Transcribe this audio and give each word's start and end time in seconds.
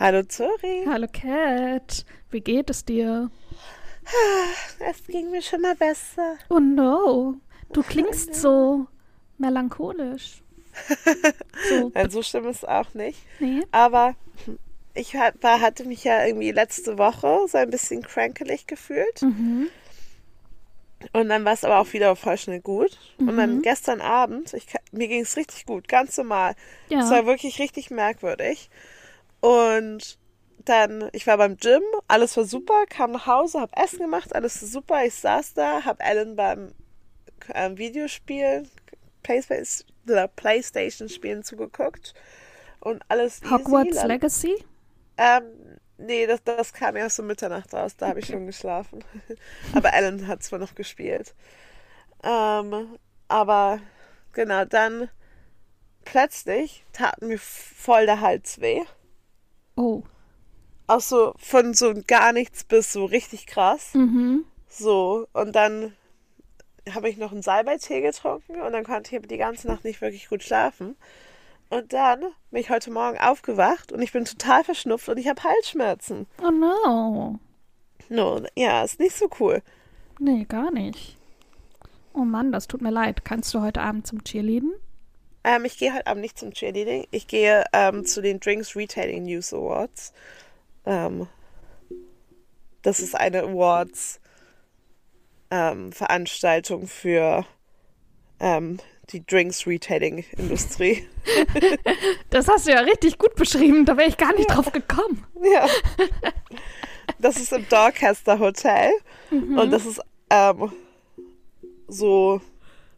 Hallo 0.00 0.22
Zori. 0.24 0.84
Hallo 0.88 1.06
Cat, 1.12 2.04
wie 2.32 2.40
geht 2.40 2.68
es 2.70 2.84
dir? 2.84 3.30
Es 4.80 5.06
ging 5.06 5.30
mir 5.30 5.42
schon 5.42 5.60
mal 5.60 5.76
besser. 5.76 6.38
Oh 6.48 6.58
no, 6.58 7.36
du 7.72 7.84
klingst 7.84 8.34
so 8.34 8.88
melancholisch. 9.38 10.42
So, 11.70 11.90
Nein, 11.94 12.10
so 12.10 12.22
schlimm 12.22 12.46
ist 12.48 12.58
es 12.58 12.64
auch 12.64 12.92
nicht. 12.94 13.18
nee? 13.38 13.62
Aber 13.70 14.16
ich 14.92 15.14
war, 15.14 15.60
hatte 15.60 15.84
mich 15.84 16.02
ja 16.04 16.26
irgendwie 16.26 16.50
letzte 16.50 16.98
Woche 16.98 17.46
so 17.48 17.58
ein 17.58 17.70
bisschen 17.70 18.02
crankelig 18.02 18.66
gefühlt. 18.66 19.22
Mhm. 19.22 19.68
Und 21.12 21.28
dann 21.28 21.44
war 21.44 21.52
es 21.52 21.64
aber 21.64 21.78
auch 21.78 21.92
wieder 21.92 22.14
voll 22.16 22.36
schnell 22.38 22.60
gut. 22.60 22.98
Und 23.18 23.26
Mhm. 23.32 23.36
dann 23.36 23.62
gestern 23.62 24.00
Abend, 24.00 24.52
ich, 24.54 24.66
mir 24.92 25.08
ging 25.08 25.22
es 25.22 25.36
richtig 25.36 25.66
gut, 25.66 25.88
ganz 25.88 26.16
normal. 26.16 26.54
Ja. 26.88 27.00
Es 27.00 27.10
war 27.10 27.26
wirklich 27.26 27.58
richtig 27.58 27.90
merkwürdig. 27.90 28.70
Und 29.40 30.18
dann, 30.64 31.08
ich 31.12 31.26
war 31.26 31.36
beim 31.36 31.56
Gym, 31.56 31.82
alles 32.08 32.36
war 32.36 32.44
super, 32.44 32.86
kam 32.88 33.12
nach 33.12 33.26
Hause, 33.26 33.60
hab 33.60 33.78
Essen 33.78 34.00
gemacht, 34.00 34.34
alles 34.34 34.60
war 34.62 34.68
super. 34.68 35.04
Ich 35.04 35.14
saß 35.14 35.54
da, 35.54 35.84
hab 35.84 36.02
Ellen 36.02 36.34
beim 36.36 36.72
ähm, 37.54 37.78
Videospielen, 37.78 38.68
Playstation, 39.22 39.88
oder 40.08 40.26
Playstation 40.28 41.08
spielen 41.08 41.42
zugeguckt. 41.44 42.14
Und 42.80 43.02
alles 43.08 43.42
easy. 43.42 43.50
Hogwarts 43.52 43.96
Dann- 43.96 44.08
Legacy? 44.08 44.64
ähm, 45.18 45.44
nee, 45.98 46.26
das, 46.26 46.42
das 46.44 46.72
kam 46.72 46.96
erst 46.96 47.20
um 47.20 47.26
Mitternacht 47.26 47.72
raus, 47.74 47.96
da 47.96 48.08
habe 48.08 48.20
ich 48.20 48.26
schon 48.26 48.46
geschlafen. 48.46 49.04
aber 49.74 49.92
Ellen 49.92 50.26
hat 50.26 50.42
zwar 50.42 50.58
noch 50.58 50.74
gespielt. 50.74 51.34
Ähm, 52.22 52.96
aber 53.28 53.80
genau, 54.32 54.64
dann 54.64 55.08
plötzlich 56.04 56.84
tat 56.92 57.20
mir 57.22 57.38
voll 57.38 58.06
der 58.06 58.20
Hals 58.20 58.60
weh. 58.60 58.82
Oh. 59.76 60.02
Auch 60.86 61.00
so 61.00 61.34
von 61.36 61.74
so 61.74 61.92
gar 62.06 62.32
nichts 62.32 62.64
bis 62.64 62.92
so 62.92 63.04
richtig 63.04 63.46
krass. 63.46 63.94
Mhm. 63.94 64.44
So, 64.68 65.26
und 65.32 65.54
dann 65.56 65.94
habe 66.92 67.08
ich 67.08 67.16
noch 67.16 67.32
einen 67.32 67.42
Salbeitee 67.42 68.00
getrunken 68.00 68.60
und 68.60 68.72
dann 68.72 68.84
konnte 68.84 69.10
ich 69.10 69.16
aber 69.18 69.26
die 69.26 69.36
ganze 69.36 69.66
Nacht 69.66 69.84
nicht 69.84 70.00
wirklich 70.00 70.28
gut 70.28 70.42
schlafen. 70.42 70.96
Und 71.68 71.92
dann 71.92 72.20
bin 72.50 72.60
ich 72.60 72.70
heute 72.70 72.90
Morgen 72.90 73.18
aufgewacht 73.18 73.92
und 73.92 74.00
ich 74.00 74.12
bin 74.12 74.24
total 74.24 74.62
verschnupft 74.62 75.08
und 75.08 75.18
ich 75.18 75.28
habe 75.28 75.42
Halsschmerzen. 75.42 76.26
Oh 76.42 76.50
no. 76.50 77.38
No, 78.08 78.42
ja, 78.56 78.84
ist 78.84 79.00
nicht 79.00 79.16
so 79.16 79.28
cool. 79.40 79.62
Nee, 80.20 80.44
gar 80.44 80.70
nicht. 80.70 81.16
Oh 82.14 82.24
Mann, 82.24 82.52
das 82.52 82.68
tut 82.68 82.82
mir 82.82 82.90
leid. 82.90 83.24
Kannst 83.24 83.52
du 83.52 83.60
heute 83.60 83.82
Abend 83.82 84.06
zum 84.06 84.22
Cheerleaden? 84.22 84.72
Ähm, 85.44 85.64
ich 85.64 85.76
gehe 85.76 85.92
heute 85.92 86.06
Abend 86.06 86.22
nicht 86.22 86.38
zum 86.38 86.52
Cheerleading. 86.52 87.06
Ich 87.10 87.26
gehe 87.26 87.64
ähm, 87.72 88.04
zu 88.04 88.22
den 88.22 88.40
Drinks 88.40 88.74
Retailing 88.76 89.24
News 89.24 89.52
Awards. 89.52 90.12
Ähm, 90.86 91.26
das 92.82 93.00
ist 93.00 93.16
eine 93.16 93.42
Awards 93.42 94.20
ähm, 95.50 95.92
Veranstaltung 95.92 96.86
für 96.86 97.44
ähm, 98.40 98.78
die 99.10 99.24
Drinks 99.24 99.66
Retailing 99.66 100.24
Industrie. 100.36 101.06
Das 102.30 102.48
hast 102.48 102.66
du 102.66 102.72
ja 102.72 102.80
richtig 102.80 103.18
gut 103.18 103.34
beschrieben. 103.34 103.84
Da 103.84 103.96
wäre 103.96 104.08
ich 104.08 104.16
gar 104.16 104.34
nicht 104.34 104.48
drauf 104.50 104.70
gekommen. 104.72 105.24
ja. 105.42 105.66
Das 107.18 107.36
ist 107.36 107.52
im 107.52 107.66
Dorchester 107.68 108.38
Hotel 108.38 108.90
und 109.30 109.70
das 109.70 109.86
ist 109.86 110.00
ähm, 110.30 110.70
so 111.88 112.40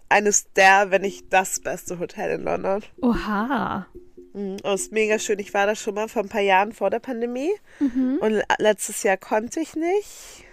eines 0.08 0.50
der, 0.54 0.90
wenn 0.90 1.02
nicht 1.02 1.26
das 1.32 1.60
beste 1.60 1.98
Hotel 1.98 2.38
in 2.38 2.44
London. 2.44 2.82
Oha. 3.02 3.86
Mhm, 4.32 4.56
und 4.62 4.64
es 4.66 4.82
ist 4.82 4.92
mega 4.92 5.18
schön. 5.18 5.38
Ich 5.38 5.54
war 5.54 5.66
da 5.66 5.74
schon 5.74 5.94
mal 5.94 6.08
vor 6.08 6.22
ein 6.22 6.28
paar 6.28 6.40
Jahren 6.40 6.72
vor 6.72 6.90
der 6.90 6.98
Pandemie. 7.00 7.52
Und 7.80 8.20
le- 8.32 8.44
letztes 8.58 9.02
Jahr 9.02 9.16
konnte 9.18 9.60
ich 9.60 9.74
nicht. 9.76 10.44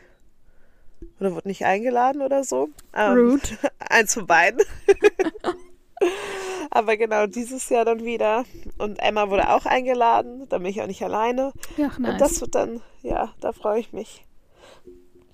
Oder 1.19 1.33
wurde 1.33 1.47
nicht 1.47 1.65
eingeladen 1.65 2.21
oder 2.21 2.43
so. 2.43 2.69
Ähm, 2.93 3.13
Rude. 3.17 3.41
Eins 3.79 4.13
von 4.13 4.27
beiden. 4.27 4.61
Aber 6.69 6.97
genau, 6.97 7.25
dieses 7.27 7.69
Jahr 7.69 7.85
dann 7.85 8.03
wieder. 8.03 8.43
Und 8.77 8.97
Emma 8.99 9.29
wurde 9.29 9.49
auch 9.49 9.65
eingeladen. 9.65 10.45
Da 10.49 10.57
bin 10.57 10.67
ich 10.67 10.81
auch 10.81 10.87
nicht 10.87 11.03
alleine. 11.03 11.51
Ja, 11.77 11.87
Und 11.87 12.01
nice. 12.01 12.17
das 12.19 12.41
wird 12.41 12.55
dann, 12.55 12.81
ja, 13.01 13.33
da 13.39 13.51
freue 13.53 13.79
ich 13.79 13.93
mich. 13.93 14.25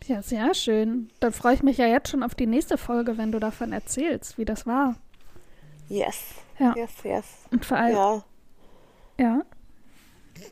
Ja, 0.05 0.21
sehr 0.21 0.53
schön. 0.53 1.09
Dann 1.19 1.31
freue 1.31 1.53
ich 1.55 1.63
mich 1.63 1.77
ja 1.77 1.87
jetzt 1.87 2.09
schon 2.09 2.23
auf 2.23 2.35
die 2.35 2.47
nächste 2.47 2.77
Folge, 2.77 3.17
wenn 3.17 3.31
du 3.31 3.39
davon 3.39 3.71
erzählst, 3.71 4.37
wie 4.37 4.45
das 4.45 4.65
war. 4.67 4.95
Yes. 5.89 6.19
Ja. 6.59 6.75
Yes, 6.75 6.91
yes. 7.03 7.25
Und 7.51 7.65
vor 7.65 7.77
allem, 7.77 7.95
Ja. 7.95 8.23
ja. 9.19 9.41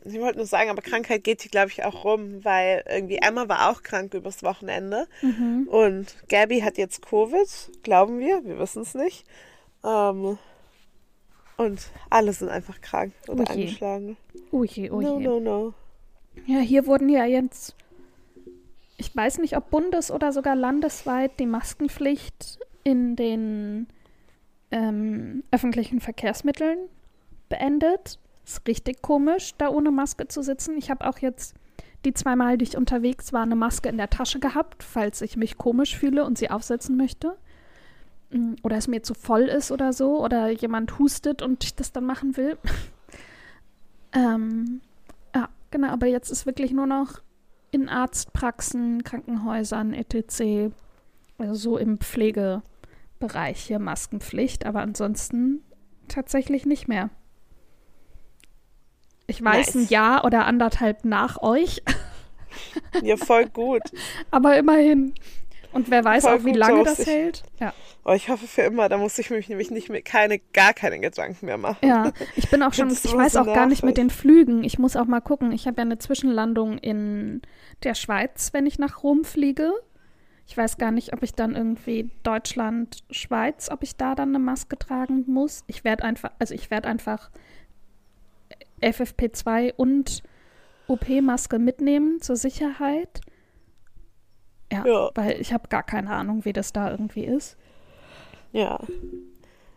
Ich 0.06 0.20
wollte 0.20 0.38
nur 0.38 0.46
sagen, 0.46 0.70
aber 0.70 0.82
Krankheit 0.82 1.24
geht 1.24 1.42
hier, 1.42 1.52
glaube 1.52 1.70
ich, 1.70 1.84
auch 1.84 2.04
rum, 2.04 2.44
weil 2.44 2.84
irgendwie 2.88 3.18
Emma 3.18 3.48
war 3.50 3.70
auch 3.70 3.82
krank 3.84 4.14
übers 4.14 4.44
Wochenende. 4.44 5.08
Mhm. 5.22 5.68
Und 5.70 6.16
Gabby 6.30 6.62
hat 6.62 6.78
jetzt 6.78 7.02
Covid, 7.02 7.48
glauben 7.84 8.20
wir, 8.20 8.44
wir 8.46 8.60
wissen 8.60 8.82
es 8.82 8.94
nicht. 8.94 9.26
Ähm, 9.84 10.38
und 11.58 11.82
alle 12.10 12.34
sind 12.34 12.50
einfach 12.50 12.80
krank 12.82 13.14
oder 13.28 13.44
Oh 13.44 13.54
je. 13.54 13.64
angeschlagen. 13.64 14.18
Oh 14.52 14.64
je, 14.64 14.90
oh 14.92 15.02
je. 15.02 15.08
No, 15.08 15.20
no, 15.20 15.40
no. 15.40 15.74
Ja, 16.46 16.60
hier 16.60 16.86
wurden 16.86 17.10
ja 17.10 17.26
jetzt, 17.26 17.76
ich 18.98 19.14
weiß 19.16 19.40
nicht, 19.40 19.58
ob 19.58 19.70
bundes- 19.70 20.12
oder 20.12 20.32
sogar 20.32 20.56
landesweit 20.56 21.32
die 21.40 21.46
Maskenpflicht 21.46 22.60
in 22.84 23.16
den 23.18 23.88
ähm, 24.72 25.44
öffentlichen 25.52 26.00
Verkehrsmitteln 26.00 26.78
beendet. 27.50 28.20
Ist 28.50 28.68
richtig 28.68 29.04
komisch, 29.04 29.54
da 29.60 29.70
ohne 29.70 29.92
Maske 29.92 30.28
zu 30.28 30.42
sitzen. 30.42 30.76
Ich 30.76 30.90
habe 30.90 31.08
auch 31.08 31.20
jetzt 31.20 31.54
die 32.04 32.16
zweimal, 32.16 32.58
die 32.58 32.64
ich 32.64 32.78
unterwegs 32.78 33.32
war, 33.32 33.44
eine 33.44 33.56
Maske 33.56 33.90
in 33.90 33.98
der 33.98 34.10
Tasche 34.10 34.40
gehabt, 34.40 34.82
falls 34.82 35.22
ich 35.22 35.38
mich 35.38 35.60
komisch 35.60 35.96
fühle 35.96 36.26
und 36.26 36.40
sie 36.40 36.50
aufsetzen 36.50 36.98
möchte. 36.98 37.38
Mm, 38.32 38.56
Oder 38.64 38.78
es 38.78 38.88
mir 38.88 39.04
zu 39.04 39.14
voll 39.14 39.44
ist 39.44 39.72
oder 39.72 39.94
so. 39.94 40.24
Oder 40.26 40.50
jemand 40.50 40.98
hustet 40.98 41.44
und 41.44 41.64
ich 41.64 41.76
das 41.76 41.92
dann 41.92 42.08
machen 42.08 42.38
will. 42.38 42.58
ähm, 44.14 44.82
ja, 45.36 45.50
genau. 45.70 45.90
Aber 45.90 46.08
jetzt 46.08 46.32
ist 46.32 46.48
wirklich 46.48 46.72
nur 46.72 46.88
noch 46.88 47.22
in 47.70 47.88
Arztpraxen, 47.88 49.04
Krankenhäusern, 49.04 49.94
etc. 49.94 50.74
Also 51.38 51.54
so 51.54 51.78
im 51.78 52.00
Pflegebereich 52.00 53.60
hier 53.60 53.78
Maskenpflicht. 53.78 54.66
Aber 54.66 54.82
ansonsten 54.82 55.62
tatsächlich 56.08 56.66
nicht 56.66 56.88
mehr. 56.88 57.12
Ich 59.30 59.44
weiß 59.44 59.76
ein 59.76 59.82
Nice. 59.82 59.90
Jahr 59.90 60.26
oder 60.26 60.46
anderthalb 60.46 61.06
nach 61.06 61.42
euch, 61.42 61.82
Ja, 63.04 63.16
voll 63.18 63.46
gut. 63.48 63.84
aber 64.32 64.58
immerhin. 64.58 65.14
Und 65.72 65.92
wer 65.92 66.04
weiß 66.04 66.24
Voll 66.24 66.40
auch, 66.40 66.46
wie 66.46 66.54
lange 66.54 66.84
das 66.84 67.00
ich- 67.00 67.08
hält. 67.08 67.44
Ja. 67.60 67.74
Oh, 68.04 68.14
ich 68.14 68.30
hoffe 68.30 68.48
für 68.48 68.64
immer, 68.64 68.90
da 68.90 68.98
muss 68.98 69.20
ich 69.20 69.30
mich 69.30 69.50
nämlich 69.50 69.70
nicht 69.70 69.90
mehr, 69.90 70.02
keine, 70.02 70.40
gar 70.40 70.74
keine 70.74 71.00
Gedanken 71.00 71.46
mehr 71.46 71.60
machen. 71.60 71.88
Ja, 71.88 72.12
ich 72.36 72.50
bin 72.50 72.64
auch 72.64 72.74
schon, 72.74 72.90
ich 72.90 73.14
weiß 73.14 73.36
auch 73.36 73.46
gar 73.46 73.68
nicht 73.68 73.84
mit 73.84 73.98
den 73.98 74.10
Flügen. 74.10 74.64
Ich 74.64 74.80
muss 74.80 74.96
auch 74.96 75.06
mal 75.06 75.20
gucken. 75.20 75.52
Ich 75.52 75.68
habe 75.68 75.78
ja 75.78 75.84
eine 75.84 76.00
Zwischenlandung 76.00 76.80
in 76.80 77.44
der 77.84 77.94
Schweiz, 77.94 78.50
wenn 78.54 78.66
ich 78.66 78.80
nach 78.80 79.04
Rom 79.04 79.24
fliege. 79.24 79.72
Ich 80.48 80.58
weiß 80.58 80.80
gar 80.80 80.90
nicht, 80.90 81.14
ob 81.14 81.22
ich 81.22 81.36
dann 81.36 81.56
irgendwie 81.56 82.10
Deutschland, 82.24 83.04
Schweiz, 83.12 83.70
ob 83.70 83.84
ich 83.84 83.96
da 83.96 84.16
dann 84.16 84.30
eine 84.30 84.40
Maske 84.40 84.80
tragen 84.80 85.26
muss. 85.28 85.64
Ich 85.68 85.84
werde 85.84 86.04
einfach, 86.04 86.32
also 86.40 86.56
ich 86.56 86.72
werde 86.72 86.88
einfach 86.88 87.30
FFP2 88.82 89.74
und 89.76 90.24
OP-Maske 90.88 91.60
mitnehmen 91.60 92.22
zur 92.22 92.36
Sicherheit. 92.36 93.22
Ja, 94.72 94.86
Ja. 94.86 95.10
weil 95.16 95.40
ich 95.42 95.54
habe 95.54 95.68
gar 95.68 95.84
keine 95.84 96.12
Ahnung, 96.12 96.46
wie 96.46 96.54
das 96.54 96.74
da 96.74 96.92
irgendwie 96.92 97.26
ist. 97.26 97.58
Ja. 98.52 98.80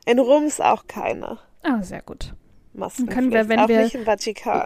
In 0.06 0.18
Rom 0.18 0.44
ist 0.44 0.62
auch 0.62 0.86
keine 0.86 1.38
Ah, 1.62 1.82
sehr 1.82 2.02
gut. 2.02 2.34
Maskenpflicht. 2.74 3.18
können 3.18 3.32
wir, 3.32 3.48
wenn 3.48 3.58
auch 3.60 3.68
wir-. 3.68 3.88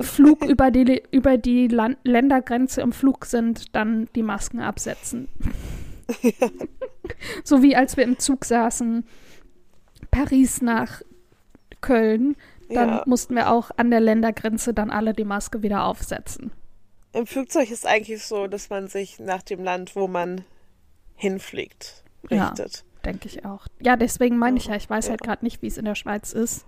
Flug 0.03 0.45
über 0.49 0.71
die, 0.71 1.03
über 1.11 1.37
die 1.37 1.67
Lan 1.69 1.97
Ländergrenze 2.05 2.81
im 2.81 2.93
Flug 2.93 3.27
sind, 3.27 3.75
dann 3.75 4.09
die 4.15 4.23
Masken 4.23 4.61
absetzen. 4.61 5.29
so 7.45 7.63
wie 7.63 7.75
als 7.77 7.97
wir 7.97 8.05
im 8.05 8.19
Zug 8.19 8.45
saßen, 8.45 9.05
Paris 10.11 10.63
nach 10.63 11.03
Köln, 11.81 12.37
dann 12.69 12.89
Ja. 12.89 13.03
mussten 13.07 13.35
wir 13.35 13.51
auch 13.51 13.71
an 13.77 13.91
der 13.91 14.01
Ländergrenze 14.01 14.75
dann 14.75 14.91
alle 14.91 15.13
die 15.15 15.25
Maske 15.25 15.63
wieder 15.63 15.85
aufsetzen. 15.85 16.51
Im 17.13 17.27
Flugzeug 17.27 17.71
ist 17.71 17.87
eigentlich 17.87 18.25
so, 18.25 18.47
dass 18.47 18.69
man 18.71 18.89
sich 18.89 19.19
nach 19.21 19.43
dem 19.43 19.63
Land, 19.65 19.97
wo 19.97 20.07
man 20.09 20.45
hinfliegt, 21.15 22.05
Ja. 22.29 22.49
richtet. 22.49 22.85
Denke 23.05 23.29
ich 23.29 23.45
auch. 23.45 23.67
Ja, 23.81 23.97
deswegen 23.97 24.37
meine 24.37 24.59
ich 24.59 24.67
ja, 24.67 24.75
ich 24.75 24.91
weiß 24.91 25.07
Ja. 25.07 25.11
halt 25.13 25.23
gerade 25.23 25.45
nicht, 25.45 25.63
wie 25.63 25.69
es 25.69 25.79
in 25.79 25.85
der 25.85 25.95
Schweiz 25.95 26.33
ist. 26.33 26.67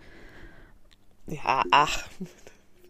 Ja, 1.27 1.63
ach, 1.71 2.09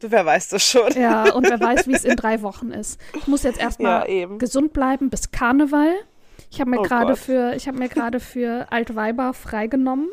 du, 0.00 0.10
wer 0.10 0.24
weiß 0.24 0.48
das 0.50 0.62
schon. 0.68 0.92
Ja, 0.92 1.32
und 1.32 1.48
wer 1.48 1.58
weiß, 1.58 1.88
wie 1.88 1.94
es 1.94 2.04
in 2.04 2.14
drei 2.16 2.42
Wochen 2.42 2.70
ist. 2.70 3.00
Ich 3.16 3.26
muss 3.26 3.42
jetzt 3.42 3.58
Ja, 3.58 3.64
erstmal 3.64 4.08
eben. 4.08 4.38
gesund 4.38 4.72
bleiben 4.72 5.10
bis 5.10 5.30
Karneval. 5.32 5.92
Ich 6.50 6.60
habe 6.60 6.70
mir 6.70 6.80
Oh 6.80 6.82
gerade 6.82 7.16
für, 7.16 7.54
ich 7.54 7.66
habe 7.66 7.78
mir 7.78 7.88
gerade 7.88 8.20
für 8.20 8.70
Altweiber 8.70 9.34
freigenommen, 9.34 10.08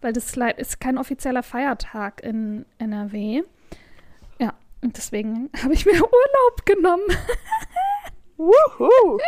weil 0.00 0.12
das 0.12 0.36
ist 0.36 0.80
kein 0.80 0.98
offizieller 0.98 1.42
Feiertag 1.42 2.22
in 2.22 2.66
NRW. 2.78 3.42
Ja, 4.38 4.54
und 4.82 4.96
deswegen 4.96 5.50
habe 5.62 5.74
ich 5.74 5.86
mir 5.86 5.94
Urlaub 5.94 6.66
genommen. 6.66 7.04
Wuhu. 8.36 9.18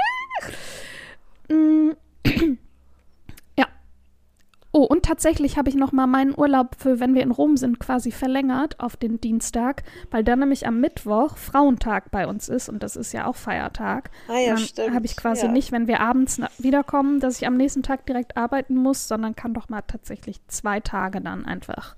Ja. 4.73 4.81
Oh, 4.81 4.85
und 4.85 5.05
tatsächlich 5.05 5.57
habe 5.57 5.69
ich 5.71 5.75
noch 5.75 5.93
mal 5.93 6.07
meinen 6.07 6.37
Urlaub 6.37 6.77
für, 6.79 7.01
wenn 7.01 7.15
wir 7.15 7.23
in 7.23 7.31
Rom 7.31 7.57
sind, 7.57 7.81
quasi 7.81 8.11
verlängert 8.11 8.79
auf 8.81 8.97
den 8.97 9.21
Dienstag, 9.21 9.83
weil 10.11 10.23
dann 10.23 10.41
nämlich 10.41 10.67
am 10.67 10.81
Mittwoch 10.81 11.37
Frauentag 11.39 12.11
bei 12.11 12.27
uns 12.27 12.49
ist 12.49 12.69
und 12.69 12.83
das 12.83 12.95
ist 12.95 13.13
ja 13.13 13.27
auch 13.27 13.37
Feiertag. 13.37 14.11
Ah 14.29 14.39
ja, 14.39 14.49
dann 14.51 14.59
stimmt. 14.59 14.95
habe 14.95 15.07
ich 15.07 15.17
quasi 15.17 15.47
ja. 15.47 15.53
nicht, 15.53 15.73
wenn 15.73 15.87
wir 15.89 16.01
abends 16.01 16.41
wiederkommen, 16.59 17.21
dass 17.21 17.41
ich 17.41 17.47
am 17.47 17.57
nächsten 17.57 17.83
Tag 17.83 18.05
direkt 18.07 18.37
arbeiten 18.37 18.77
muss, 18.77 19.09
sondern 19.09 19.35
kann 19.35 19.55
doch 19.55 19.69
mal 19.71 19.83
tatsächlich 19.83 20.39
zwei 20.49 20.81
Tage 20.81 21.21
dann 21.21 21.47
einfach. 21.47 21.97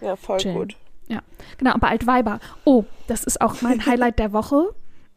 Ja, 0.00 0.16
voll 0.16 0.38
chillen. 0.38 0.56
gut. 0.56 0.76
Genau, 1.58 1.72
aber 1.72 1.88
Altweiber. 1.88 2.40
Oh, 2.64 2.84
das 3.06 3.24
ist 3.24 3.40
auch 3.40 3.62
mein 3.62 3.84
Highlight 3.86 4.18
der 4.18 4.32
Woche. 4.32 4.74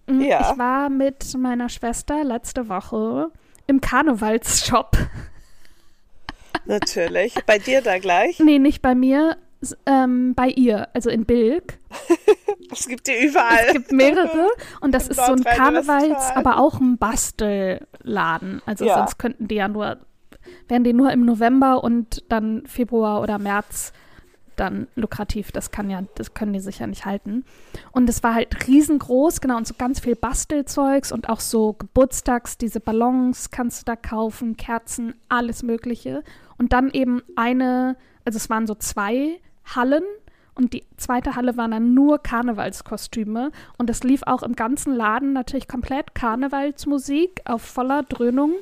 Mm, 0.08 0.22
Ja. 0.22 0.52
Ich 0.52 0.58
war 0.58 0.90
mit 0.90 1.36
meiner 1.38 1.70
Schwester 1.70 2.24
letzte 2.24 2.70
Woche 2.70 3.32
im 3.68 3.82
Karnevalsshop. 3.82 4.98
Natürlich. 6.66 7.34
Bei 7.46 7.58
dir 7.60 7.82
da 7.82 7.98
gleich. 8.00 8.40
Nee, 8.40 8.60
nicht 8.60 8.82
bei 8.82 8.96
mir, 8.96 9.38
ähm, 9.86 10.34
bei 10.36 10.48
ihr, 10.50 10.88
also 10.94 11.10
in 11.10 11.26
Bilk. 11.26 11.78
Es 12.72 12.88
gibt 12.88 13.06
die 13.08 13.28
überall. 13.28 13.66
Es 13.68 13.74
gibt 13.74 13.92
mehrere 13.92 14.48
und 14.82 14.92
das 14.92 15.06
In 15.06 15.12
ist 15.12 15.24
so 15.26 15.32
ein. 15.34 15.44
Karnevals, 15.44 16.32
aber 16.34 16.58
auch 16.58 16.80
ein 16.80 16.98
Bastelladen. 16.98 18.62
Also 18.66 18.86
Ja. 18.86 18.98
sonst 18.98 19.18
könnten 19.20 19.48
die 19.48 19.56
ja 19.56 19.68
nur, 19.68 19.98
wären 20.68 20.84
die 20.84 20.92
nur 20.94 21.12
im 21.12 21.26
November 21.26 21.84
und 21.84 22.24
dann 22.28 22.64
Februar 22.66 23.22
oder 23.22 23.38
März 23.38 23.94
dann 24.56 24.88
lukrativ. 24.96 25.52
Das 25.52 25.72
kann 25.72 25.90
ja, 25.90 26.04
das 26.16 26.34
können 26.34 26.54
die 26.54 26.60
sicher 26.60 26.88
nicht 26.88 27.06
halten. 27.06 27.46
Und 27.92 28.10
es 28.10 28.24
war 28.24 28.34
halt 28.34 28.68
riesengroß, 28.68 29.42
genau, 29.42 29.58
und 29.58 29.68
so 29.68 29.74
ganz 29.78 30.00
viel 30.00 30.16
Bastelzeugs 30.16 31.12
und 31.12 31.30
auch 31.30 31.40
so 31.40 31.74
Geburtstags, 31.74 32.58
diese 32.58 32.80
Ballons 32.80 33.52
kannst 33.52 33.82
du 33.82 33.86
da 33.86 33.96
kaufen, 33.96 34.58
Kerzen, 34.58 35.14
alles 35.30 35.64
Mögliche. 35.64 36.24
Und 36.58 36.74
dann 36.74 36.90
eben 36.92 37.22
eine, 37.36 37.98
also 38.24 38.38
es 38.38 38.50
waren 38.50 38.68
so 38.68 38.76
zwei 38.76 39.40
Hallen 39.66 40.04
und 40.56 40.72
die 40.72 40.86
zweite 40.96 41.36
Halle 41.36 41.58
waren 41.58 41.72
dann 41.72 41.94
nur 41.94 42.20
Karnevalskostüme. 42.20 43.52
Und 43.78 43.90
es 43.90 44.04
lief 44.04 44.24
auch 44.26 44.42
im 44.42 44.56
ganzen 44.56 44.96
Laden 44.96 45.34
natürlich 45.34 45.68
komplett 45.68 46.16
Karnevalsmusik 46.16 47.42
auf 47.46 47.62
voller 47.62 48.04
Dröhnung. 48.04 48.54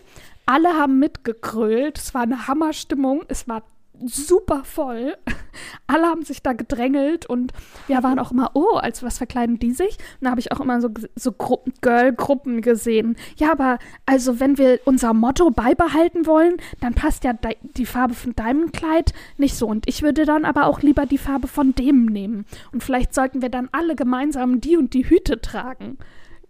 Alle 0.45 0.69
haben 0.69 0.99
mitgekrölt. 0.99 1.99
Es 1.99 2.13
war 2.13 2.23
eine 2.23 2.47
Hammerstimmung. 2.47 3.23
Es 3.27 3.47
war 3.47 3.61
super 4.05 4.63
voll. 4.63 5.15
Alle 5.87 6.07
haben 6.07 6.23
sich 6.23 6.41
da 6.41 6.53
gedrängelt 6.53 7.25
und 7.25 7.53
wir 7.87 8.01
waren 8.03 8.19
auch 8.19 8.31
immer, 8.31 8.51
oh, 8.55 8.75
als 8.75 9.03
was 9.03 9.17
verkleiden 9.17 9.59
die 9.59 9.71
sich? 9.71 9.97
Und 10.19 10.25
da 10.25 10.31
habe 10.31 10.39
ich 10.39 10.51
auch 10.51 10.59
immer 10.59 10.81
so, 10.81 10.89
so 11.15 11.31
Gruppen, 11.31 11.73
Girl-Gruppen 11.81 12.61
gesehen. 12.61 13.15
Ja, 13.37 13.51
aber 13.51 13.77
also 14.05 14.39
wenn 14.39 14.57
wir 14.57 14.79
unser 14.85 15.13
Motto 15.13 15.51
beibehalten 15.51 16.25
wollen, 16.25 16.57
dann 16.79 16.95
passt 16.95 17.23
ja 17.23 17.33
die 17.61 17.85
Farbe 17.85 18.13
von 18.13 18.35
deinem 18.35 18.71
Kleid 18.71 19.13
nicht 19.37 19.55
so. 19.55 19.67
Und 19.67 19.87
ich 19.87 20.01
würde 20.01 20.25
dann 20.25 20.45
aber 20.45 20.65
auch 20.65 20.81
lieber 20.81 21.05
die 21.05 21.17
Farbe 21.17 21.47
von 21.47 21.75
dem 21.75 22.05
nehmen. 22.05 22.45
Und 22.71 22.83
vielleicht 22.83 23.13
sollten 23.13 23.41
wir 23.41 23.49
dann 23.49 23.69
alle 23.71 23.95
gemeinsam 23.95 24.59
die 24.59 24.77
und 24.77 24.93
die 24.93 25.07
Hüte 25.09 25.39
tragen. 25.41 25.97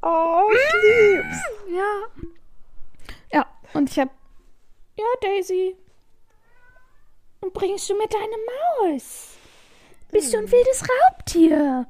Oh, 0.01 0.49
ich 0.51 1.15
lieb's. 1.15 1.37
Ja. 1.75 2.23
Ja, 3.33 3.45
und 3.73 3.89
ich 3.89 3.99
habe, 3.99 4.11
ja, 4.97 5.05
Daisy, 5.21 5.75
und 7.43 7.53
bringst 7.53 7.89
du 7.89 7.95
mir 7.95 8.07
deine 8.07 8.91
Maus? 8.91 9.37
Bist 10.11 10.33
du 10.33 10.37
ein 10.37 10.51
wildes 10.51 10.83
Raubtier? 10.83 11.87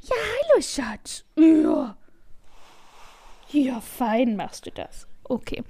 Ja, 0.00 0.16
hallo, 0.16 0.60
Schatz. 0.62 1.24
Ja. 1.36 1.96
Ja, 3.50 3.80
fein 3.80 4.36
machst 4.36 4.66
du 4.66 4.70
das. 4.70 5.06
Okay. 5.24 5.62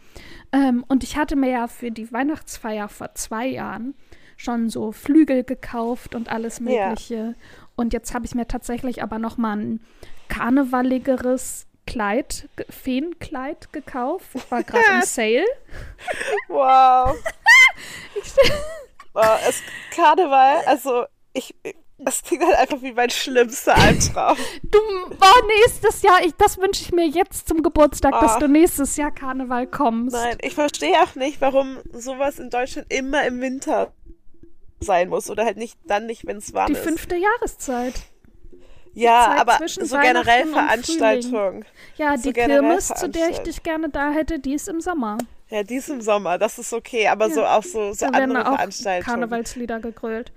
Ähm, 0.53 0.85
und 0.89 1.05
ich 1.05 1.17
hatte 1.17 1.37
mir 1.37 1.51
ja 1.51 1.69
für 1.69 1.91
die 1.91 2.11
Weihnachtsfeier 2.13 2.89
vor 2.89 3.15
zwei 3.15 3.47
Jahren 3.47 3.95
schon 4.37 4.71
so 4.71 4.93
Flügel 4.93 5.45
gekauft 5.45 6.15
und 6.15 6.29
alles 6.31 6.59
Ja. 6.59 6.89
Mögliche. 6.89 7.35
Und 7.77 7.93
jetzt 7.93 8.15
habe 8.15 8.25
ich 8.27 8.35
mir 8.35 8.47
tatsächlich 8.49 9.03
aber 9.03 9.19
noch 9.19 9.37
mal 9.37 9.57
ein 9.59 9.81
karnevaligeres 10.29 11.67
Kleid, 11.87 12.49
Feenkleid 12.71 13.73
gekauft. 13.73 14.29
War 14.51 14.63
gerade 14.65 14.85
im 14.95 15.03
Sale. 15.03 15.45
Wow. 16.49 17.17
oh, 19.15 19.21
es 19.49 19.63
Karneval, 19.95 20.59
also 20.67 21.05
ich, 21.33 21.55
es 22.05 22.23
klingt 22.23 22.45
halt 22.45 22.57
einfach 22.57 22.83
wie 22.83 22.93
mein 22.93 23.11
schlimmster 23.11 23.77
Albtraum. 23.77 24.37
Du, 24.63 24.79
boah, 25.19 25.47
nächstes 25.61 26.03
Jahr, 26.03 26.23
ich, 26.25 26.35
das 26.37 26.59
wünsche 26.59 26.83
ich 26.83 26.93
mir 26.93 27.07
jetzt 27.07 27.49
zum 27.49 27.63
Geburtstag, 27.63 28.13
dass 28.21 28.33
Ah. 28.33 28.39
du 28.41 28.49
nächstes 28.49 28.97
Jahr 28.97 29.11
Karneval 29.13 29.67
kommst. 29.67 30.15
Nein, 30.15 30.37
ich 30.43 30.55
verstehe 30.55 31.01
auch 31.03 31.15
nicht, 31.15 31.41
warum 31.41 31.79
sowas 31.93 32.39
in 32.39 32.51
Deutschland 32.51 32.93
immer 32.93 33.25
im 33.27 33.41
Winter 33.41 33.93
sein 34.81 35.09
muss 35.09 35.31
oder 35.31 35.45
halt 35.45 35.57
nicht 35.59 35.79
dann 35.87 36.07
nicht, 36.07 36.27
wenn 36.27 36.39
es 36.39 36.53
warm 36.55 36.67
Die 36.67 36.73
ist. 36.73 36.83
fünfte 36.83 37.15
Jahreszeit. 37.17 37.95
ja, 38.95 39.37
aber 39.39 39.59
so 39.69 39.97
generell 39.97 40.47
Veranstaltungen. 40.49 41.65
Ja, 41.97 42.17
So 42.19 42.25
die 42.25 42.33
Kirmes, 42.33 42.89
zu 42.89 43.09
der 43.09 43.31
ich 43.31 43.39
dich 43.39 43.63
gerne 43.63 43.89
da 43.91 44.11
hätte, 44.11 44.39
die 44.41 44.55
ist 44.55 44.69
im 44.69 44.81
Sommer. 44.81 45.19
Ja, 45.53 45.63
dies 45.63 45.89
im 45.91 46.01
Sommer, 46.01 46.39
das 46.39 46.59
ist 46.59 46.73
okay, 46.73 47.09
aber 47.09 47.29
Ja. 47.29 47.35
so 47.35 47.45
auch 47.45 47.63
so, 47.63 47.93
so 47.93 48.07
andere 48.07 48.47
auch 48.49 48.55
Veranstaltungen. 48.57 49.05
Karnevalslieder 49.21 49.81
gegrölt. 49.81 50.33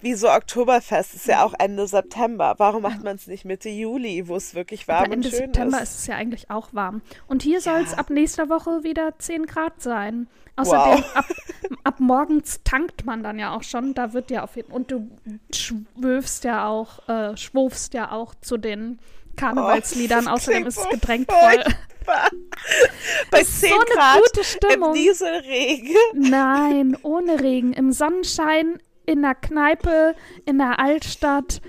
Wie 0.00 0.14
so 0.14 0.28
Oktoberfest 0.30 1.14
ist 1.14 1.26
ja 1.28 1.44
auch 1.44 1.54
Ende 1.58 1.86
September. 1.86 2.54
Warum 2.58 2.82
macht 2.82 3.02
man 3.04 3.16
es 3.16 3.26
nicht 3.28 3.44
Mitte 3.44 3.68
Juli, 3.68 4.26
wo 4.28 4.34
es 4.36 4.54
wirklich 4.54 4.86
warm 4.88 5.04
Aber 5.04 5.12
Ende 5.12 5.28
und 5.28 5.32
schön 5.34 5.40
September 5.46 5.76
ist? 5.82 5.90
ist 5.94 5.98
es 6.00 6.06
ja 6.08 6.16
eigentlich 6.16 6.50
auch 6.50 6.68
warm. 6.72 7.02
Und 7.28 7.42
hier 7.42 7.60
soll 7.60 7.80
es 7.82 7.92
Ja. 7.92 7.98
ab 7.98 8.10
nächster 8.10 8.48
Woche 8.48 8.82
wieder 8.84 9.16
10 9.18 9.46
Grad 9.46 9.80
sein. 9.80 10.26
Außerdem, 10.56 11.04
Wow. 11.04 11.16
ab, 11.16 11.24
ab 11.84 12.00
morgens 12.00 12.60
tankt 12.64 13.04
man 13.06 13.22
dann 13.22 13.38
ja 13.40 13.56
auch 13.56 13.62
schon. 13.64 13.94
Da 13.94 14.12
wird 14.12 14.30
ja 14.32 14.42
auf 14.44 14.56
jeden 14.56 14.72
Und 14.72 14.90
du 14.90 15.08
schwöfst 15.52 16.44
ja 16.44 16.68
auch, 16.68 17.08
äh, 17.08 17.36
schwurfst 17.36 17.94
ja 17.94 18.10
auch 18.12 18.34
zu 18.36 18.56
den 18.56 18.98
Karnevalsliedern. 19.38 20.24
das 20.24 20.34
Außerdem 20.34 20.66
ist 20.66 20.78
es 20.78 20.88
gedrängt 20.88 21.30
voll. 21.30 21.64
Bei 23.30 23.42
10 23.42 23.68
So 23.70 23.74
eine 23.74 23.84
Grad 23.94 24.22
gute 24.22 24.40
im 24.40 24.44
Stimmung. 24.44 24.92
Nieselregen. 24.92 25.96
Nein, 26.14 26.96
ohne 27.02 27.40
Regen. 27.40 27.72
Im 27.74 27.92
Sonnenschein, 27.92 28.80
in 29.04 29.22
der 29.22 29.34
Kneipe, 29.34 30.14
in 30.46 30.58
der 30.58 30.78
Altstadt 30.78 31.60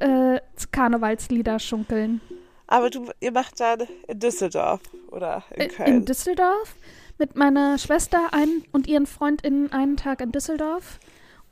äh, 0.00 0.40
Karnevalslieder 0.70 1.58
schunkeln. 1.58 2.20
Aber 2.66 2.90
du, 2.90 3.06
ihr 3.20 3.32
macht 3.32 3.60
dann 3.60 3.86
in 4.08 4.18
Düsseldorf 4.20 4.80
oder 5.10 5.44
in 5.54 5.60
Äh, 5.62 5.68
Köln. 5.68 5.88
In 5.88 6.04
Düsseldorf 6.04 6.74
mit 7.18 7.36
meiner 7.36 7.78
Schwester 7.78 8.28
ein, 8.32 8.64
und 8.72 8.86
ihren 8.86 9.06
FreundInnen 9.06 9.72
einen 9.72 9.96
Tag 9.96 10.20
in 10.20 10.32
Düsseldorf. 10.32 10.98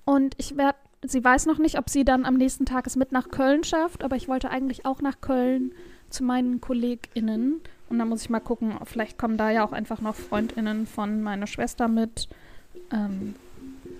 Und 0.04 0.34
ich 0.38 0.56
werde, 0.56 0.78
sie 1.04 1.22
weiß 1.24 1.46
noch 1.46 1.58
nicht, 1.58 1.78
ob 1.78 1.90
sie 1.90 2.04
dann 2.04 2.24
am 2.24 2.34
nächsten 2.34 2.66
Tag 2.66 2.86
es 2.86 2.96
mit 2.96 3.12
nach 3.12 3.30
Köln 3.30 3.64
schafft, 3.64 4.04
aber 4.04 4.16
ich 4.16 4.28
wollte 4.28 4.50
eigentlich 4.50 4.84
auch 4.86 5.00
nach 5.00 5.20
Köln 5.20 5.72
zu 6.10 6.24
meinen 6.24 6.60
KollegInnen. 6.60 7.60
Und 7.88 7.98
dann 7.98 8.08
muss 8.08 8.22
ich 8.22 8.30
mal 8.30 8.40
gucken, 8.40 8.74
vielleicht 8.84 9.18
kommen 9.18 9.36
da 9.36 9.50
ja 9.50 9.64
auch 9.64 9.72
einfach 9.72 10.00
noch 10.00 10.14
FreundInnen 10.14 10.86
von 10.86 11.22
meiner 11.22 11.46
Schwester 11.46 11.88
mit. 11.88 12.28
Ähm, 12.92 13.34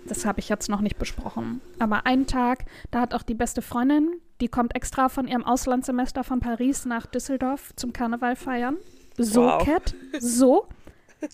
das 0.07 0.25
habe 0.25 0.41
ich 0.41 0.49
jetzt 0.49 0.69
noch 0.69 0.81
nicht 0.81 0.99
besprochen. 0.99 1.61
Aber 1.79 2.07
einen 2.07 2.27
Tag, 2.27 2.65
da 2.91 3.01
hat 3.01 3.15
auch 3.15 3.23
die 3.23 3.35
beste 3.35 3.63
Freundin, 3.63 4.11
die 4.41 4.49
kommt 4.49 4.75
extra 4.75 5.09
von 5.09 5.29
ihrem 5.29 5.45
Auslandssemester 5.45 6.25
von 6.25 6.41
Paris 6.41 6.85
nach 6.85 7.07
Düsseldorf 7.07 7.73
zum 7.77 7.93
Karneval 7.93 8.35
feiern. 8.37 8.77
So, 9.19 9.43
Wow. 9.43 9.65
Cat, 9.65 9.95
so. 10.19 10.67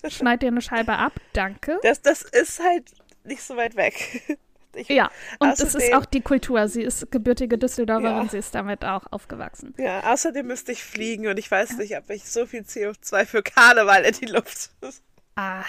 Schneid 0.07 0.43
dir 0.43 0.47
eine 0.47 0.61
Scheibe 0.61 0.93
ab, 0.93 1.13
danke. 1.33 1.79
das, 1.81 2.01
das 2.01 2.21
ist 2.21 2.61
halt 2.63 2.91
nicht 3.23 3.41
so 3.41 3.55
weit 3.55 3.75
weg. 3.75 4.37
Ich, 4.75 4.87
Ja, 4.89 5.09
und 5.39 5.49
es 5.59 5.73
ist 5.75 5.93
auch 5.93 6.05
die 6.05 6.21
Kultur. 6.21 6.67
Sie 6.67 6.83
ist 6.83 7.09
gebürtige 7.11 7.57
Düsseldorferin, 7.57 8.25
Ja. 8.25 8.29
sie 8.29 8.37
ist 8.37 8.53
damit 8.55 8.85
auch 8.85 9.03
aufgewachsen. 9.11 9.73
ja, 9.77 10.11
außerdem 10.11 10.45
müsste 10.47 10.71
ich 10.71 10.83
fliegen 10.83 11.27
und 11.27 11.37
ich 11.39 11.49
weiß 11.49 11.77
nicht, 11.77 11.97
ob 11.97 12.09
ich 12.09 12.23
so 12.29 12.45
viel 12.45 12.61
CO2 12.61 13.25
für 13.25 13.41
Karneval 13.43 14.03
in 14.03 14.13
die 14.13 14.25
Luft. 14.27 14.69
Ach, 15.35 15.65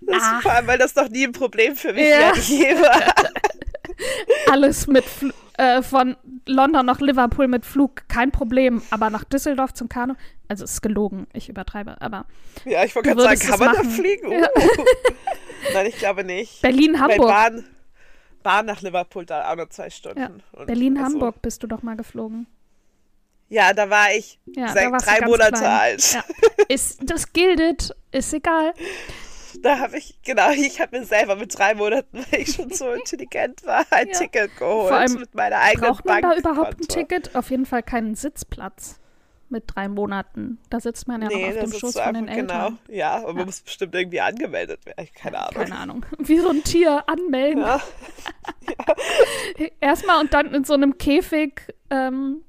ist 0.00 0.20
Ach. 0.20 0.42
vor 0.42 0.52
allem, 0.52 0.66
weil 0.66 0.78
das 0.78 0.94
noch 0.94 1.08
nie 1.08 1.24
ein 1.26 1.32
Problem 1.32 1.74
für 1.76 1.92
mich 1.92 2.08
Ja. 2.08 2.32
ja. 2.36 2.80
war. 2.82 3.14
alles 4.52 4.86
mit 4.86 5.04
Fl 5.04 5.32
äh, 5.58 5.82
von 5.82 6.16
London 6.46 6.86
nach 6.86 7.00
Liverpool 7.00 7.48
mit 7.48 7.66
Flug, 7.66 8.08
kein 8.08 8.30
Problem. 8.30 8.80
Aber 8.90 9.10
nach 9.10 9.24
Düsseldorf 9.24 9.74
zum 9.74 9.88
Kanu, 9.88 10.14
also 10.48 10.64
ist 10.64 10.80
gelogen, 10.80 11.26
ich 11.32 11.48
übertreibe, 11.48 12.00
aber 12.00 12.24
Ja, 12.64 12.84
ich 12.84 12.94
wollte 12.94 13.10
gerade 13.14 13.36
sagen, 13.36 13.50
kann 13.50 13.58
man 13.58 13.70
es 13.70 13.76
da 13.76 13.82
machen. 13.82 13.90
fliegen? 13.90 14.32
Ja. 14.32 14.48
Uh. 14.56 14.84
Nein, 15.74 15.86
ich 15.86 15.98
glaube 15.98 16.24
nicht. 16.24 16.62
Berlin, 16.62 16.98
Hamburg. 17.00 17.28
Bahn, 17.28 17.64
Bahn 18.42 18.66
nach 18.66 18.80
Liverpool 18.80 19.26
da 19.26 19.50
auch 19.50 19.56
nur 19.56 19.68
zwei 19.68 19.90
Stunden. 19.90 20.20
Ja, 20.20 20.64
Berlin, 20.64 20.96
also, 20.96 21.12
Hamburg 21.12 21.42
bist 21.42 21.62
du 21.62 21.66
doch 21.66 21.82
mal 21.82 21.96
geflogen. 21.96 22.46
Ja, 23.50 23.72
da 23.72 23.88
war 23.90 24.12
ich 24.14 24.38
Ja, 24.54 24.68
seit 24.68 24.92
drei 24.92 25.26
Monate 25.26 25.52
klein. 25.52 25.64
alt. 25.64 26.12
Ja. 26.12 26.24
Ist, 26.68 27.00
das 27.04 27.32
gildet, 27.32 27.94
ist 28.12 28.32
egal. 28.34 28.74
Da 29.62 29.78
habe 29.80 29.98
ich, 29.98 30.18
genau, 30.22 30.50
ich 30.50 30.80
habe 30.80 30.98
mir 30.98 31.04
selber 31.04 31.36
mit 31.36 31.56
drei 31.58 31.74
Monaten, 31.74 32.24
weil 32.30 32.40
ich 32.42 32.54
schon 32.54 32.70
so 32.70 32.90
intelligent 32.92 33.64
war, 33.66 33.84
ein 33.90 34.08
Ja. 34.08 34.18
Ticket 34.18 34.56
geholt 34.56 34.88
Vor 34.88 34.96
allem 34.96 35.14
mit 35.14 35.34
meiner 35.34 35.58
eigenen 35.58 35.90
Braucht 35.90 36.04
man 36.04 36.22
da 36.22 36.36
überhaupt 36.36 36.80
ein. 36.80 36.88
Ticket? 36.88 37.34
Auf 37.34 37.50
jeden 37.50 37.66
Fall 37.66 37.82
keinen 37.82 38.14
Sitzplatz 38.14 39.00
mit 39.50 39.64
drei 39.66 39.88
Monaten. 39.88 40.58
Da 40.68 40.78
sitzt 40.78 41.08
man 41.08 41.22
ja 41.22 41.28
Nee, 41.28 41.50
noch 41.50 41.56
auf 41.64 41.70
dem 41.70 41.72
Schoß 41.80 41.98
von 41.98 42.14
den 42.14 42.26
genau. 42.26 42.38
Eltern. 42.66 42.78
Ja, 42.88 43.14
aber 43.16 43.28
Ja. 43.28 43.32
man 43.34 43.46
muss 43.46 43.60
bestimmt 43.62 43.94
irgendwie 43.94 44.20
angemeldet 44.20 44.84
werden. 44.84 45.08
Keine 45.14 45.38
Ahnung. 45.38 45.54
Keine 45.64 45.76
Ahnung. 45.78 46.06
Wie 46.18 46.38
so 46.38 46.50
ein 46.50 46.62
Tier 46.64 47.02
anmelden. 47.08 47.62
Ja. 47.62 47.80
Erstmal 49.80 50.20
und 50.20 50.34
dann 50.34 50.52
in 50.54 50.64
so 50.64 50.74
einem 50.74 50.98
Käfig 50.98 51.74
ähm, 51.90 52.42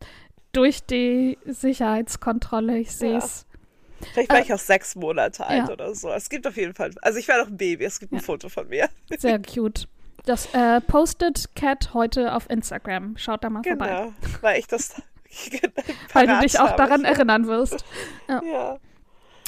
durch 0.52 0.84
die 0.84 1.38
Sicherheitskontrolle. 1.46 2.78
Ich 2.80 2.92
sehe 2.96 3.18
es. 3.18 3.46
Vielleicht 4.14 4.30
war 4.30 4.40
Äh, 4.40 4.44
ich 4.44 4.54
auch 4.54 4.60
sechs 4.60 4.96
Monate 4.96 5.46
alt 5.46 5.68
ja. 5.68 5.74
oder 5.74 5.94
so. 5.96 6.10
Es 6.12 6.30
gibt 6.30 6.46
auf 6.48 6.58
jeden 6.58 6.74
Fall, 6.74 6.92
also 7.02 7.20
ich 7.20 7.28
war 7.28 7.38
noch 7.40 7.48
ein 7.48 7.58
Baby, 7.58 7.86
es 7.86 8.00
gibt 8.00 8.12
ein 8.12 8.18
Ja. 8.18 8.22
Foto 8.22 8.50
von 8.50 8.68
mir. 8.70 8.90
Sehr 9.18 9.40
cute. 9.40 9.88
Das 10.26 10.54
äh, 10.54 10.82
postet 10.82 11.56
Cat 11.56 11.94
heute 11.94 12.34
auf 12.34 12.50
Instagram. 12.50 13.18
Schaut 13.18 13.44
da 13.44 13.50
mal 13.50 13.64
vorbei. 13.64 13.88
Genau, 13.88 14.14
weil 14.42 14.60
ich 14.60 14.68
das 14.68 14.96
Weil 16.14 16.28
du 16.28 16.40
dich 16.40 16.60
auch 16.60 16.76
daran 16.76 17.06
erinnern 17.06 17.48
wirst. 17.48 17.86
Ja. 18.28 18.78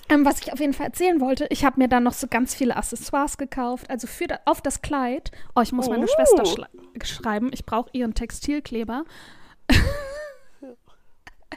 Ähm, 0.10 0.25
was 0.25 0.41
ich 0.41 0.51
auf 0.51 0.60
jeden 0.60 0.74
Fall 0.74 0.88
erzählen 0.88 1.22
wollte, 1.22 1.48
ich 1.50 1.63
habe 1.65 1.79
mir 1.79 1.88
dann 1.88 2.03
noch 2.03 2.13
so 2.13 2.27
ganz 2.27 2.53
viele 2.53 2.75
Accessoires 2.75 3.38
gekauft. 3.38 3.89
Also 3.89 4.08
für 4.08 4.27
da, 4.27 4.39
auf 4.46 4.62
das 4.62 4.81
Kleid. 4.81 5.31
Oh, 5.55 5.62
ich 5.62 5.72
muss 5.72 5.88
meine 5.89 6.03
Oh. 6.03 6.08
Schwester 6.08 6.43
schla- 6.43 7.05
schreiben. 7.05 7.50
Ich 7.53 7.65
brauche 7.65 7.89
ihren 7.93 8.13
Textilkleber. 8.13 9.05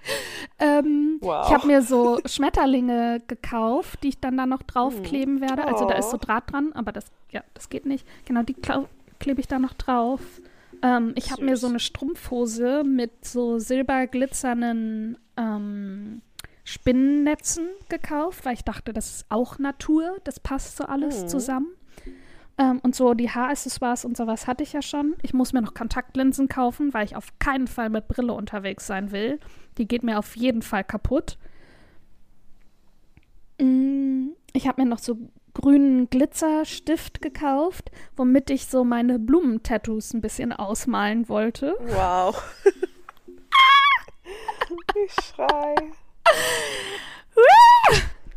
ähm, 0.58 1.18
Wow. 1.20 1.46
Ich 1.48 1.54
habe 1.54 1.66
mir 1.66 1.82
so 1.82 2.18
Schmetterlinge 2.26 3.22
gekauft, 3.26 4.02
die 4.02 4.08
ich 4.08 4.20
dann 4.20 4.36
da 4.36 4.46
noch 4.46 4.62
draufkleben 4.62 5.40
werde. 5.40 5.64
Also 5.66 5.86
da 5.86 5.94
ist 5.94 6.10
so 6.10 6.16
Oh. 6.16 6.20
Draht 6.20 6.52
dran, 6.52 6.72
aber 6.74 6.92
das, 6.92 7.06
ja, 7.30 7.42
das 7.54 7.68
geht 7.68 7.86
nicht. 7.86 8.06
Genau, 8.24 8.42
die 8.42 8.56
klebe 9.18 9.40
ich 9.40 9.48
da 9.48 9.58
noch 9.58 9.74
drauf. 9.74 10.20
Ähm, 10.82 11.12
ich 11.16 11.30
habe 11.32 11.44
mir 11.44 11.56
so 11.56 11.66
eine 11.66 11.80
Strumpfhose 11.80 12.82
mit 12.84 13.24
so 13.24 13.58
silberglitzernden 13.58 15.18
ähm, 15.36 16.20
Spinnennetzen 16.64 17.68
gekauft, 17.88 18.44
weil 18.44 18.54
ich 18.54 18.64
dachte, 18.64 18.92
das 18.92 19.16
ist 19.16 19.26
auch 19.28 19.58
Natur, 19.58 20.16
das 20.24 20.40
passt 20.40 20.76
so 20.76 20.84
alles 20.84 21.22
Mhm. 21.24 21.28
zusammen. 21.28 21.68
Ähm, 22.56 22.78
und 22.82 22.94
so 22.94 23.14
die 23.14 23.30
Haaraccessoires 23.30 24.04
und 24.04 24.16
sowas 24.16 24.46
hatte 24.46 24.62
ich 24.62 24.72
ja 24.72 24.82
schon. 24.82 25.16
Ich 25.22 25.34
muss 25.34 25.52
mir 25.52 25.62
noch 25.62 25.74
Kontaktlinsen 25.74 26.48
kaufen, 26.48 26.94
weil 26.94 27.04
ich 27.04 27.16
auf 27.16 27.28
keinen 27.38 27.66
Fall 27.66 27.90
mit 27.90 28.06
Brille 28.08 28.32
unterwegs 28.32 28.86
sein 28.86 29.10
will. 29.10 29.40
Die 29.78 29.88
geht 29.88 30.02
mir 30.04 30.18
auf 30.18 30.36
jeden 30.36 30.62
Fall 30.62 30.84
kaputt. 30.84 31.36
Mm, 33.60 34.28
Ich 34.52 34.68
habe 34.68 34.82
mir 34.82 34.88
noch 34.88 34.98
so 35.00 35.16
grünen 35.54 36.10
Glitzerstift 36.10 37.22
gekauft, 37.22 37.90
womit 38.16 38.50
ich 38.50 38.66
so 38.66 38.84
meine 38.84 39.18
Blumentattoos 39.18 40.14
ein 40.14 40.20
bisschen 40.20 40.52
ausmalen 40.52 41.28
wollte. 41.28 41.74
Wow. 41.80 42.40
ich 45.06 45.12
schrei. 45.24 45.74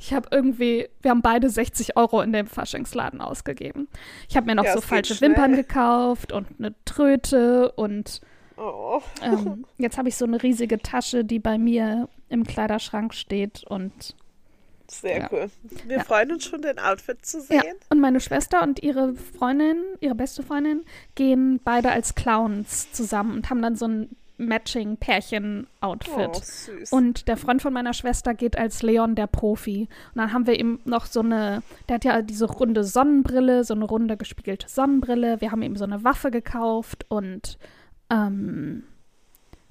Ich 0.08 0.14
habe 0.14 0.30
irgendwie, 0.32 0.88
wir 1.02 1.12
haben 1.12 1.22
beide 1.22 1.50
60 1.50 1.98
Euro 1.98 2.22
in 2.22 2.32
dem 2.32 2.48
Faschingsladen 2.48 3.20
ausgegeben. 3.20 3.90
Ich 4.30 4.38
habe 4.38 4.46
mir 4.46 4.56
noch 4.56 4.64
Ja, 4.64 4.74
so 4.74 4.80
falsche 4.80 5.16
schnell. 5.16 5.32
Wimpern 5.32 5.54
gekauft 5.58 6.32
und 6.32 6.48
eine 6.58 6.74
Tröte 6.86 7.74
und 7.74 8.22
Oh. 8.56 9.02
ähm, 9.22 9.66
jetzt 9.78 9.98
habe 9.98 10.08
ich 10.08 10.16
so 10.16 10.24
eine 10.24 10.42
riesige 10.42 10.80
Tasche, 10.80 11.26
die 11.26 11.40
bei 11.40 11.58
mir 11.58 12.08
im 12.30 12.46
Kleiderschrank 12.46 13.14
steht 13.14 13.66
und 13.68 14.16
Sehr 14.90 15.18
Ja. 15.20 15.30
cool. 15.34 15.48
Wir 15.86 15.98
Ja. 15.98 16.04
freuen 16.06 16.32
uns 16.32 16.46
schon, 16.46 16.62
den 16.62 16.80
Outfit 16.80 17.26
zu 17.26 17.40
ja, 17.40 17.62
sehen. 17.62 17.76
und 17.90 18.00
meine 18.00 18.22
Schwester 18.22 18.64
und 18.64 18.82
ihre 18.82 19.14
Freundin, 19.16 19.84
ihre 20.00 20.16
beste 20.16 20.42
Freundin, 20.42 20.86
gehen 21.16 21.60
beide 21.66 21.92
als 21.92 22.16
Clowns 22.16 22.94
zusammen 22.94 23.34
und 23.36 23.50
haben 23.50 23.62
dann 23.62 23.76
so 23.76 23.86
ein 23.90 24.16
matching 24.38 24.98
Pärchen-Outfit. 24.98 26.30
Oh. 26.92 26.96
Und 26.96 27.28
der 27.28 27.38
Freund 27.38 27.62
von 27.62 27.74
meiner 27.74 27.94
Schwester 27.94 28.34
geht 28.34 28.58
als 28.58 28.84
Leon 28.84 29.16
der 29.16 29.28
Profi. 29.28 29.88
Und 30.14 30.18
dann 30.18 30.34
haben 30.34 30.48
wir 30.48 30.60
ihm 30.60 30.80
noch 30.86 31.06
so 31.06 31.22
eine, 31.22 31.64
der 31.90 31.96
hat 31.96 32.06
ja 32.06 32.22
diese 32.22 32.46
runde 32.46 32.84
Sonnenbrille, 32.84 33.64
so 33.64 33.74
eine 33.74 33.86
runde 33.86 34.18
gespiegelte 34.18 34.70
Sonnenbrille. 34.70 35.42
Wir 35.42 35.52
haben 35.52 35.62
ihm 35.62 35.76
so 35.76 35.86
eine 35.86 36.04
Waffe 36.04 36.32
gekauft 36.32 37.06
und 37.10 37.58
ähm, 38.10 38.84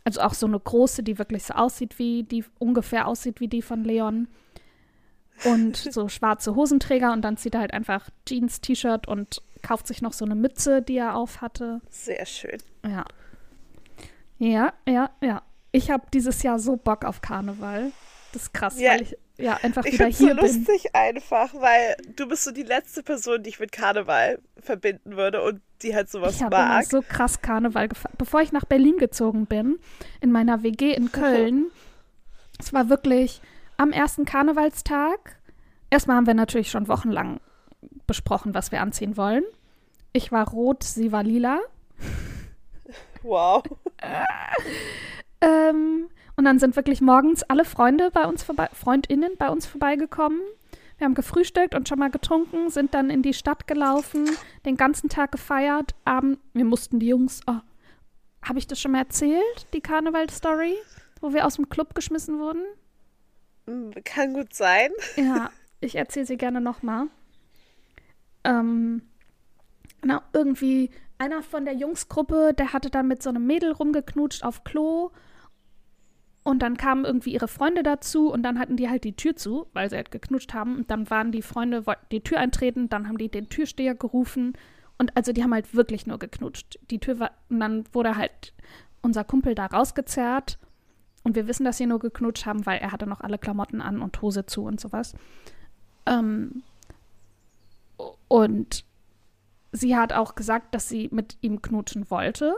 also 0.04 0.20
auch 0.20 0.35
so 0.35 0.46
eine 0.46 0.61
große, 0.61 1.02
die 1.02 1.18
wirklich 1.18 1.44
so 1.44 1.54
aussieht 1.54 1.99
wie, 1.99 2.23
die 2.23 2.44
ungefähr 2.58 3.08
aussieht 3.08 3.40
wie 3.40 3.49
die 3.49 3.62
von 3.62 3.85
Leon. 3.85 4.28
Und 5.44 5.76
so 5.92 6.08
schwarze 6.08 6.54
Hosenträger 6.54 7.12
und 7.12 7.23
dann 7.23 7.37
zieht 7.37 7.54
er 7.54 7.61
halt 7.61 7.73
einfach 7.73 8.08
Jeans, 8.26 8.61
T-Shirt 8.61 9.08
und 9.08 9.42
kauft 9.62 9.87
sich 9.87 10.02
noch 10.02 10.12
so 10.12 10.25
eine 10.25 10.35
Mütze, 10.35 10.82
die 10.82 10.96
er 10.96 11.16
auf 11.16 11.40
hatte. 11.40 11.80
Sehr 11.88 12.25
schön. 12.25 12.58
Ja. 12.85 13.04
Ja, 14.38 14.72
ja, 14.86 15.10
ja. 15.20 15.42
Ich 15.72 15.90
habe 15.90 16.04
dieses 16.12 16.42
Jahr 16.42 16.58
so 16.58 16.76
Bock 16.76 17.04
auf 17.04 17.20
Karneval. 17.20 17.92
Das 18.32 18.42
ist 18.42 18.54
krass, 18.54 18.78
Ja. 18.78 18.92
weil 18.92 19.02
ich 19.02 19.16
ja 19.38 19.58
einfach 19.62 19.84
Ich 19.84 19.94
wieder 19.94 20.04
finde 20.06 20.10
es 20.12 20.18
so 20.18 20.24
hier 20.26 20.34
bin. 20.34 20.44
lustig 20.44 20.94
einfach, 20.94 21.54
weil 21.54 21.96
du 22.16 22.26
bist 22.28 22.44
so 22.44 22.50
die 22.52 22.62
letzte 22.62 23.02
Person, 23.02 23.42
die 23.42 23.50
ich 23.50 23.60
mit 23.60 23.72
Karneval 23.72 24.38
verbinden 24.58 25.16
würde 25.16 25.42
und 25.42 25.60
die 25.82 25.94
halt 25.94 26.10
sowas 26.10 26.36
Ich 26.36 26.42
habe 26.42 26.56
immer 26.56 26.66
mag. 26.68 26.84
so 26.86 27.02
krass 27.02 27.40
Karneval 27.42 27.88
gefeiert. 27.88 28.16
Bevor 28.18 28.40
ich 28.40 28.52
nach 28.52 28.64
Berlin 28.64 28.96
gezogen 28.98 29.46
bin, 29.46 29.78
in 30.20 30.32
meiner 30.32 30.62
WG 30.62 30.92
in 30.94 31.12
Köln, 31.12 31.66
es 32.58 32.72
war 32.72 32.88
wirklich 32.88 33.40
am 33.76 33.92
ersten 33.92 34.24
Karnevalstag. 34.24 35.36
Erstmal 35.90 36.16
haben 36.16 36.26
wir 36.26 36.34
natürlich 36.34 36.70
schon 36.70 36.88
wochenlang 36.88 37.40
besprochen, 38.06 38.54
was 38.54 38.72
wir 38.72 38.80
anziehen 38.80 39.16
wollen. 39.16 39.44
Ich 40.12 40.32
war 40.32 40.48
rot, 40.48 40.82
sie 40.82 41.12
war 41.12 41.22
lila. 41.22 41.60
Wow. 43.26 43.64
Ähm, 45.40 46.09
und 46.37 46.45
dann 46.45 46.59
sind 46.59 46.76
wirklich 46.76 47.00
morgens 47.00 47.42
alle 47.42 47.64
Freunde 47.64 48.11
bei 48.11 48.25
uns 48.25 48.42
vorbei, 48.42 48.68
Freundinnen 48.73 49.33
bei 49.37 49.49
uns 49.49 49.66
vorbeigekommen. 49.66 50.40
Wir 50.99 51.04
haben 51.04 51.14
gefrühstückt 51.14 51.75
und 51.75 51.88
schon 51.88 51.99
mal 51.99 52.11
getrunken, 52.11 52.71
sind 52.71 52.95
dann 52.95 53.11
in 53.11 53.23
die 53.23 53.35
Stadt 53.35 53.66
gelaufen, 53.66 54.30
den 54.64 54.76
ganzen 54.76 55.09
Tag 55.11 55.33
gefeiert. 55.33 55.95
Abend, 56.04 56.38
wir 56.54 56.64
mussten 56.64 57.00
die 57.00 57.09
Jungs, 57.09 57.40
oh, 57.47 57.61
habe 58.42 58.59
ich 58.59 58.66
das 58.66 58.80
schon 58.80 58.92
mal 58.92 59.00
erzählt, 59.00 59.66
die 59.75 59.80
Karneval-Story, 59.80 60.75
wo 61.21 61.33
wir 61.33 61.45
aus 61.47 61.56
dem 61.56 61.68
Club 61.68 61.95
geschmissen 61.95 62.38
wurden? 62.38 62.62
Kann 64.04 64.35
gut 64.35 64.54
sein. 64.54 64.90
Ja, 65.16 65.50
ich 65.80 65.97
erzähle 65.97 66.26
sie 66.26 66.37
gerne 66.37 66.61
nochmal. 66.61 67.09
Ähm, 68.45 69.02
genau, 70.00 70.21
irgendwie 70.33 70.90
einer 71.18 71.42
von 71.42 71.64
der 71.64 71.75
Jungsgruppe, 71.75 72.54
der 72.56 72.73
hatte 72.73 72.90
dann 72.90 73.08
mit 73.08 73.23
so 73.23 73.30
einem 73.30 73.46
Mädel 73.46 73.73
rumgeknutscht 73.73 74.44
auf 74.44 74.64
Klo. 74.64 75.11
Und 76.42 76.61
dann 76.61 76.76
kamen 76.76 77.04
irgendwie 77.04 77.32
ihre 77.32 77.49
Freunde 77.49 77.82
dazu 77.82 78.32
und 78.32 78.44
dann 78.44 78.61
hatten 78.61 78.76
die 78.76 78.88
halt 78.88 79.02
die 79.02 79.16
Tür 79.16 79.35
zu, 79.35 79.66
weil 79.73 79.90
sie 79.90 79.96
halt 79.96 80.12
geknutscht 80.12 80.54
haben. 80.54 80.76
Und 80.76 80.90
dann 80.92 81.11
waren 81.11 81.32
die 81.32 81.42
Freunde, 81.42 81.87
wollten 81.87 82.06
die 82.12 82.20
Tür 82.20 82.38
eintreten, 82.38 82.88
dann 82.88 83.08
haben 83.08 83.18
die 83.18 83.28
den 83.28 83.49
Türsteher 83.49 83.96
gerufen. 83.96 84.52
Und 84.96 85.16
also 85.16 85.32
die 85.32 85.42
haben 85.42 85.52
halt 85.52 85.75
wirklich 85.75 86.06
nur 86.06 86.18
geknutscht. 86.18 86.78
Die 86.90 87.00
Tür 87.00 87.18
war, 87.18 87.32
und 87.49 87.58
dann 87.58 87.85
wurde 87.92 88.16
halt 88.16 88.52
unser 89.02 89.25
Kumpel 89.25 89.56
da 89.56 89.66
rausgezerrt. 89.66 90.58
Und 91.25 91.35
wir 91.35 91.49
wissen, 91.49 91.64
dass 91.64 91.78
sie 91.78 91.87
nur 91.87 91.99
geknutscht 91.99 92.46
haben, 92.46 92.64
weil 92.64 92.78
er 92.78 92.92
hatte 92.92 93.08
noch 93.08 93.20
alle 93.20 93.38
Klamotten 93.38 93.80
an 93.80 94.00
und 94.00 94.23
Hose 94.23 94.46
zu 94.46 94.62
und 94.62 94.80
sowas. 94.80 95.14
Ähm, 96.06 96.62
und 98.28 98.85
sie 99.73 99.96
hat 99.96 100.12
auch 100.12 100.35
gesagt, 100.35 100.75
dass 100.75 100.88
sie 100.88 101.08
mit 101.12 101.38
ihm 101.40 101.62
knutschen 101.62 102.11
wollte. 102.11 102.56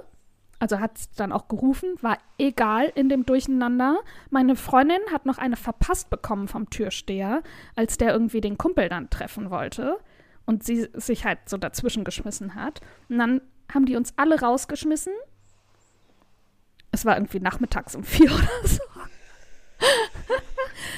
Also 0.60 0.80
hat 0.80 0.98
es 0.98 1.10
dann 1.12 1.30
auch 1.30 1.46
gerufen, 1.46 1.94
war 2.00 2.18
egal 2.36 2.90
in 2.96 3.08
dem 3.08 3.24
Durcheinander. 3.24 3.98
Meine 4.30 4.56
Freundin 4.56 5.00
hat 5.12 5.24
noch 5.24 5.38
eine 5.38 5.56
verpasst 5.56 6.10
bekommen 6.10 6.48
vom 6.48 6.68
Türsteher, 6.68 7.42
als 7.76 7.96
der 7.96 8.12
irgendwie 8.12 8.40
den 8.40 8.58
Kumpel 8.58 8.88
dann 8.88 9.08
treffen 9.08 9.50
wollte 9.50 9.98
und 10.46 10.64
sie 10.64 10.88
sich 10.94 11.24
halt 11.24 11.48
so 11.48 11.58
dazwischen 11.58 12.02
geschmissen 12.02 12.56
hat. 12.56 12.80
Und 13.08 13.18
dann 13.18 13.40
haben 13.72 13.86
die 13.86 13.94
uns 13.94 14.14
alle 14.16 14.40
rausgeschmissen. 14.40 15.12
Es 16.90 17.04
war 17.04 17.16
irgendwie 17.16 17.38
nachmittags 17.38 17.94
um 17.94 18.02
vier 18.02 18.32
oder 18.34 18.48
so. 18.64 18.82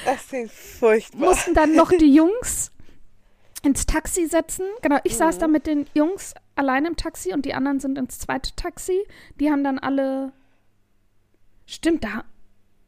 Das 0.06 0.28
klingt 0.28 0.50
furchtbar. 0.50 1.20
mussten 1.20 1.52
dann 1.52 1.74
noch 1.74 1.90
die 1.90 2.14
Jungs 2.14 2.72
ins 3.62 3.86
Taxi 3.86 4.26
setzen. 4.26 4.64
Genau, 4.82 4.98
ich 5.04 5.16
saß 5.16 5.36
Mhm. 5.36 5.40
da 5.40 5.48
mit 5.48 5.66
den 5.66 5.86
Jungs 5.94 6.34
allein 6.56 6.84
im 6.86 6.96
Taxi 6.96 7.32
und 7.32 7.44
die 7.44 7.54
anderen 7.54 7.80
sind 7.80 7.98
ins 7.98 8.18
zweite 8.18 8.54
Taxi. 8.56 9.06
Die 9.38 9.50
haben 9.50 9.64
dann 9.64 9.78
alle. 9.78 10.32
Stimmt, 11.66 12.04
da 12.04 12.24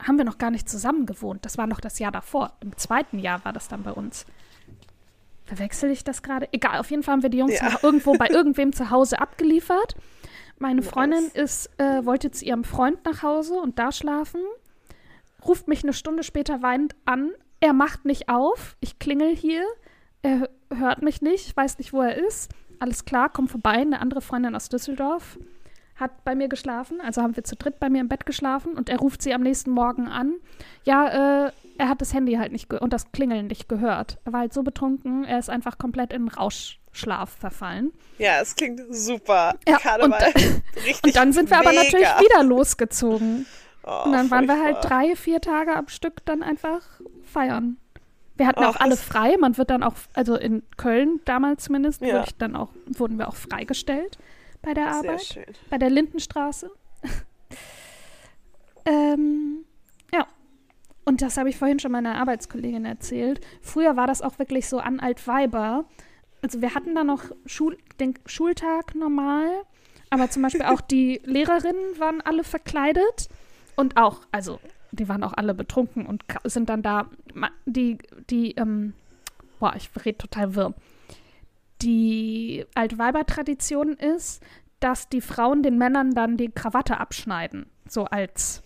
haben 0.02 0.18
wir 0.18 0.24
noch 0.24 0.38
gar 0.38 0.50
nicht 0.50 0.68
zusammen 0.68 1.06
gewohnt. 1.06 1.44
Das 1.44 1.58
war 1.58 1.66
noch 1.66 1.80
das 1.80 1.98
Jahr 1.98 2.10
davor. 2.10 2.56
Im 2.60 2.76
zweiten 2.76 3.18
Jahr 3.18 3.44
war 3.44 3.52
das 3.52 3.68
dann 3.68 3.82
bei 3.84 3.92
uns. 3.92 4.26
Verwechsel 5.44 5.90
ich 5.90 6.02
das 6.04 6.22
gerade? 6.22 6.48
Egal, 6.52 6.78
auf 6.80 6.90
jeden 6.90 7.02
Fall 7.02 7.12
haben 7.14 7.22
wir 7.22 7.30
die 7.30 7.38
Jungs 7.38 7.58
Ja. 7.60 7.78
irgendwo 7.82 8.14
bei 8.14 8.26
irgendwem 8.30 8.72
zu 8.72 8.90
Hause 8.90 9.20
abgeliefert. 9.20 9.94
Meine. 10.58 10.82
Freundin 10.82 11.28
ist, 11.34 11.70
äh, 11.78 12.04
wollte 12.06 12.30
zu 12.30 12.44
ihrem 12.44 12.64
Freund 12.64 13.04
nach 13.04 13.22
Hause 13.22 13.54
und 13.54 13.78
da 13.78 13.92
schlafen. 13.92 14.40
ruft 15.44 15.66
mich 15.66 15.82
eine 15.82 15.92
Stunde 15.92 16.22
später 16.22 16.62
weinend 16.62 16.94
an. 17.04 17.32
Er 17.58 17.72
macht 17.72 18.04
nicht 18.04 18.28
auf. 18.28 18.76
Ich 18.80 19.00
klingel 19.00 19.34
hier. 19.34 19.64
Er 20.22 20.48
hört 20.74 21.02
mich 21.02 21.20
nicht, 21.22 21.56
weiß 21.56 21.78
nicht, 21.78 21.92
wo 21.92 22.00
er 22.02 22.16
ist. 22.16 22.50
Alles 22.78 23.04
klar, 23.04 23.28
komm 23.28 23.48
vorbei. 23.48 23.72
Eine 23.72 24.00
andere 24.00 24.20
Freundin 24.20 24.54
aus 24.54 24.68
Düsseldorf 24.68 25.38
hat 25.96 26.24
bei 26.24 26.34
mir 26.34 26.48
geschlafen. 26.48 27.00
Also 27.00 27.22
haben 27.22 27.36
wir 27.36 27.44
zu 27.44 27.54
dritt 27.56 27.78
bei 27.78 27.88
mir 27.90 28.00
im 28.00 28.08
Bett 28.08 28.26
geschlafen 28.26 28.74
und 28.74 28.88
er 28.88 28.98
ruft 28.98 29.22
sie 29.22 29.34
am 29.34 29.42
nächsten 29.42 29.70
Morgen 29.70 30.08
an. 30.08 30.34
Ja, 30.84 31.46
äh, 31.46 31.52
er 31.78 31.88
hat 31.88 32.00
das 32.00 32.12
Handy 32.14 32.34
halt 32.34 32.52
nicht 32.52 32.72
und 32.72 32.92
das 32.92 33.12
Klingeln 33.12 33.46
nicht 33.46 33.68
gehört. 33.68 34.18
Er 34.24 34.32
war 34.32 34.40
halt 34.40 34.52
so 34.52 34.62
betrunken, 34.62 35.24
er 35.24 35.38
ist 35.38 35.50
einfach 35.50 35.78
komplett 35.78 36.12
in 36.12 36.28
Rauschschlaf 36.28 37.30
verfallen. 37.30 37.92
Ja, 38.18 38.40
es 38.40 38.54
klingt 38.56 38.80
super. 38.94 39.54
Ja, 39.68 39.78
Karneval. 39.78 40.32
und, 40.34 40.62
Richtig 40.84 41.02
und 41.04 41.16
dann 41.16 41.32
sind 41.32 41.50
wir 41.50 41.58
aber 41.58 41.70
mega. 41.70 41.82
natürlich 41.82 42.08
wieder 42.20 42.42
losgezogen. 42.44 43.46
Oh, 43.84 44.02
Und 44.04 44.12
dann 44.12 44.30
waren 44.30 44.46
wir 44.46 44.60
halt 44.60 44.76
furchtbar. 44.78 45.00
drei, 45.02 45.16
vier 45.16 45.40
Tage 45.40 45.74
am 45.74 45.88
Stück 45.88 46.24
dann 46.24 46.42
einfach 46.42 46.82
feiern. 47.24 47.78
Wir 48.36 48.46
hatten 48.46 48.60
Och, 48.60 48.68
auch 48.68 48.76
alle 48.76 48.96
frei. 48.96 49.36
Man 49.38 49.56
wird 49.58 49.70
dann 49.70 49.82
auch, 49.82 49.94
also 50.14 50.36
in 50.36 50.62
Köln 50.76 51.20
damals 51.24 51.64
zumindest, 51.64 52.00
Ja. 52.02 52.20
wurde 52.20 52.32
dann 52.38 52.56
auch, 52.56 52.70
wurden 52.86 53.18
wir 53.18 53.28
auch 53.28 53.36
freigestellt 53.36 54.18
bei 54.62 54.74
der 54.74 54.84
Sehr 54.92 55.10
Arbeit. 55.10 55.22
schön. 55.24 55.44
Bei 55.70 55.78
der 55.78 55.90
Lindenstraße. 55.90 56.70
ähm, 58.84 59.64
ja. 60.12 60.26
Und 61.04 61.22
das 61.22 61.36
habe 61.36 61.48
ich 61.48 61.56
vorhin 61.56 61.78
schon 61.78 61.92
meiner 61.92 62.14
Arbeitskollegin 62.16 62.84
erzählt. 62.84 63.40
Früher 63.60 63.96
war 63.96 64.06
das 64.06 64.22
auch 64.22 64.38
wirklich 64.38 64.68
so 64.68 64.78
an 64.78 65.00
Altweiber. 65.00 65.84
Also 66.42 66.60
wir 66.60 66.74
hatten 66.74 66.94
da 66.94 67.04
noch 67.04 67.24
Schul 67.46 67.76
den 68.00 68.14
Schultag 68.26 68.94
normal, 68.94 69.48
aber 70.10 70.30
zum 70.30 70.42
Beispiel 70.42 70.62
auch 70.62 70.80
die 70.90 71.20
Lehrerinnen 71.24 71.98
waren 71.98 72.20
alle 72.20 72.44
verkleidet 72.44 73.28
und 73.76 73.96
auch, 73.96 74.20
also 74.32 74.58
die 74.92 75.08
waren 75.08 75.24
auch 75.24 75.32
alle 75.32 75.54
betrunken 75.54 76.06
und 76.06 76.22
sind 76.44 76.68
dann 76.68 76.82
da, 76.82 77.06
die, 77.66 77.98
die, 78.30 78.52
ähm, 78.52 78.92
boah, 79.58 79.74
ich 79.74 79.90
rede 80.04 80.18
total 80.18 80.54
wirr. 80.54 80.74
Die 81.80 82.64
Altweiber-Tradition 82.74 83.94
ist, 83.94 84.42
dass 84.80 85.08
die 85.08 85.20
Frauen 85.20 85.62
den 85.62 85.78
Männern 85.78 86.12
dann 86.12 86.36
die 86.36 86.50
Krawatte 86.50 86.98
abschneiden, 86.98 87.66
so 87.88 88.04
als 88.04 88.61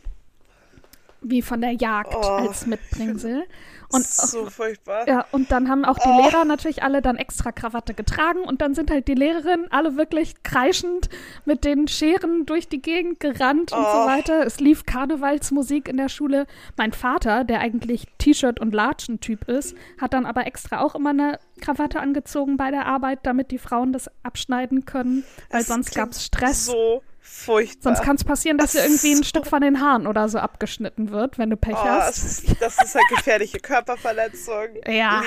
wie 1.30 1.42
von 1.42 1.60
der 1.60 1.72
Jagd 1.72 2.14
Oh, 2.14 2.20
als 2.20 2.66
Mitbringsel. 2.66 3.44
Und 3.88 4.04
so 4.04 4.46
furchtbar. 4.50 5.06
ja, 5.06 5.26
und 5.30 5.52
dann 5.52 5.68
haben 5.70 5.84
auch 5.84 5.96
die 5.96 6.08
Oh. 6.08 6.20
Lehrer 6.24 6.44
natürlich 6.44 6.82
alle 6.82 7.02
dann 7.02 7.16
extra 7.16 7.52
Krawatte 7.52 7.94
getragen 7.94 8.40
und 8.40 8.60
dann 8.60 8.74
sind 8.74 8.90
halt 8.90 9.06
die 9.06 9.14
Lehrerinnen 9.14 9.70
alle 9.70 9.96
wirklich 9.96 10.42
kreischend 10.42 11.08
mit 11.44 11.64
den 11.64 11.86
Scheren 11.86 12.46
durch 12.46 12.68
die 12.68 12.82
Gegend 12.82 13.20
gerannt 13.20 13.70
und 13.70 13.78
so 13.84 13.86
Oh. 13.86 14.06
weiter. 14.08 14.44
Es 14.44 14.58
lief 14.58 14.86
Karnevalsmusik 14.86 15.88
in 15.88 15.98
der 15.98 16.08
Schule. 16.08 16.46
Mein 16.76 16.92
Vater, 16.92 17.44
der 17.44 17.60
eigentlich 17.60 18.06
T-Shirt- 18.18 18.58
und 18.58 18.74
Latschen-Typ 18.74 19.48
ist, 19.48 19.76
hat 20.00 20.14
dann 20.14 20.26
aber 20.26 20.48
extra 20.48 20.80
auch 20.80 20.96
immer 20.96 21.10
eine 21.10 21.38
Krawatte 21.60 22.00
angezogen 22.00 22.56
bei 22.56 22.72
der 22.72 22.86
Arbeit, 22.86 23.20
damit 23.22 23.52
die 23.52 23.58
Frauen 23.58 23.92
das 23.92 24.10
abschneiden 24.24 24.84
können, 24.84 25.22
weil 25.50 25.60
Es 25.60 25.68
sonst 25.68 25.94
gab 25.94 26.10
es 26.10 26.24
Stress. 26.24 26.66
So 26.66 27.02
furchtbar. 27.28 27.82
Sonst 27.94 28.02
kann 28.04 28.16
es 28.16 28.24
passieren, 28.24 28.58
dass 28.58 28.72
dir 28.72 28.78
Das 28.78 28.86
irgendwie 28.88 29.12
ist 29.12 29.18
ein 29.18 29.22
so- 29.22 29.28
Stück 29.28 29.46
von 29.46 29.60
den 29.60 29.80
Haaren 29.80 30.06
oder 30.06 30.28
so 30.28 30.38
abgeschnitten 30.38 31.10
wird, 31.10 31.38
wenn 31.38 31.50
du 31.50 31.56
Pech 31.56 31.74
Oh, 31.76 31.84
hast. 31.84 32.08
das, 32.08 32.24
ist, 32.24 32.60
das 32.62 32.74
ist 32.82 32.94
halt 32.94 33.04
gefährliche 33.14 33.58
Körperverletzung. 33.60 34.66
Ja, 34.86 35.22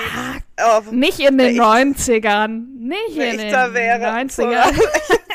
Oh, 0.62 0.82
Nicht 0.90 1.20
in 1.20 1.38
den 1.38 1.54
ich- 1.54 1.58
90ern. 1.60 2.66
Nicht 2.78 3.16
in 3.16 3.38
den 3.38 3.74
wäre. 3.74 4.04
90ern. 4.06 4.74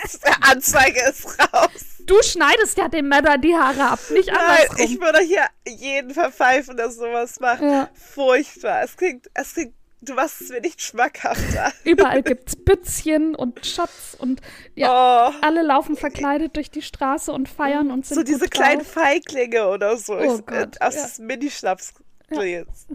So, 0.08 0.20
Anzeige 0.52 1.00
ist 1.10 1.26
raus. 1.54 1.72
Du 2.06 2.22
schneidest 2.22 2.78
ja 2.78 2.88
den 2.88 3.08
Männern 3.08 3.42
die 3.42 3.56
Haare 3.56 3.90
ab, 3.92 4.00
nicht 4.12 4.28
Nein, 4.30 4.38
andersrum. 4.38 4.78
ich 4.86 5.02
würde 5.02 5.20
hier 5.22 5.46
jeden 5.68 6.12
verpfeifen, 6.14 6.78
der 6.78 6.92
sowas 6.92 7.40
macht. 7.40 7.62
Ja. 7.64 7.90
Furchtbar. 7.96 8.84
Es 8.84 8.96
klingt, 8.96 9.28
es 9.34 9.54
klingt, 9.56 9.74
du 10.02 10.14
machst 10.14 10.42
es 10.42 10.50
mir 10.50 10.62
nicht 10.62 10.82
schmackhafter. 10.82 11.72
Überall 11.84 12.22
gibt's 12.24 12.56
Bützchen 12.56 13.36
und 13.36 13.66
Schatz 13.66 14.16
und 14.18 14.42
ja, 14.76 15.30
Oh, 15.30 15.34
alle 15.42 15.62
laufen 15.64 15.96
verkleidet 15.96 16.56
durch 16.56 16.70
die 16.72 16.82
Straße 16.82 17.32
und 17.32 17.50
feiern 17.50 17.92
und 17.92 18.06
sind 18.06 18.16
so 18.18 18.24
diese 18.24 18.48
kleinen 18.48 18.82
drauf. 18.82 18.92
Feiglinge 18.92 19.68
oder 19.68 19.98
so. 19.98 20.16
Oh 20.18 20.36
ich, 20.40 20.46
Gott, 20.46 20.80
aus 20.82 21.18
ja. 21.18 21.24
Minischnaps. 21.24 21.94
So, 22.30 22.42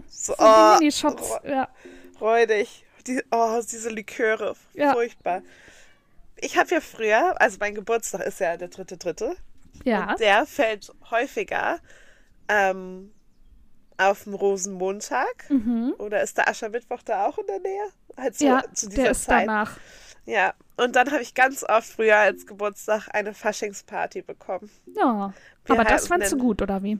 So 0.09 0.33
oh, 0.37 0.75
die 0.77 0.79
Minishots, 0.79 1.37
ja. 1.43 1.69
räudig. 2.19 2.85
Die, 3.07 3.21
oh, 3.31 3.59
diese 3.69 3.89
Liköre. 3.89 4.55
Ja. 4.73 4.93
Furchtbar. 4.93 5.41
Ich 6.37 6.57
habe 6.57 6.69
ja 6.69 6.81
früher, 6.81 7.39
also 7.39 7.57
mein 7.59 7.75
Geburtstag 7.75 8.21
ist 8.25 8.39
ja 8.39 8.57
der 8.57 8.67
dritte, 8.67 8.97
dritte. 8.97 9.35
Ja, 9.83 10.11
Und 10.11 10.19
der 10.19 10.45
fällt 10.45 10.91
häufiger 11.09 11.79
ähm, 12.47 13.11
auf 14.09 14.23
dem 14.23 14.33
Rosenmontag. 14.33 15.49
mhm. 15.49 15.93
Oder 15.97 16.21
ist 16.21 16.37
der 16.37 16.49
Aschermittwoch 16.49 17.01
da 17.03 17.25
auch 17.27 17.37
in 17.37 17.47
der 17.47 17.59
Nähe? 17.59 17.87
Halt 18.17 18.37
so 18.37 18.45
ja 18.45 18.63
zu 18.73 18.89
dieser 18.89 19.03
der 19.03 19.11
ist 19.11 19.23
Zeit. 19.25 19.47
danach. 19.47 19.77
Ja. 20.25 20.53
Und 20.77 20.95
dann 20.95 21.11
habe 21.11 21.21
ich 21.21 21.33
ganz 21.33 21.63
oft 21.63 21.87
früher 21.87 22.17
als 22.17 22.45
Geburtstag 22.45 23.07
eine 23.13 23.33
Faschingsparty 23.33 24.21
bekommen. 24.23 24.69
Ja, 24.95 25.33
Wir 25.65 25.75
aber 25.75 25.83
das 25.83 26.07
fandst 26.07 26.31
du 26.31 26.37
gut, 26.37 26.61
oder 26.61 26.81
wie? 26.83 26.99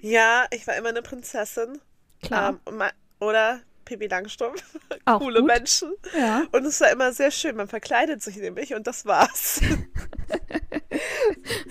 Ja, 0.00 0.46
ich 0.50 0.66
war 0.66 0.76
immer 0.76 0.90
eine 0.90 1.02
Prinzessin. 1.02 1.80
Klar, 2.22 2.58
Ähm, 2.68 2.82
oder 3.20 3.60
Pippi 3.84 4.06
Langstrumpf. 4.06 4.62
Auch 5.04 5.18
Coole 5.20 5.40
gut. 5.40 5.48
Menschen. 5.48 5.92
ja. 6.16 6.42
Und 6.52 6.64
es 6.64 6.80
war 6.80 6.90
immer 6.90 7.12
sehr 7.12 7.30
schön. 7.32 7.56
Man 7.56 7.68
verkleidet 7.68 8.22
sich 8.22 8.36
nämlich 8.36 8.74
und 8.74 8.86
das 8.86 9.06
war's. 9.06 9.60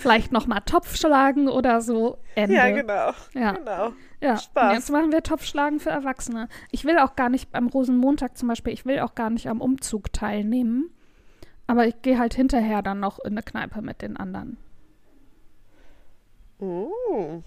Vielleicht 0.02 0.32
noch 0.32 0.48
mal 0.48 0.60
Topf 0.62 0.96
schlagen 0.96 1.48
oder 1.48 1.82
so. 1.82 2.18
Ende. 2.36 2.56
ja, 2.56 2.70
genau. 2.70 3.12
Ja. 3.34 3.52
Genau. 3.54 3.94
Ja, 4.22 4.38
Spaß. 4.38 4.74
jetzt 4.74 4.92
machen 4.92 5.12
wir 5.12 5.24
Topfschlagen 5.24 5.80
für 5.80 5.90
Erwachsene. 5.90 6.48
Ich 6.70 6.86
will 6.86 7.00
auch 7.00 7.16
gar 7.16 7.30
nicht 7.30 7.56
am 7.56 7.68
Rosenmontag 7.68 8.38
zum 8.38 8.48
Beispiel, 8.50 8.72
ich 8.72 8.86
will 8.86 9.00
auch 9.00 9.16
gar 9.16 9.32
nicht 9.32 9.50
am 9.50 9.62
Umzug 9.62 10.14
teilnehmen. 10.14 10.92
Aber 11.66 11.88
ich 11.88 12.02
gehe 12.02 12.20
halt 12.20 12.36
hinterher 12.36 12.82
dann 12.82 13.00
noch 13.00 13.18
in 13.20 13.32
eine 13.32 13.42
Kneipe 13.42 13.82
mit 13.82 14.02
den 14.02 14.18
anderen. 14.18 14.58
Uh, 16.60 17.42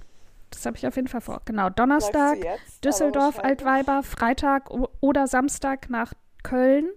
Das 0.50 0.66
habe 0.66 0.76
ich 0.76 0.86
auf 0.86 0.96
jeden 0.96 1.06
Fall 1.06 1.20
vor. 1.20 1.42
Genau, 1.44 1.70
Donnerstag 1.70 2.42
jetzt, 2.42 2.84
Düsseldorf, 2.84 3.38
Altweiber, 3.38 4.02
Freitag 4.02 4.70
oder 5.00 5.28
Samstag 5.28 5.88
nach 5.90 6.12
Köln 6.42 6.88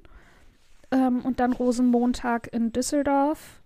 ähm, 0.91 1.21
und 1.23 1.39
dann 1.39 1.53
Rosenmontag 1.53 2.51
in 2.51 2.71
Düsseldorf. 2.71 3.56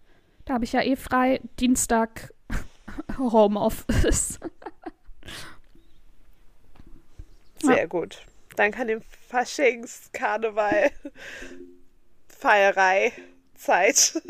Da 0.51 0.55
habe 0.55 0.65
ich 0.65 0.73
ja 0.73 0.81
eh 0.81 0.97
frei. 0.97 1.39
Dienstag 1.61 2.33
Homeoffice. 3.17 4.37
Sehr 7.63 7.87
gut. 7.87 8.25
Dann 8.57 8.71
kann 8.73 8.87
dem 8.89 9.01
Faschings, 9.29 10.09
Karneval, 10.11 10.91
Feierei, 12.27 13.13
Zeit. 13.55 13.95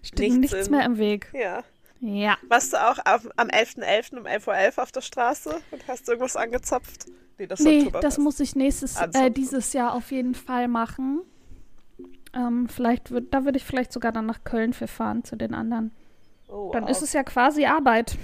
Steht 0.00 0.18
Nichts 0.20 0.36
nichts 0.52 0.66
in- 0.68 0.70
mehr 0.76 0.84
im 0.86 0.96
Weg. 0.98 1.28
ja. 1.34 1.64
Ja. 1.98 2.38
Warst 2.46 2.72
du 2.72 2.76
auch 2.76 2.98
auf, 3.04 3.28
am 3.36 3.48
11.11. 3.48 4.16
um 4.16 4.26
11.11 4.26 4.76
Uhr 4.76 4.82
auf 4.84 4.92
der 4.92 5.00
Straße 5.00 5.60
und 5.72 5.88
hast 5.88 6.08
irgendwas 6.08 6.36
angezapft? 6.36 7.06
Nee, 7.36 7.48
das 7.48 7.58
Nee, 7.58 7.90
das 8.00 8.16
muss 8.16 8.38
ich 8.38 8.54
nächstes, 8.54 8.94
äh, 8.96 9.32
dieses 9.32 9.72
Jahr 9.72 9.92
auf 9.92 10.12
jeden 10.12 10.36
Fall 10.36 10.68
machen. 10.68 11.22
Ähm, 12.32 12.68
vielleicht 12.68 13.10
würd, 13.10 13.32
da 13.34 13.44
würde 13.44 13.58
ich 13.58 13.64
vielleicht 13.64 13.92
sogar 13.92 14.12
dann 14.12 14.26
nach 14.26 14.44
Köln 14.44 14.72
für 14.72 14.86
fahren 14.86 15.24
zu 15.24 15.36
den 15.36 15.54
anderen. 15.54 15.90
oh, 16.48 16.70
Dann 16.72 16.84
wow. 16.84 16.90
ist 16.90 17.02
es 17.02 17.12
ja 17.12 17.22
quasi 17.24 17.66
Arbeit. 17.66 18.16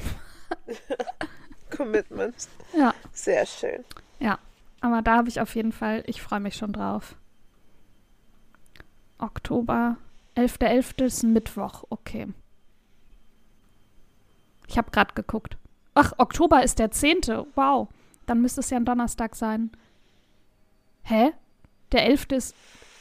Commitment. 1.76 2.34
Ja, 2.76 2.94
Sehr 3.12 3.44
schön. 3.46 3.84
ja. 4.20 4.38
Aber 4.80 5.02
da 5.02 5.16
habe 5.16 5.28
ich 5.28 5.40
auf 5.40 5.54
jeden 5.56 5.72
Fall, 5.72 6.04
ich 6.06 6.22
freue 6.22 6.38
mich 6.38 6.54
schon 6.54 6.72
drauf. 6.72 7.16
Oktober, 9.18 9.96
11.11. 10.36 11.04
ist 11.04 11.22
ein 11.22 11.32
Mittwoch, 11.32 11.84
okay. 11.88 12.28
Ich 14.68 14.76
habe 14.78 14.90
gerade 14.90 15.14
geguckt. 15.14 15.56
Ach, 15.94 16.12
Oktober 16.18 16.62
ist 16.62 16.78
der 16.78 16.90
10. 16.90 17.22
Wow. 17.54 17.88
Dann 18.26 18.42
müsste 18.42 18.60
es 18.60 18.70
ja 18.70 18.76
ein 18.76 18.84
Donnerstag 18.84 19.34
sein. 19.34 19.70
Hä? 21.02 21.32
Der 21.92 22.04
11. 22.04 22.26
ist, 22.32 22.54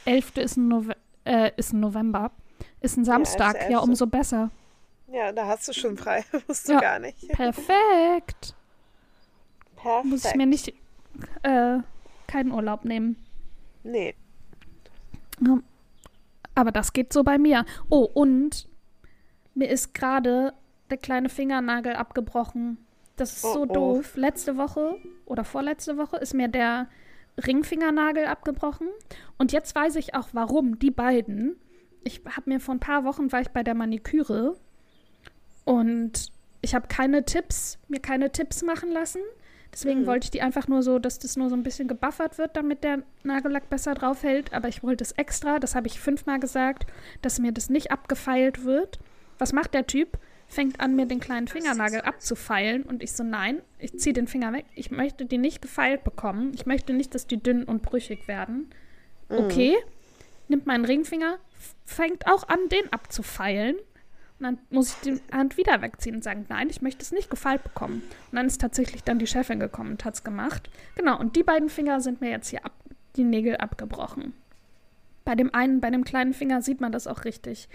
11. 0.06 0.36
ist, 0.38 0.56
ein, 0.56 0.68
Nove 0.68 0.96
äh, 1.24 1.50
ist 1.56 1.72
ein 1.72 1.80
November. 1.80 2.30
Ist 2.80 2.96
ein 2.96 3.04
Samstag. 3.04 3.68
Ja, 3.70 3.78
11.11.. 3.80 3.82
umso 3.84 4.06
besser. 4.06 4.50
Ja, 5.08 5.32
da 5.32 5.46
hast 5.46 5.68
du 5.68 5.72
schon 5.72 5.96
frei. 5.96 6.24
Musst 6.48 6.68
du 6.68 6.72
Ja. 6.72 6.80
gar 6.80 6.98
nicht. 6.98 7.28
Perfekt. 7.28 8.54
Perfekt. 9.76 10.04
Muss 10.04 10.24
ich 10.24 10.34
mir 10.34 10.46
nicht 10.46 10.68
äh, 11.42 11.78
keinen 12.26 12.50
Urlaub 12.52 12.84
nehmen. 12.84 13.16
Nee. 13.84 14.14
Ja. 15.40 15.58
Aber 16.54 16.72
das 16.72 16.92
geht 16.92 17.12
so 17.12 17.22
bei 17.22 17.38
mir. 17.38 17.64
Oh, 17.88 18.02
und 18.12 18.68
mir 19.54 19.68
ist 19.68 19.94
gerade 19.94 20.54
der 20.90 20.96
kleine 20.96 21.28
Fingernagel 21.28 21.94
abgebrochen. 21.94 22.78
Das 23.16 23.36
ist 23.36 23.44
Oh, 23.44 23.52
so 23.52 23.60
oh. 23.62 23.66
doof. 23.66 24.16
Letzte 24.16 24.56
Woche 24.56 24.96
oder 25.24 25.44
vorletzte 25.44 25.96
Woche 25.98 26.16
ist 26.16 26.34
mir 26.34 26.48
der 26.48 26.88
Ringfingernagel 27.44 28.26
abgebrochen. 28.26 28.88
Und 29.38 29.52
jetzt 29.52 29.74
weiß 29.74 29.96
ich 29.96 30.14
auch, 30.14 30.28
warum. 30.32 30.78
Die 30.78 30.90
beiden. 30.90 31.56
Ich 32.04 32.22
habe 32.24 32.50
mir 32.50 32.60
vor 32.60 32.74
ein 32.74 32.80
paar 32.80 33.04
Wochen 33.04 33.32
war 33.32 33.40
ich 33.40 33.48
bei 33.48 33.62
der 33.62 33.74
Maniküre 33.74 34.56
und 35.64 36.30
ich 36.62 36.74
habe 36.74 36.86
keine 36.86 37.24
Tipps, 37.24 37.78
mir 37.88 38.00
keine 38.00 38.30
Tipps 38.30 38.62
machen 38.62 38.90
lassen. 38.92 39.20
Deswegen 39.72 40.02
mhm. 40.02 40.06
wollte 40.06 40.26
ich 40.26 40.30
die 40.30 40.40
einfach 40.40 40.68
nur 40.68 40.82
so, 40.82 40.98
dass 40.98 41.18
das 41.18 41.36
nur 41.36 41.50
so 41.50 41.56
ein 41.56 41.64
bisschen 41.64 41.88
gebuffert 41.88 42.38
wird, 42.38 42.56
damit 42.56 42.84
der 42.84 43.02
Nagellack 43.24 43.68
besser 43.68 43.94
drauf 43.94 44.22
hält. 44.22 44.54
Aber 44.54 44.68
ich 44.68 44.82
wollte 44.82 45.04
es 45.04 45.12
extra, 45.12 45.58
das 45.58 45.74
habe 45.74 45.88
ich 45.88 46.00
fünfmal 46.00 46.40
gesagt, 46.40 46.86
dass 47.22 47.40
mir 47.40 47.52
das 47.52 47.68
nicht 47.68 47.90
abgefeilt 47.90 48.64
wird. 48.64 49.00
Was 49.38 49.52
macht 49.52 49.74
der 49.74 49.86
Typ? 49.86 50.18
Fängt 50.48 50.80
an, 50.80 50.94
mir 50.94 51.06
den 51.06 51.20
kleinen 51.20 51.48
Fingernagel 51.48 52.02
abzufeilen. 52.02 52.84
Und 52.84 53.02
ich 53.02 53.12
so, 53.12 53.24
nein, 53.24 53.60
ich 53.78 53.98
ziehe 53.98 54.12
den 54.12 54.28
Finger 54.28 54.52
weg. 54.52 54.66
Ich 54.74 54.90
möchte 54.90 55.26
die 55.26 55.38
nicht 55.38 55.60
gefeilt 55.60 56.04
bekommen. 56.04 56.52
Ich 56.54 56.66
möchte 56.66 56.92
nicht, 56.92 57.14
dass 57.14 57.26
die 57.26 57.42
dünn 57.42 57.64
und 57.64 57.82
brüchig 57.82 58.28
werden. 58.28 58.70
Mhm. 59.28 59.36
Okay, 59.36 59.76
nimmt 60.48 60.66
meinen 60.66 60.84
Ringfinger, 60.84 61.38
fängt 61.84 62.26
auch 62.26 62.48
an, 62.48 62.68
den 62.70 62.92
abzufeilen. 62.92 63.76
Und 64.38 64.44
dann 64.44 64.58
muss 64.68 64.90
ich 64.90 65.00
die 65.00 65.34
Hand 65.34 65.56
wieder 65.56 65.80
wegziehen 65.80 66.16
und 66.16 66.22
sagen, 66.22 66.44
nein, 66.48 66.68
ich 66.68 66.82
möchte 66.82 67.02
es 67.02 67.10
nicht 67.10 67.30
gefeilt 67.30 67.64
bekommen. 67.64 68.02
Und 68.30 68.36
dann 68.36 68.46
ist 68.46 68.60
tatsächlich 68.60 69.02
dann 69.02 69.18
die 69.18 69.26
Chefin 69.26 69.60
gekommen 69.60 69.92
und 69.92 70.04
hat 70.04 70.14
es 70.14 70.24
gemacht. 70.24 70.68
Genau, 70.94 71.18
und 71.18 71.36
die 71.36 71.42
beiden 71.42 71.70
Finger 71.70 72.00
sind 72.00 72.20
mir 72.20 72.30
jetzt 72.30 72.50
hier 72.50 72.64
ab, 72.64 72.72
die 73.16 73.24
Nägel 73.24 73.56
abgebrochen. 73.56 74.34
Bei 75.24 75.34
dem 75.34 75.54
einen, 75.54 75.80
bei 75.80 75.90
dem 75.90 76.04
kleinen 76.04 76.34
Finger 76.34 76.60
sieht 76.60 76.80
man 76.80 76.92
das 76.92 77.06
auch 77.06 77.24
richtig, 77.24 77.68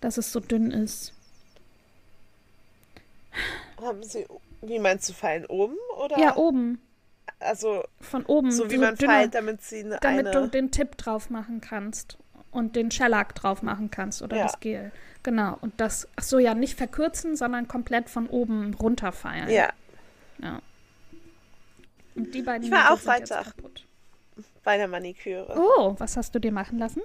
dass 0.00 0.18
es 0.18 0.32
so 0.32 0.40
dünn 0.40 0.72
ist. 0.72 1.14
Haben 3.80 4.02
Sie, 4.02 4.26
wie 4.62 4.78
meinst 4.78 5.08
du, 5.08 5.12
feilen 5.12 5.46
oben? 5.46 5.76
Oder? 5.98 6.18
Ja, 6.18 6.36
oben. 6.36 6.80
Also 7.40 7.84
von 8.00 8.24
oben. 8.26 8.50
So 8.50 8.70
wie 8.70 8.78
man 8.78 8.96
dünner, 8.96 9.12
feilt, 9.12 9.34
damit 9.34 9.62
sie 9.62 9.80
eine. 9.80 9.98
Damit 10.00 10.34
du 10.34 10.48
den 10.48 10.70
Tipp 10.70 10.96
drauf 10.96 11.30
machen 11.30 11.60
kannst 11.60 12.18
und 12.50 12.74
den 12.74 12.90
Shellac 12.90 13.34
drauf 13.34 13.62
machen 13.62 13.90
kannst 13.90 14.22
oder 14.22 14.36
ja. 14.36 14.42
das 14.44 14.60
Gel. 14.60 14.92
Genau. 15.22 15.58
Und 15.60 15.80
das, 15.80 16.08
ach 16.16 16.22
so, 16.22 16.38
ja, 16.38 16.54
nicht 16.54 16.76
verkürzen, 16.76 17.36
sondern 17.36 17.68
komplett 17.68 18.08
von 18.08 18.28
oben 18.28 18.74
runterfeiern. 18.74 19.50
Ja. 19.50 19.72
Ja. 20.42 20.60
Und 22.14 22.34
die 22.34 22.42
beiden 22.42 22.64
ich 22.64 22.70
war 22.70 22.92
auch 22.92 22.98
Freitag 22.98 23.54
bei 24.64 24.76
der 24.76 24.88
Maniküre. 24.88 25.54
Oh, 25.56 25.94
was 25.98 26.16
hast 26.16 26.34
du 26.34 26.38
dir 26.38 26.52
machen 26.52 26.78
lassen? 26.78 27.02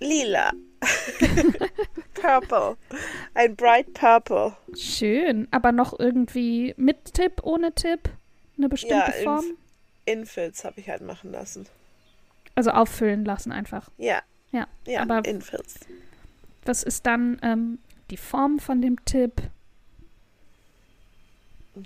Lila. 0.00 0.52
purple. 2.14 2.76
Ein 3.34 3.56
bright 3.56 3.92
purple. 3.94 4.56
Schön. 4.76 5.48
Aber 5.50 5.72
noch 5.72 5.98
irgendwie 5.98 6.74
mit 6.76 7.14
Tipp, 7.14 7.40
ohne 7.42 7.72
Tipp? 7.72 8.10
Eine 8.58 8.68
bestimmte 8.68 9.12
ja, 9.16 9.24
Form? 9.24 9.44
Infills 10.04 10.64
habe 10.64 10.80
ich 10.80 10.88
halt 10.88 11.02
machen 11.02 11.32
lassen. 11.32 11.66
Also 12.54 12.70
auffüllen 12.70 13.24
lassen 13.24 13.52
einfach. 13.52 13.90
Ja. 13.98 14.22
Ja, 14.50 14.66
ja 14.86 15.02
aber 15.02 15.24
Infills. 15.24 15.80
Was 16.64 16.82
ist 16.82 17.06
dann 17.06 17.38
ähm, 17.42 17.78
die 18.10 18.16
Form 18.16 18.58
von 18.58 18.82
dem 18.82 19.02
Tipp? 19.04 19.42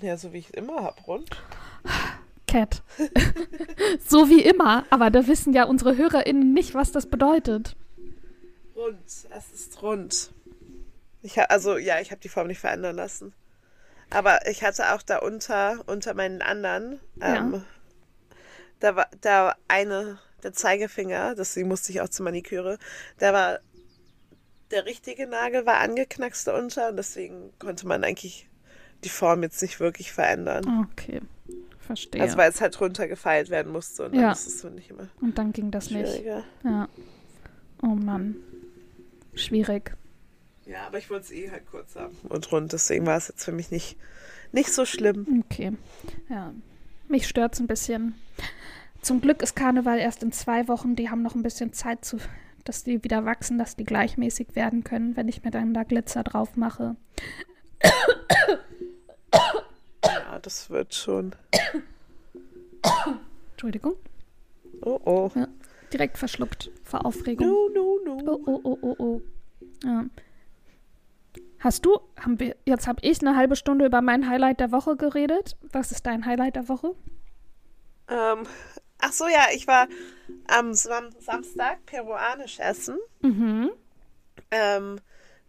Ja, 0.01 0.17
so 0.17 0.33
wie 0.33 0.39
ich 0.39 0.47
es 0.47 0.51
immer 0.51 0.83
habe, 0.83 1.01
rund. 1.03 1.29
Cat. 2.47 2.81
so 4.05 4.29
wie 4.29 4.41
immer, 4.41 4.85
aber 4.89 5.09
da 5.09 5.27
wissen 5.27 5.53
ja 5.53 5.63
unsere 5.63 5.95
HörerInnen 5.95 6.53
nicht, 6.53 6.73
was 6.73 6.91
das 6.91 7.05
bedeutet. 7.05 7.75
Rund, 8.77 8.99
es 9.05 9.51
ist 9.53 9.81
rund. 9.81 10.31
Ich 11.23 11.39
ha 11.39 11.45
also 11.45 11.77
ja, 11.77 11.99
ich 11.99 12.11
habe 12.11 12.21
die 12.21 12.29
Form 12.29 12.47
nicht 12.47 12.59
verändern 12.59 12.95
lassen. 12.95 13.33
Aber 14.11 14.47
ich 14.47 14.63
hatte 14.63 14.93
auch 14.93 15.01
da 15.01 15.17
unter, 15.17 15.83
unter 15.87 16.13
meinen 16.13 16.41
anderen, 16.41 16.99
ähm, 17.19 17.53
ja. 17.53 17.61
da 18.79 18.95
war 18.95 19.07
da 19.19 19.55
eine 19.67 20.19
der 20.43 20.53
Zeigefinger, 20.53 21.35
deswegen 21.35 21.67
musste 21.67 21.91
ich 21.91 21.99
auch 22.01 22.07
zur 22.07 22.23
Maniküre, 22.23 22.77
der 23.19 23.33
war, 23.33 23.59
der 24.71 24.85
richtige 24.85 25.27
Nagel 25.27 25.65
war 25.65 25.77
angeknackst 25.79 26.47
unter 26.47 26.89
und 26.89 26.97
deswegen 26.97 27.51
konnte 27.59 27.87
man 27.87 28.03
eigentlich 28.03 28.47
die 29.03 29.09
Form 29.09 29.43
jetzt 29.43 29.61
nicht 29.61 29.79
wirklich 29.79 30.11
verändern. 30.11 30.87
Okay, 30.91 31.21
verstehe. 31.79 32.21
Also 32.21 32.37
weil 32.37 32.49
es 32.49 32.61
halt 32.61 32.79
runtergefeilt 32.79 33.49
werden 33.49 33.71
musste 33.71 34.05
und 34.05 34.13
dann 34.13 34.21
ja. 34.21 34.31
ist 34.31 34.47
es 34.47 34.59
so 34.59 34.69
nicht 34.69 34.89
immer. 34.89 35.09
Und 35.19 35.37
dann 35.37 35.51
ging 35.51 35.71
das 35.71 35.89
nicht. 35.89 36.23
Ja. 36.23 36.87
Oh 37.81 37.87
Mann. 37.87 38.37
Schwierig. 39.37 39.95
Ja, 40.65 40.87
aber 40.87 40.97
ich 40.97 41.09
wollte 41.09 41.25
es 41.25 41.31
eh 41.31 41.49
halt 41.49 41.65
kurz 41.65 41.95
haben 41.95 42.15
und 42.27 42.51
rund, 42.51 42.73
deswegen 42.73 43.05
war 43.05 43.17
es 43.17 43.29
jetzt 43.29 43.45
für 43.45 43.53
mich 43.53 43.71
nicht, 43.71 43.97
nicht 44.51 44.73
so 44.73 44.85
schlimm. 44.85 45.43
Okay. 45.45 45.73
Ja. 46.29 46.53
Mich 47.07 47.27
stört 47.27 47.53
es 47.53 47.61
ein 47.61 47.67
bisschen. 47.67 48.15
Zum 49.01 49.21
Glück 49.21 49.41
ist 49.41 49.55
Karneval 49.55 49.99
erst 49.99 50.23
in 50.23 50.33
zwei 50.33 50.67
Wochen. 50.67 50.97
Die 50.97 51.09
haben 51.09 51.21
noch 51.21 51.35
ein 51.35 51.43
bisschen 51.43 51.71
Zeit, 51.71 52.03
zu, 52.03 52.17
dass 52.65 52.83
die 52.83 53.01
wieder 53.03 53.23
wachsen, 53.23 53.57
dass 53.57 53.77
die 53.77 53.85
gleichmäßig 53.85 54.55
werden 54.55 54.83
können, 54.83 55.15
wenn 55.15 55.29
ich 55.29 55.43
mir 55.43 55.51
dann 55.51 55.73
da 55.73 55.83
Glitzer 55.83 56.23
drauf 56.23 56.57
mache. 56.57 56.97
Ja, 60.03 60.39
das 60.41 60.69
wird 60.69 60.93
schon. 60.93 61.33
Entschuldigung. 63.51 63.95
Oh 64.81 64.99
oh. 65.05 65.31
Ja, 65.35 65.47
direkt 65.93 66.17
verschluckt 66.17 66.71
vor 66.83 67.05
Aufregung. 67.05 67.47
No, 67.47 67.69
no, 67.73 68.21
no. 68.21 68.41
Oh, 68.45 68.45
oh, 68.45 68.59
oh, 68.63 68.77
oh, 68.81 68.95
oh. 68.99 69.21
Ja. 69.83 70.05
Hast 71.59 71.85
du, 71.85 71.99
haben 72.19 72.39
wir, 72.39 72.55
jetzt 72.65 72.87
habe 72.87 72.99
ich 73.01 73.21
eine 73.21 73.35
halbe 73.35 73.55
Stunde 73.55 73.85
über 73.85 74.01
mein 74.01 74.29
Highlight 74.29 74.59
der 74.59 74.71
Woche 74.71 74.95
geredet. 74.95 75.57
Was 75.71 75.91
ist 75.91 76.05
dein 76.05 76.25
Highlight 76.25 76.55
der 76.55 76.69
Woche? 76.69 76.93
Ähm, 78.09 78.45
Ach 78.99 79.13
so, 79.13 79.27
ja, 79.27 79.47
ich 79.53 79.67
war 79.67 79.87
am 80.47 80.73
Samstag 80.73 81.85
peruanisch 81.85 82.59
essen. 82.59 82.97
Mhm. 83.21 83.71
Ähm, 84.51 84.99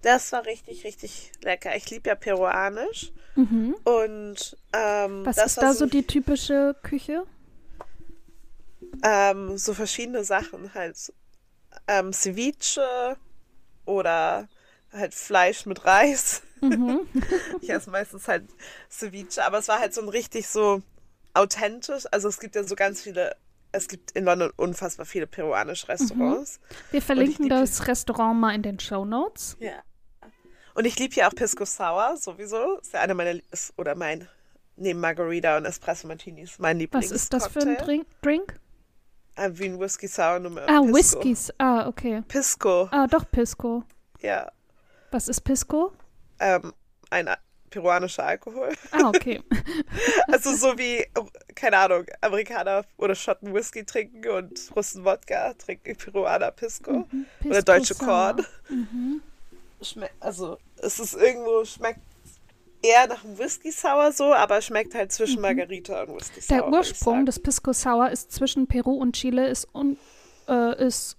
das 0.03 0.33
war 0.33 0.45
richtig, 0.47 0.85
richtig 0.85 1.33
lecker. 1.43 1.75
Ich 1.77 1.89
liebe 1.91 2.11
ja 2.11 2.15
peruanisch. 2.15 3.13
Mhm. 3.37 3.75
Und 3.85 4.57
ähm, 4.73 5.25
was 5.25 5.39
ist 5.39 5.57
da 5.59 5.73
so 5.73 5.87
die 5.87 6.07
typische 6.07 6.77
Küche? 6.83 7.25
Ähm, 9.03 9.59
so 9.59 9.75
verschiedene 9.75 10.25
Sachen 10.25 10.75
halt. 10.75 11.13
Ähm, 11.87 12.13
Ceviche 12.13 13.17
oder 13.85 14.49
halt 14.93 15.15
Fleisch 15.15 15.67
mit 15.67 15.85
Reis. 15.85 16.43
Mhm. 16.61 17.07
ich 17.61 17.71
esse 17.71 17.91
meistens 17.91 18.27
halt 18.29 18.45
Ceviche, 18.91 19.45
aber 19.45 19.59
es 19.59 19.69
war 19.69 19.79
halt 19.79 19.95
so 19.95 20.03
ein 20.03 20.09
richtig 20.09 20.49
so 20.49 20.83
authentisch. 21.35 22.05
Also 22.11 22.29
es 22.29 22.41
gibt 22.41 22.55
ja 22.57 22.65
so 22.65 22.75
ganz 22.75 23.03
viele, 23.03 23.37
es 23.73 23.89
gibt 23.89 24.13
in 24.13 24.25
London 24.25 24.51
unfassbar 24.57 25.07
viele 25.07 25.27
peruanische 25.27 25.89
Restaurants. 25.89 26.59
Mhm. 26.59 26.93
Wir 26.93 27.03
verlinken 27.03 27.49
das 27.49 27.87
Restaurant 27.87 28.41
mal 28.41 28.55
in 28.55 28.63
den 28.63 28.81
Show 28.81 29.05
Notes. 29.05 29.57
Ja. 29.61 29.83
Und 30.75 30.85
ich 30.85 30.99
liebe 30.99 31.15
hier 31.15 31.27
auch 31.27 31.35
Pisco 31.35 31.65
Sour 31.65 32.17
sowieso. 32.17 32.79
Ist 32.79 32.93
ja 32.93 33.01
einer 33.01 33.15
meiner, 33.15 33.41
ist, 33.51 33.73
oder 33.77 33.95
mein, 33.95 34.29
neben 34.77 35.01
Margarita 35.01 35.57
und 35.57 35.65
Espresso 35.65 36.07
Martinis, 36.07 36.59
mein 36.59 36.79
Lieblings. 36.79 37.07
Was 37.07 37.11
ist 37.11 37.33
das 37.33 37.49
für 37.49 37.61
ein 37.61 37.77
Drink? 37.77 38.07
Drink? 38.23 38.61
Ah, 39.39 39.51
wie 39.53 39.67
ein 39.67 39.79
Whisky 39.79 40.09
Sour 40.09 40.41
nur 40.41 40.61
Ah, 40.69 40.81
Pisco. 40.81 40.95
Whiskys. 40.97 41.53
Ah, 41.59 41.87
okay. 41.87 42.23
Pisco. 42.27 42.89
Ah, 42.91 43.07
doch 43.07 43.25
Pisco. 43.31 43.85
Ja. 44.21 44.51
Was 45.13 45.29
ist 45.29 45.43
Pisco? 45.43 45.93
Ähm, 46.41 46.73
ein 47.11 47.29
peruanischer 47.71 48.25
Alkohol. 48.25 48.73
Ah, 48.91 49.09
okay. 49.09 49.41
also 50.33 50.55
so 50.57 50.77
wie, 50.77 51.07
keine 51.55 51.79
Ahnung, 51.79 52.05
Amerikaner 52.21 52.85
oder 52.97 53.15
Schotten 53.15 53.55
Whisky 53.55 53.85
trinken 53.85 54.29
und 54.29 54.73
Russen 54.75 55.05
Wodka 55.05 55.55
trinken 55.55 55.97
Peruaner 55.97 56.51
Pisco. 56.51 57.07
Mhm. 57.11 57.27
Pisco 57.39 57.49
oder 57.49 57.63
deutsche 57.63 57.95
Korn. 57.95 58.45
Mhm. 58.69 59.23
also 60.19 60.59
es 60.79 60.99
ist 60.99 61.15
irgendwo, 61.15 61.65
schmeckt 61.65 62.01
eher 62.83 63.07
nach 63.07 63.25
einem 63.25 63.39
Whisky 63.39 63.71
Sour 63.71 64.13
so, 64.13 64.33
aber 64.33 64.61
schmeckt 64.63 64.95
halt 64.95 65.13
zwischen 65.13 65.37
mhm. 65.37 65.43
Margarita 65.43 66.03
und 66.03 66.17
Whisky 66.17 66.41
Sour. 66.41 66.59
Der 66.59 66.69
Ursprung 66.69 67.27
des 67.27 67.39
Pisco 67.41 67.73
Sour 67.73 68.11
ist 68.11 68.33
zwischen 68.33 68.67
Peru 68.67 68.93
und 68.93 69.15
Chile 69.15 69.49
ist, 69.49 69.69
un, 69.75 69.99
äh, 70.49 70.85
ist 70.85 71.17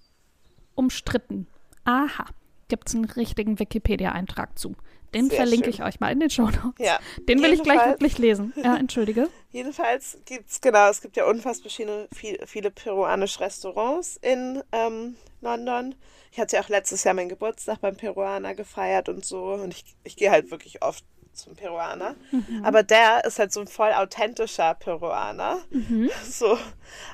umstritten. 0.74 1.46
Aha. 1.84 2.26
Gibt 2.68 2.88
es 2.88 2.94
einen 2.94 3.04
richtigen 3.04 3.58
Wikipedia-Eintrag 3.58 4.58
zu. 4.58 4.76
Den 5.14 5.28
Sehr 5.28 5.38
verlinke 5.38 5.64
schön. 5.64 5.74
ich 5.74 5.82
euch 5.82 6.00
mal 6.00 6.12
in 6.12 6.20
den 6.20 6.30
Show 6.30 6.44
Notes. 6.44 6.74
Ja. 6.78 6.98
Den 7.28 7.42
will 7.42 7.52
ich 7.52 7.62
gleich 7.62 7.84
wirklich 7.84 8.18
lesen. 8.18 8.52
Ja, 8.62 8.76
entschuldige. 8.76 9.28
Jedenfalls 9.50 10.18
gibt 10.24 10.50
es, 10.50 10.60
genau, 10.60 10.88
es 10.88 11.00
gibt 11.00 11.16
ja 11.16 11.24
unfassbar 11.24 11.70
viele, 11.70 12.08
viele, 12.14 12.46
viele 12.46 12.70
peruanische 12.70 13.40
Restaurants 13.40 14.18
in 14.22 14.62
ähm, 14.70 15.16
London. 15.40 15.96
Ich 16.30 16.38
hatte 16.38 16.56
ja 16.56 16.62
auch 16.62 16.68
letztes 16.68 17.02
Jahr 17.02 17.14
meinen 17.14 17.28
Geburtstag 17.28 17.80
beim 17.80 17.96
Peruaner 17.96 18.54
gefeiert 18.54 19.08
und 19.08 19.24
so. 19.24 19.54
Und 19.54 19.74
ich, 19.74 19.84
ich 20.04 20.16
gehe 20.16 20.30
halt 20.30 20.52
wirklich 20.52 20.82
oft 20.82 21.04
zum 21.42 21.56
Peruaner. 21.56 22.16
Mhm. 22.30 22.64
Aber 22.64 22.82
der 22.82 23.24
ist 23.24 23.38
halt 23.38 23.52
so 23.52 23.60
ein 23.60 23.66
voll 23.66 23.92
authentischer 23.92 24.74
Peruaner. 24.74 25.60
Mhm. 25.70 26.10
So 26.24 26.58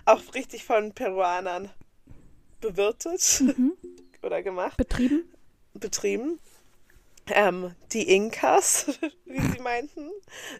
auch 0.05 0.21
richtig 0.35 0.65
von 0.65 0.93
Peruanern 0.93 1.71
bewirtet 2.61 3.41
mhm. 3.41 3.73
oder 4.23 4.43
gemacht. 4.43 4.77
Betrieben. 4.77 5.25
Betrieben 5.75 6.39
ähm, 7.29 7.75
die 7.93 8.09
Inkas, 8.15 8.87
wie 9.25 9.41
sie 9.41 9.61
meinten. 9.61 10.11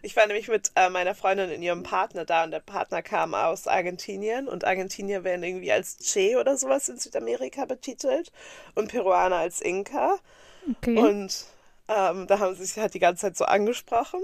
Ich 0.01 0.15
war 0.15 0.27
nämlich 0.27 0.47
mit 0.47 0.71
äh, 0.75 0.89
meiner 0.89 1.15
Freundin 1.15 1.51
und 1.51 1.61
ihrem 1.61 1.83
Partner 1.83 2.25
da 2.25 2.43
und 2.43 2.51
der 2.51 2.59
Partner 2.59 3.01
kam 3.01 3.33
aus 3.33 3.67
Argentinien 3.67 4.47
und 4.47 4.65
Argentinier 4.65 5.23
werden 5.23 5.43
irgendwie 5.43 5.71
als 5.71 5.97
Che 5.97 6.35
oder 6.37 6.57
sowas 6.57 6.89
in 6.89 6.97
Südamerika 6.97 7.65
betitelt 7.65 8.31
und 8.75 8.91
Peruaner 8.91 9.37
als 9.37 9.61
Inka. 9.61 10.19
Okay. 10.69 10.97
Und 10.97 11.45
Ähm, 11.87 12.27
da 12.27 12.39
haben 12.39 12.55
sie 12.55 12.65
sich 12.65 12.77
halt 12.77 12.93
die 12.93 12.99
ganze 12.99 13.21
Zeit 13.21 13.37
so 13.37 13.45
angesprochen. 13.45 14.21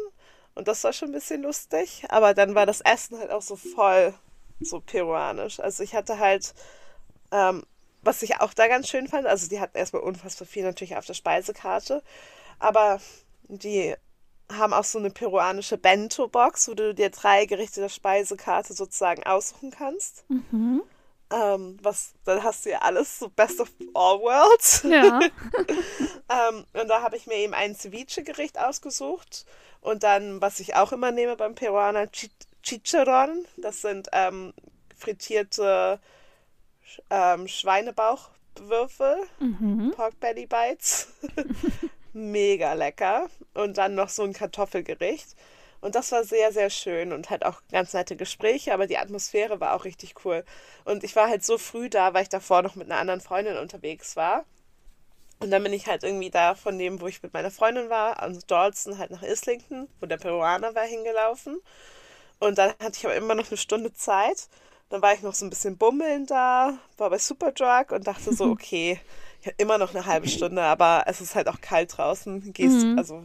Und 0.56 0.67
das 0.67 0.84
war 0.84 0.93
schon 0.93 1.10
ein 1.10 1.13
bisschen 1.13 1.43
lustig. 1.43 2.04
Aber 2.10 2.34
dann 2.34 2.56
war 2.56 2.65
das 2.65 2.82
Essen 2.82 3.17
halt 3.17 3.32
auch 3.32 3.41
so 3.41 3.56
voll 3.56 4.13
so 4.60 4.80
peruanisch. 4.80 5.60
Also 5.60 5.84
ich 5.84 5.95
hatte 5.95 6.19
halt, 6.19 6.54
ähm, 7.32 7.63
was 8.02 8.21
ich 8.21 8.39
auch 8.39 8.54
da 8.54 8.67
ganz 8.67 8.89
schön 8.89 9.08
fand, 9.08 9.28
also 9.28 9.49
die 9.49 9.60
hatten 9.60 9.78
erstmal 9.78 10.04
unfassbar 10.04 10.47
viel 10.47 10.63
natürlich 10.63 10.95
auf 10.95 11.06
der 11.06 11.13
Speisekarte. 11.13 12.04
Aber 12.60 12.99
die 13.47 13.95
haben 14.52 14.73
auch 14.73 14.84
so 14.84 14.99
eine 14.99 15.10
peruanische 15.10 15.78
Bento-Box, 15.78 16.67
wo 16.67 16.73
du 16.73 16.93
dir 16.93 17.10
drei 17.10 17.45
Gerichte 17.45 17.82
der 17.82 17.89
Speisekarte 17.89 18.73
sozusagen 18.73 19.23
aussuchen 19.23 19.71
kannst. 19.71 20.26
Mhm. 20.30 20.84
Ähm, 21.34 21.78
was, 21.82 22.13
dann 22.26 22.43
hast 22.43 22.65
du 22.65 22.69
ja 22.69 22.80
alles 22.80 23.17
so 23.17 23.28
Best 23.30 23.60
of 23.60 23.72
All 23.96 24.19
Worlds. 24.19 24.84
Ja. 24.84 25.19
ähm, 26.50 26.65
und 26.74 26.88
da 26.88 27.02
habe 27.02 27.17
ich 27.17 27.26
mir 27.26 27.38
eben 27.38 27.54
ein 27.56 27.76
Ceviche-Gericht 27.76 28.60
ausgesucht. 28.60 29.46
Und 29.82 30.04
dann, 30.04 30.41
was 30.41 30.60
ich 30.60 30.76
auch 30.76 30.91
immer 30.91 31.12
nehme 31.12 31.36
beim 31.36 31.56
Peruaner, 31.56 32.08
Chi- 32.12 32.30
Chicharron. 32.62 33.46
Das 33.58 33.82
sind 33.82 34.10
ähm, 34.13 34.54
frittierte 34.96 36.00
ähm, 37.10 37.48
Schweinebauchwürfel, 37.48 39.17
Mhm. 39.39 39.91
Pork 39.96 40.19
Belly 40.19 40.46
Bites. 40.46 41.08
Mega 42.13 42.74
lecker. 42.74 43.28
Und 43.56 43.78
dann 43.80 43.96
noch 43.96 44.10
so 44.10 44.24
ein 44.24 44.34
Kartoffelgericht. 44.34 45.36
Und 45.84 45.96
das 45.96 46.12
war 46.13 46.24
sehr, 46.24 46.52
sehr 46.54 46.69
schön 46.72 47.13
und 47.13 47.30
halt 47.30 47.46
auch 47.46 47.62
ganz 47.72 47.93
nette 47.93 48.15
Gespräche, 48.15 48.74
aber 48.74 48.88
die 48.88 48.98
Atmosphäre 48.98 49.60
war 49.60 49.76
auch 49.76 49.86
richtig 49.86 50.15
cool. 50.26 50.46
Und 50.86 51.04
ich 51.04 51.15
war 51.15 51.30
halt 51.30 51.43
so 51.46 51.58
früh 51.60 51.89
da, 51.89 52.13
weil 52.13 52.24
ich 52.24 52.30
davor 52.30 52.62
noch 52.63 52.76
mit 52.76 52.89
einer 52.89 53.00
anderen 53.02 53.22
Freundin 53.22 53.58
unterwegs 53.58 54.15
war. 54.15 54.46
Und 55.39 55.52
dann 55.52 55.63
bin 55.63 55.74
ich 55.74 55.88
halt 55.88 56.04
irgendwie 56.04 56.30
da 56.30 56.56
von 56.56 56.80
dem, 56.80 57.02
wo 57.02 57.08
ich 57.08 57.22
mit 57.24 57.34
meiner 57.34 57.52
Freundin 57.52 57.89
war, 57.89 58.22
also 58.22 58.39
Dalston 58.48 58.98
halt 58.98 59.12
nach 59.12 59.24
Islington, 59.24 59.89
wo 60.00 60.06
der 60.06 60.17
Peruaner 60.17 60.74
war, 60.76 60.86
hingelaufen. 60.86 61.60
Und 62.39 62.58
dann 62.58 62.72
hatte 62.82 62.93
ich 62.98 63.06
aber 63.06 63.15
immer 63.15 63.36
noch 63.36 63.50
eine 63.50 63.58
Stunde 63.58 63.93
Zeit. 63.93 64.48
Dann 64.89 65.02
war 65.02 65.13
ich 65.13 65.22
noch 65.24 65.34
so 65.36 65.46
ein 65.46 65.50
bisschen 65.50 65.78
bummeln 65.78 66.26
da, 66.28 66.78
war 66.98 67.10
bei 67.10 67.17
Superdrug 67.19 67.91
und 67.91 68.08
dachte 68.08 68.34
so, 68.34 68.46
okay, 68.52 69.00
ich 69.41 69.48
habe 69.48 69.56
immer 69.60 69.78
noch 69.78 69.93
eine 69.96 70.06
halbe 70.06 70.28
Stunde, 70.28 70.62
aber 70.63 71.06
es 71.08 71.22
ist 71.22 71.36
halt 71.36 71.48
auch 71.50 71.62
kalt 71.62 71.98
draußen. 71.98 72.54
Gehst, 72.54 72.88
Mhm. 72.88 72.98
also 72.98 73.24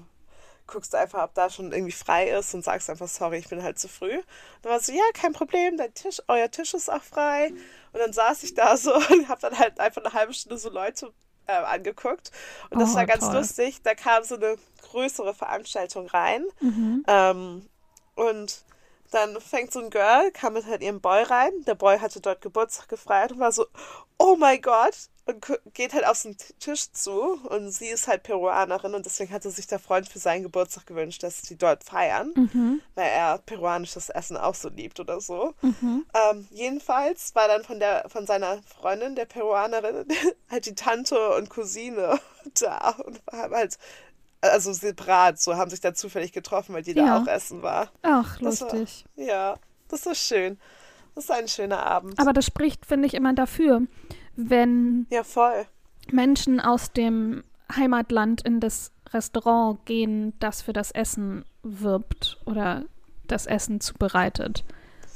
guckst 0.68 0.92
du 0.94 0.98
einfach, 0.98 1.24
ob 1.24 1.34
da 1.34 1.50
schon 1.50 1.72
irgendwie 1.72 1.92
frei 1.92 2.30
ist 2.30 2.54
und 2.54 2.62
sagst 2.64 2.90
einfach, 2.90 3.08
sorry, 3.08 3.38
ich 3.38 3.48
bin 3.48 3.62
halt 3.64 3.78
zu 3.78 3.88
früh. 3.88 4.20
Dann 4.62 4.72
war 4.72 4.80
so, 4.80 4.92
ja, 4.92 5.02
kein 5.14 5.32
Problem, 5.32 5.76
dein 5.76 5.94
Tisch, 5.94 6.22
euer 6.28 6.50
Tisch 6.50 6.74
ist 6.74 6.90
auch 6.90 7.02
frei. 7.02 7.52
Und 7.92 8.00
dann 8.00 8.12
saß 8.12 8.44
ich 8.44 8.54
da 8.54 8.76
so 8.76 8.94
und 9.12 9.28
habe 9.28 9.40
dann 9.40 9.58
halt 9.58 9.80
einfach 9.80 10.04
eine 10.04 10.14
halbe 10.14 10.34
Stunde 10.34 10.58
so 10.58 10.70
Leute 10.70 11.12
äh, 11.46 11.52
angeguckt. 11.52 12.30
Und 12.70 12.80
das 12.80 12.94
Oh, 12.94 12.96
war 12.96 13.06
ganz 13.06 13.28
toll. 13.28 13.32
lustig. 13.32 13.82
Da 13.82 13.94
kam 13.94 14.22
so 14.24 14.36
eine 14.36 14.56
größere 14.90 15.34
Veranstaltung 15.34 16.06
rein. 16.08 16.44
Mhm. 16.60 17.04
Ähm, 17.06 17.68
und 18.14 18.64
dann 19.10 19.40
fängt 19.40 19.72
so 19.72 19.80
ein 19.80 19.90
Girl, 19.90 20.30
kam 20.32 20.52
mit 20.54 20.66
halt 20.66 20.82
ihrem 20.82 21.00
Boy 21.00 21.22
rein. 21.22 21.52
Der 21.66 21.74
Boy 21.74 21.98
hatte 21.98 22.20
dort 22.20 22.42
Geburtstag 22.42 22.88
gefeiert 22.88 23.32
und 23.32 23.40
war 23.40 23.52
so, 23.52 23.66
oh 24.18 24.36
mein 24.36 24.60
Gott. 24.60 24.94
Und 25.28 25.74
geht 25.74 25.92
halt 25.92 26.06
auf 26.06 26.22
den 26.22 26.36
Tisch 26.58 26.90
zu. 26.90 27.20
Und 27.50 27.70
sie 27.70 27.88
ist 27.88 28.08
halt 28.08 28.22
Peruanerin 28.22 28.94
und 28.94 29.04
deswegen 29.04 29.30
hatte 29.32 29.50
sich 29.50 29.66
der 29.66 29.78
Freund 29.78 30.08
für 30.08 30.18
seinen 30.18 30.42
Geburtstag 30.42 30.86
gewünscht, 30.86 31.22
dass 31.22 31.42
sie 31.42 31.56
dort 31.58 31.84
feiern, 31.84 32.32
Mhm. 32.34 32.80
weil 32.94 33.08
er 33.10 33.36
peruanisches 33.38 34.08
Essen 34.08 34.38
auch 34.38 34.54
so 34.54 34.70
liebt 34.70 34.98
oder 35.00 35.20
so. 35.20 35.52
Mhm. 35.60 36.06
Ähm, 36.14 36.48
jedenfalls 36.50 37.34
war 37.34 37.46
dann 37.46 37.62
von 37.62 37.78
der 37.78 38.06
von 38.08 38.26
seiner 38.26 38.62
Freundin, 38.62 39.14
der 39.16 39.26
Peruanerin, 39.26 40.06
halt 40.50 40.64
die 40.64 40.74
Tante 40.74 41.34
und 41.36 41.50
Cousine 41.50 42.18
da 42.60 42.96
und 43.04 43.20
haben 43.30 43.54
halt 43.54 43.76
also 44.40 44.72
separat, 44.72 45.38
so 45.40 45.56
haben 45.56 45.68
sich 45.68 45.80
da 45.80 45.92
zufällig 45.92 46.32
getroffen, 46.32 46.74
weil 46.74 46.82
die 46.84 46.94
da 46.94 47.04
Ja. 47.04 47.18
auch 47.22 47.26
essen 47.26 47.60
war. 47.62 47.90
Ach, 48.02 48.38
Das 48.40 48.60
war- 48.62 48.72
lustig. 48.74 49.04
Ja, 49.16 49.56
das 49.88 50.06
ist 50.06 50.20
schön. 50.26 50.58
Das 51.14 51.24
ist 51.24 51.30
ein 51.32 51.48
schöner 51.48 51.84
Abend. 51.84 52.18
Aber 52.20 52.32
das 52.32 52.46
spricht, 52.46 52.86
finde 52.86 53.06
ich, 53.08 53.14
immer 53.14 53.32
dafür, 53.34 53.82
wenn 54.38 55.06
ja. 55.10 55.22
Menschen 56.12 56.60
aus 56.60 56.92
dem 56.92 57.42
Heimatland 57.74 58.40
in 58.42 58.60
das 58.60 58.92
Restaurant 59.12 59.84
gehen, 59.84 60.32
das 60.38 60.62
für 60.62 60.72
das 60.72 60.92
Essen 60.92 61.44
wirbt 61.62 62.38
oder 62.46 62.84
das 63.26 63.46
Essen 63.46 63.80
zubereitet. 63.80 64.64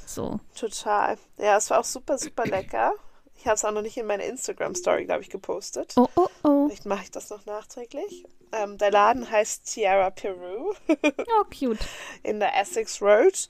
So. 0.07 0.41
Total. 0.59 1.17
Ja, 1.39 1.57
es 1.57 1.71
war 1.71 1.81
auch 1.81 1.85
super, 1.85 2.19
super 2.19 2.45
lecker. 2.45 2.93
Ich 3.37 3.47
habe 3.47 3.55
es 3.55 3.65
auch 3.65 3.73
noch 3.73 3.83
nicht 3.83 3.97
in 3.97 4.07
meine 4.07 4.25
Instagram-Story, 4.25 5.07
glaube 5.07 5.23
ich, 5.23 5.31
gepostet. 5.31 5.95
Oh, 5.97 6.09
oh, 6.17 6.29
oh. 6.43 6.67
Vielleicht 6.67 6.87
mache 6.87 7.05
ich 7.05 7.11
das 7.11 7.31
noch 7.31 7.47
nachträglich. 7.47 8.25
Ähm, 8.53 8.77
der 8.77 8.91
Laden 8.91 9.31
heißt 9.31 9.73
Tierra 9.73 10.11
Peru 10.11 10.75
Oh, 10.89 11.45
cute. 11.45 11.79
in 12.23 12.41
der 12.41 12.61
Essex 12.61 13.01
Road. 13.01 13.49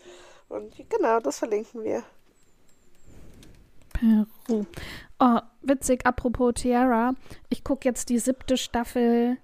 Und 0.49 0.75
genau, 0.89 1.19
das 1.21 1.39
verlinken 1.39 1.83
wir. 1.83 2.05
Peru. 3.93 4.65
Oh, 5.19 5.39
witzig, 5.63 6.07
apropos 6.07 6.55
Tiara. 6.55 7.15
Ich 7.49 7.65
gucke 7.65 7.89
jetzt 7.89 8.09
die 8.09 8.19
siebte 8.19 8.57
Staffel 8.57 9.39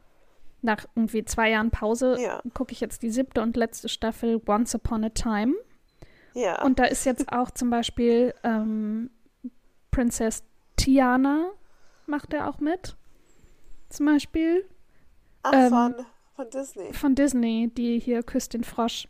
nach 0.62 0.87
irgendwie 0.94 1.24
zwei 1.24 1.50
Jahren 1.50 1.70
Pause. 1.70 2.16
Ja. 2.20 2.42
Gucke 2.54 2.72
ich 2.72 2.80
jetzt 2.80 3.02
die 3.02 3.11
siebte 3.11 3.42
und 3.42 3.56
letzte 3.56 3.88
Staffel 3.88 4.40
Once 4.46 4.74
Upon 4.74 5.04
a 5.04 5.11
Time. 5.11 5.54
Ja. 6.34 6.62
Und 6.62 6.78
da 6.78 6.84
ist 6.84 7.04
jetzt 7.04 7.32
auch 7.32 7.50
zum 7.50 7.70
Beispiel 7.70 8.34
ähm, 8.42 9.11
Princess 9.90 10.44
Tiana 10.76 11.50
macht 12.06 12.32
er 12.32 12.48
auch 12.48 12.61
mit. 12.61 12.96
Zum 13.88 14.06
Beispiel 14.06 14.64
Ach, 15.42 15.52
ähm, 15.52 15.70
von, 15.70 15.94
von 16.34 16.50
Disney. 16.50 16.92
von 16.92 17.14
Disney, 17.14 17.70
die 17.76 17.98
hier 17.98 18.22
küsst 18.22 18.54
den 18.54 18.64
Frosch. 18.64 19.08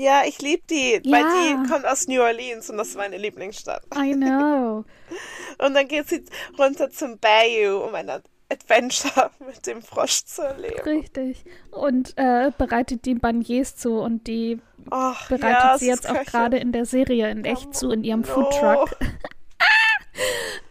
Ja, 0.00 0.22
ich 0.24 0.40
liebe 0.40 0.62
die, 0.70 1.00
weil 1.10 1.22
Ja. 1.22 1.28
die 1.64 1.68
kommt 1.68 1.84
aus 1.84 2.06
New 2.06 2.20
Orleans 2.22 2.70
und 2.70 2.76
das 2.76 2.90
ist 2.90 2.96
meine 2.96 3.16
Lieblingsstadt. 3.18 3.82
I 3.96 4.12
know. 4.14 4.84
Und 5.58 5.74
dann 5.74 5.88
geht 5.88 6.08
sie 6.08 6.24
runter 6.56 6.88
zum 6.88 7.18
Bayou, 7.18 7.78
um 7.84 7.94
ein 7.96 8.08
Adventure 8.48 9.32
mit 9.46 9.66
dem 9.66 9.82
Frosch 9.82 10.24
zu 10.24 10.42
erleben. 10.42 10.80
Richtig. 10.84 11.44
Und 11.72 12.12
äh, 12.16 12.52
bereitet 12.56 13.06
die 13.06 13.14
Beignets 13.16 13.74
zu 13.74 13.98
und 13.98 14.28
die 14.28 14.60
Ach, 14.90 15.28
bereitet 15.28 15.58
ja, 15.64 15.78
sie 15.78 15.88
jetzt 15.88 16.08
auch 16.08 16.22
gerade 16.24 16.58
in 16.58 16.70
der 16.70 16.84
Serie 16.84 17.28
in 17.30 17.44
echt 17.44 17.74
zu, 17.74 17.90
in 17.90 18.04
ihrem 18.04 18.20
No. 18.20 18.26
Foodtruck. 18.28 18.96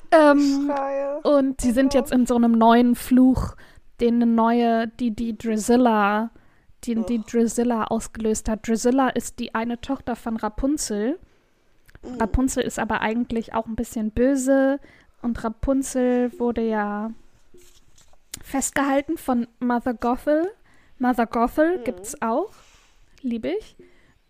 Ähm, 0.09 0.71
Schreie. 0.73 1.19
und 1.23 1.59
sie 1.59 1.71
sind 1.71 1.93
jetzt 1.93 2.13
in 2.13 2.25
so 2.25 2.35
einem 2.35 2.53
neuen 2.53 2.95
Fluch, 2.95 3.55
den 3.99 4.15
eine 4.15 4.25
neue, 4.25 4.87
die 4.87 5.11
die 5.11 5.37
Drizilla, 5.37 6.31
die 6.95 7.03
die 7.05 7.21
Drizilla 7.21 7.85
ausgelöst 7.85 8.49
hat. 8.49 8.67
Drizilla 8.67 9.09
ist 9.09 9.39
die 9.39 9.53
eine 9.53 9.81
Tochter 9.81 10.15
von 10.15 10.37
Rapunzel. 10.37 11.19
Mhm. 12.03 12.15
Rapunzel 12.19 12.63
ist 12.63 12.79
aber 12.79 13.01
eigentlich 13.01 13.53
auch 13.53 13.65
ein 13.65 13.75
bisschen 13.75 14.11
böse 14.11 14.79
und 15.21 15.43
Rapunzel 15.43 16.31
wurde 16.39 16.61
ja 16.61 17.11
festgehalten 18.41 19.17
von 19.17 19.47
Mother 19.59 19.93
Gothel. 19.93 20.51
Mother 20.99 21.25
Gothel 21.25 21.77
Mhm. 21.77 21.83
gibt's 21.83 22.21
auch, 22.21 22.51
liebe 23.21 23.49
ich, 23.49 23.75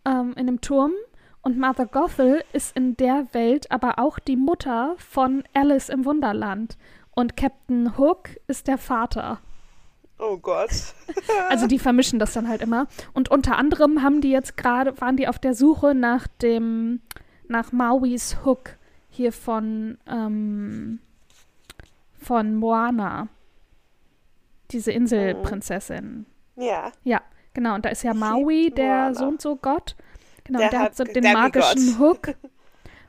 ähm, 0.05 0.31
in 0.31 0.47
einem 0.47 0.61
Turm. 0.61 0.93
Und 1.41 1.57
Mother 1.57 1.85
Gothel 1.85 2.43
ist 2.51 2.75
in 2.75 2.97
der 2.97 3.27
Welt 3.33 3.71
aber 3.71 3.99
auch 3.99 4.19
die 4.19 4.35
Mutter 4.35 4.95
von 4.97 5.43
Alice 5.53 5.89
im 5.89 6.03
Wunderland. 6.03 6.77
Und 7.11 7.37
Captain 7.37 7.97
Hook 7.97 8.29
ist 8.47 8.67
der 8.67 8.77
Vater. 8.77 9.39
Oh 10.19 10.37
Gott. 10.37 10.69
Also 11.49 11.67
die 11.67 11.79
vermischen 11.79 12.19
das 12.19 12.33
dann 12.33 12.47
halt 12.47 12.61
immer. 12.61 12.87
Und 13.13 13.29
unter 13.29 13.57
anderem 13.57 14.01
haben 14.01 14.21
die 14.21 14.31
jetzt 14.31 14.57
gerade, 14.57 14.99
waren 14.99 15.17
die 15.17 15.27
auf 15.27 15.39
der 15.39 15.53
Suche 15.53 15.93
nach 15.95 16.27
dem, 16.27 17.01
nach 17.47 17.71
Mauis 17.71 18.37
Hook 18.43 18.77
hier 19.09 19.31
von, 19.31 19.97
ähm, 20.07 20.99
von 22.19 22.55
Moana. 22.55 23.27
Diese 24.71 24.91
Inselprinzessin. 24.91 26.25
Ja. 26.55 26.91
Ja, 27.03 27.21
genau. 27.53 27.75
Und 27.75 27.85
da 27.85 27.89
ist 27.89 28.03
ja 28.03 28.13
Maui, 28.13 28.71
der 28.71 29.13
so 29.15 29.25
und 29.25 29.41
so 29.41 29.55
Gott. 29.55 29.95
Genau, 30.43 30.59
Der 30.59 30.69
der, 30.69 30.79
hat 30.79 30.95
so 30.95 31.03
den 31.03 31.23
magischen 31.33 31.99
Hook. 31.99 32.35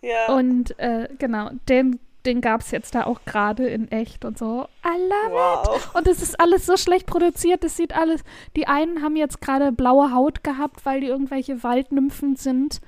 Ja. 0.00 0.32
Und 0.32 0.78
äh, 0.78 1.08
genau, 1.18 1.50
den, 1.68 1.98
den 2.28 2.40
gab 2.42 2.60
es 2.60 2.70
jetzt 2.70 2.94
da 2.94 3.04
auch 3.06 3.20
gerade 3.24 3.66
in 3.66 3.90
echt 3.90 4.24
und 4.26 4.36
so. 4.38 4.68
I 4.84 4.98
love 4.98 5.32
wow. 5.32 5.94
und 5.94 6.06
es 6.06 6.20
ist 6.22 6.38
alles 6.38 6.66
so 6.66 6.76
schlecht 6.76 7.06
produziert. 7.06 7.64
Es 7.64 7.76
sieht 7.76 7.94
alles. 7.94 8.22
Die 8.54 8.66
einen 8.68 9.02
haben 9.02 9.16
jetzt 9.16 9.40
gerade 9.40 9.72
blaue 9.72 10.12
Haut 10.12 10.44
gehabt, 10.44 10.84
weil 10.84 11.00
die 11.00 11.06
irgendwelche 11.06 11.62
Waldnymphen 11.62 12.36
sind. 12.36 12.80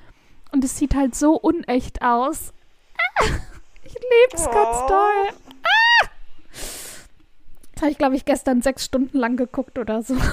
Und 0.52 0.62
es 0.62 0.76
sieht 0.76 0.94
halt 0.94 1.14
so 1.14 1.36
unecht 1.36 2.02
aus. 2.02 2.52
Ah, 3.20 3.24
ich 3.82 3.94
lieb's 3.94 4.44
ganz 4.44 4.76
Oh. 4.82 4.88
doll. 4.88 5.34
Ah! 5.62 6.08
Das 7.72 7.82
habe 7.82 7.92
ich, 7.92 7.98
glaube 7.98 8.16
ich, 8.16 8.26
gestern 8.26 8.60
sechs 8.60 8.84
Stunden 8.84 9.16
lang 9.18 9.36
geguckt 9.36 9.78
oder 9.78 10.02
so. 10.02 10.16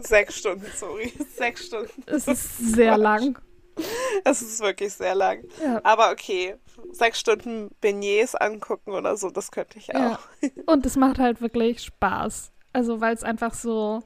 Sechs 0.00 0.36
Stunden, 0.36 0.66
sorry. 0.76 1.14
Sechs 1.34 1.66
Stunden. 1.66 2.02
Es 2.06 2.28
ist 2.28 2.58
sehr 2.58 2.98
lang. 2.98 3.38
Es 4.24 4.40
ist 4.40 4.60
wirklich 4.60 4.92
sehr 4.94 5.14
lang. 5.14 5.44
Ja. 5.62 5.80
Aber 5.84 6.10
okay, 6.12 6.56
sechs 6.92 7.18
Stunden 7.20 7.70
Beignets 7.80 8.34
angucken 8.34 8.92
oder 8.92 9.16
so, 9.16 9.28
das 9.30 9.50
könnte 9.50 9.78
ich 9.78 9.94
auch. 9.94 10.18
Ja. 10.40 10.50
Und 10.66 10.86
es 10.86 10.96
macht 10.96 11.18
halt 11.18 11.40
wirklich 11.40 11.82
Spaß. 11.82 12.52
Also, 12.72 13.00
weil 13.00 13.14
es 13.14 13.22
einfach 13.22 13.52
so. 13.54 14.02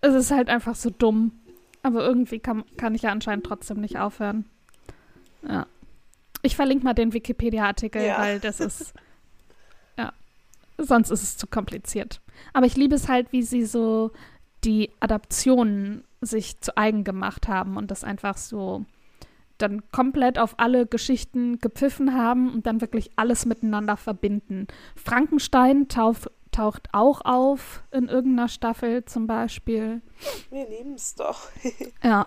Es 0.00 0.14
ist 0.14 0.30
halt 0.30 0.48
einfach 0.48 0.74
so 0.74 0.90
dumm. 0.90 1.32
Aber 1.82 2.04
irgendwie 2.04 2.38
kann, 2.38 2.64
kann 2.76 2.94
ich 2.94 3.02
ja 3.02 3.10
anscheinend 3.10 3.46
trotzdem 3.46 3.80
nicht 3.80 3.98
aufhören. 3.98 4.44
Ja. 5.48 5.66
Ich 6.42 6.54
verlinke 6.56 6.84
mal 6.84 6.94
den 6.94 7.12
Wikipedia-Artikel, 7.12 8.02
Ja. 8.02 8.18
weil 8.18 8.40
das 8.40 8.60
ist. 8.60 8.92
Ja. 9.96 10.12
Sonst 10.76 11.10
ist 11.10 11.22
es 11.22 11.36
zu 11.36 11.46
kompliziert. 11.46 12.20
Aber 12.52 12.66
ich 12.66 12.76
liebe 12.76 12.94
es 12.94 13.08
halt, 13.08 13.32
wie 13.32 13.42
sie 13.42 13.64
so 13.64 14.12
die 14.64 14.90
Adaptionen 15.00 16.04
sich 16.20 16.60
zu 16.60 16.76
eigen 16.76 17.04
gemacht 17.04 17.48
haben 17.48 17.76
und 17.76 17.90
das 17.90 18.04
einfach 18.04 18.36
so 18.36 18.84
dann 19.58 19.90
komplett 19.90 20.38
auf 20.38 20.54
alle 20.58 20.86
Geschichten 20.86 21.58
gepfiffen 21.58 22.14
haben 22.14 22.52
und 22.52 22.66
dann 22.66 22.80
wirklich 22.80 23.10
alles 23.16 23.44
miteinander 23.44 23.96
verbinden. 23.96 24.68
Frankenstein 24.94 25.88
tauf, 25.88 26.30
taucht 26.52 26.88
auch 26.92 27.20
auf 27.24 27.82
in 27.90 28.08
irgendeiner 28.08 28.48
Staffel 28.48 29.04
zum 29.04 29.26
Beispiel. 29.26 30.00
Wir 30.50 30.68
lieben 30.68 30.94
es 30.94 31.14
doch. 31.14 31.48
Ja. 32.02 32.26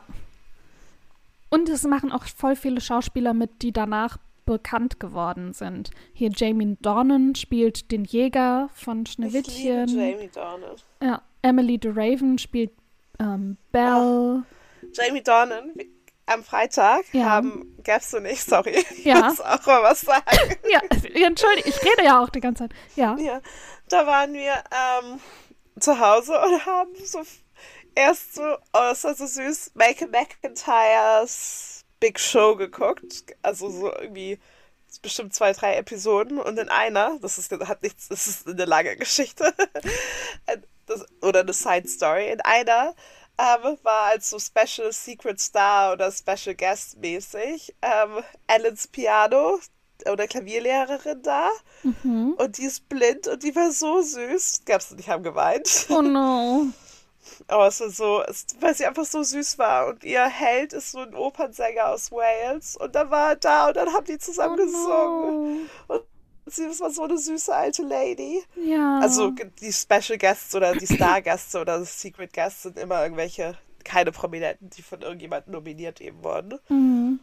Und 1.50 1.68
es 1.68 1.84
machen 1.84 2.14
auch 2.14 2.24
voll 2.26 2.56
viele 2.56 2.80
Schauspieler 2.80 3.34
mit, 3.34 3.62
die 3.62 3.74
danach 3.74 4.18
bekannt 4.46 5.00
geworden 5.02 5.54
sind. 5.54 5.92
Hier 6.14 6.32
Jamie 6.34 6.78
Dornan 6.82 7.36
spielt 7.36 7.92
den 7.92 8.06
Jäger 8.06 8.70
von 8.74 9.04
Ich 9.04 9.18
liebe 9.18 9.30
Schneewittchen. 9.30 9.88
Jamie 9.88 10.30
Dornan. 10.34 10.76
Ja, 11.02 11.22
Emily 11.42 11.78
de 11.78 11.92
Raven 11.94 12.38
spielt 12.38 12.72
ähm, 13.22 13.58
Belle. 13.72 14.44
Jamie 14.94 15.22
Dornan, 15.24 15.74
am 16.26 16.44
Freitag 16.44 17.04
Ja. 17.14 17.26
haben, 17.26 17.78
gab's 17.84 18.12
du 18.12 18.20
nicht, 18.22 18.44
sorry. 18.44 18.84
Ich 18.92 19.06
Ja. 19.06 19.22
muss 19.30 19.40
auch 19.42 19.66
mal 19.66 19.84
was 19.84 20.02
sagen. 20.02 20.24
Ja, 20.70 20.82
entschuldige, 21.28 21.70
ich 21.70 21.82
rede 21.84 22.04
ja 22.04 22.22
auch 22.24 22.30
die 22.30 22.40
ganze 22.42 22.64
Zeit. 22.64 22.74
Ja. 22.96 23.16
Ja, 23.18 23.42
da 23.90 24.06
waren 24.08 24.34
wir 24.34 24.54
ähm, 24.54 25.20
zu 25.80 26.00
Hause 26.00 26.34
und 26.40 26.66
haben 26.66 26.92
so 27.04 27.22
erst 27.96 28.36
so, 28.36 28.42
oh, 28.44 28.58
das 28.74 29.04
war 29.04 29.16
so 29.16 29.26
süß, 29.26 29.72
Make 29.76 30.08
McIntyres 30.08 31.84
Big 32.00 32.20
Show 32.20 32.56
geguckt. 32.56 33.26
Also 33.42 33.70
so 33.70 33.92
irgendwie 33.94 34.40
bestimmt 35.02 35.34
zwei, 35.34 35.54
drei 35.54 35.76
Episoden 35.76 36.38
und 36.38 36.60
in 36.60 36.68
einer, 36.70 37.18
das 37.22 37.38
ist 37.38 37.52
hat 37.52 37.82
nichts, 37.82 38.10
das 38.10 38.28
ist 38.28 38.48
eine 38.48 38.66
lange 38.66 38.98
Geschichte 38.98 39.54
das, 40.92 41.06
oder 41.22 41.42
eine 41.42 41.54
Side 41.54 41.88
Story. 41.88 42.32
In 42.32 42.42
einer 42.42 42.96
ähm, 43.38 43.78
war 43.84 44.12
als 44.12 44.30
so 44.30 44.38
Special 44.40 44.92
Secret 44.92 45.40
Star 45.40 45.94
oder 45.94 46.12
Special 46.12 46.56
Guest 46.56 46.98
mäßig 47.00 47.76
ähm, 47.82 48.24
Alans 48.48 48.88
Piano 48.88 49.60
oder 50.12 50.28
Klavierlehrerin 50.28 51.22
da. 51.22 51.50
Mhm. 51.84 52.36
Und 52.38 52.58
die 52.58 52.66
ist 52.66 52.88
blind 52.90 53.28
und 53.28 53.44
die 53.44 53.56
war 53.56 53.72
so 53.72 54.02
süß. 54.02 54.62
Gab's 54.66 54.92
nicht, 54.92 55.10
haben 55.10 55.24
geweint. 55.24 55.88
Oh 55.90 56.02
no. 56.02 56.68
Aber 57.48 57.68
es 57.68 57.80
war 57.80 57.90
so, 57.90 58.24
es, 58.24 58.46
weil 58.60 58.76
sie 58.76 58.86
einfach 58.86 59.06
so 59.06 59.24
süß 59.24 59.58
war. 59.60 59.88
Und 59.88 60.04
ihr 60.04 60.26
Held 60.26 60.74
ist 60.74 60.92
so 60.92 61.00
ein 61.00 61.14
Opernsänger 61.16 61.90
aus 61.90 62.12
Wales. 62.12 62.76
Und 62.76 62.96
dann 62.96 63.10
war 63.12 63.30
er 63.30 63.36
da 63.36 63.68
und 63.68 63.78
dann 63.78 63.94
haben 63.94 64.06
die 64.06 64.18
zusammen 64.18 64.60
Oh 64.60 64.64
gesungen. 64.66 65.54
no. 65.88 65.96
Und 65.96 66.04
sie 66.46 66.68
das 66.68 66.80
war 66.80 66.90
so 66.92 67.04
eine 67.04 67.18
süße 67.18 67.54
alte 67.54 67.84
Lady. 67.84 68.44
Ja. 68.56 69.00
Also 69.00 69.32
die 69.62 69.72
Special 69.74 70.18
Guests 70.18 70.54
oder 70.56 70.74
die 70.76 70.86
Star 70.88 71.22
Guests 71.22 71.56
oder 71.56 71.84
Secret 71.86 72.34
Guests 72.34 72.64
sind 72.64 72.78
immer 72.78 73.02
irgendwelche, 73.04 73.58
keine 73.84 74.12
Prominenten, 74.12 74.70
die 74.70 74.82
von 74.82 75.02
irgendjemandem 75.02 75.54
nominiert 75.54 76.02
eben 76.02 76.24
wurden. 76.24 76.60
Mhm. 76.70 77.20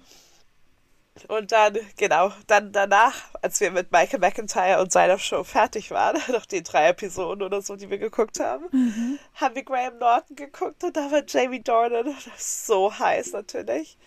Und 1.27 1.51
dann, 1.51 1.77
genau, 1.97 2.31
dann 2.47 2.71
danach, 2.71 3.13
als 3.43 3.59
wir 3.61 3.73
mit 3.73 3.91
Michael 3.91 4.21
McIntyre 4.21 4.81
und 4.81 4.93
seiner 4.93 5.19
Show 5.19 5.43
fertig 5.43 5.91
waren, 5.91 6.17
nach 6.33 6.47
den 6.47 6.63
drei 6.63 6.89
Episoden 6.91 7.43
oder 7.43 7.61
so, 7.61 7.75
die 7.75 7.91
wir 7.91 7.99
geguckt 7.99 8.39
haben, 8.39 8.67
Mhm. 8.71 9.19
haben 9.35 9.55
wir 9.57 9.65
Graham 9.65 9.99
Norton 9.99 10.37
geguckt 10.37 10.85
und 10.85 10.97
da 10.97 11.11
war 11.11 11.23
Jamie 11.27 11.61
Dornan 11.61 12.15
so 12.39 12.97
heiß 12.97 13.33
natürlich. 13.33 13.99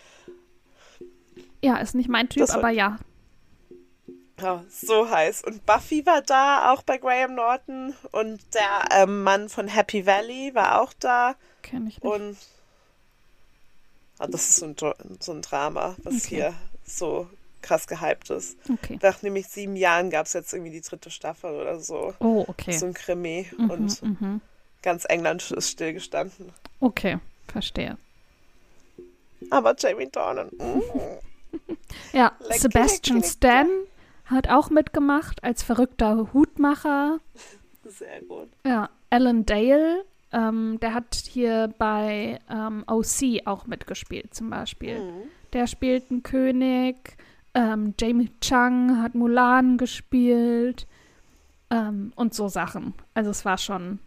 Ja, 1.61 1.77
ist 1.77 1.95
nicht 1.95 2.07
mein 2.09 2.29
Typ, 2.29 2.47
war- 2.47 2.55
aber 2.55 2.69
ja. 2.69 2.97
Ja, 4.41 4.63
so 4.69 5.09
heiß. 5.09 5.43
Und 5.43 5.65
Buffy 5.65 6.05
war 6.05 6.21
da, 6.21 6.71
auch 6.71 6.83
bei 6.83 6.97
Graham 6.97 7.35
Norton. 7.35 7.93
Und 8.11 8.41
der 8.53 9.03
ähm, 9.03 9.23
Mann 9.23 9.49
von 9.49 9.67
Happy 9.67 10.05
Valley 10.05 10.55
war 10.55 10.81
auch 10.81 10.93
da. 10.99 11.35
Kenne 11.61 11.89
ich 11.89 12.01
nicht. 12.01 12.13
Und 12.13 12.37
ah, 14.19 14.27
das 14.27 14.49
ist 14.49 14.55
so 14.57 14.65
ein, 14.67 14.75
so 15.19 15.31
ein 15.31 15.41
Drama, 15.41 15.95
was 16.03 16.15
Okay. 16.15 16.27
hier 16.27 16.53
so 16.85 17.27
krass 17.61 17.85
gehypt 17.87 18.29
ist. 18.31 18.57
Okay. 18.69 18.97
Nach 19.01 19.21
nämlich 19.21 19.47
sieben 19.47 19.75
Jahren 19.75 20.09
gab 20.09 20.25
es 20.25 20.33
jetzt 20.33 20.51
irgendwie 20.53 20.71
die 20.71 20.81
dritte 20.81 21.11
Staffel 21.11 21.51
oder 21.51 21.79
so. 21.79 22.13
Oh, 22.19 22.43
okay. 22.47 22.71
So 22.71 22.87
ein 22.87 22.93
Krimi. 22.93 23.47
Mhm, 23.55 23.69
Und 23.69 24.01
mhm. 24.01 24.41
ganz 24.81 25.05
England 25.05 25.51
ist 25.51 25.69
stillgestanden. 25.69 26.51
Okay, 26.79 27.19
verstehe. 27.47 27.97
Aber 29.51 29.75
Jamie 29.77 30.09
Dornan. 30.09 30.49
Mm. 30.57 30.81
Ja, 32.13 32.31
Sebastian 32.49 33.23
Stan 33.23 33.67
hat 34.31 34.49
auch 34.49 34.69
mitgemacht 34.69 35.43
als 35.43 35.63
verrückter 35.63 36.33
Hutmacher. 36.33 37.19
Sehr 37.85 38.21
gut. 38.21 38.49
Ja, 38.65 38.89
Alan 39.09 39.45
Dale, 39.45 40.05
ähm, 40.31 40.79
der 40.81 40.93
hat 40.93 41.15
hier 41.15 41.73
bei 41.77 42.39
ähm, 42.49 42.83
OC 42.87 43.45
auch 43.45 43.67
mitgespielt 43.67 44.33
zum 44.33 44.49
Beispiel. 44.49 44.99
Mhm. 44.99 45.23
Der 45.53 45.67
spielt 45.67 46.09
einen 46.09 46.23
König. 46.23 47.17
Ähm, 47.53 47.93
Jamie 47.99 48.31
Chung 48.39 49.01
hat 49.01 49.13
Mulan 49.13 49.77
gespielt. 49.77 50.87
Ähm, 51.69 52.13
und 52.15 52.33
so 52.33 52.47
Sachen. 52.47 52.93
Also 53.13 53.31
es 53.31 53.43
war 53.43 53.57
schon, 53.57 53.99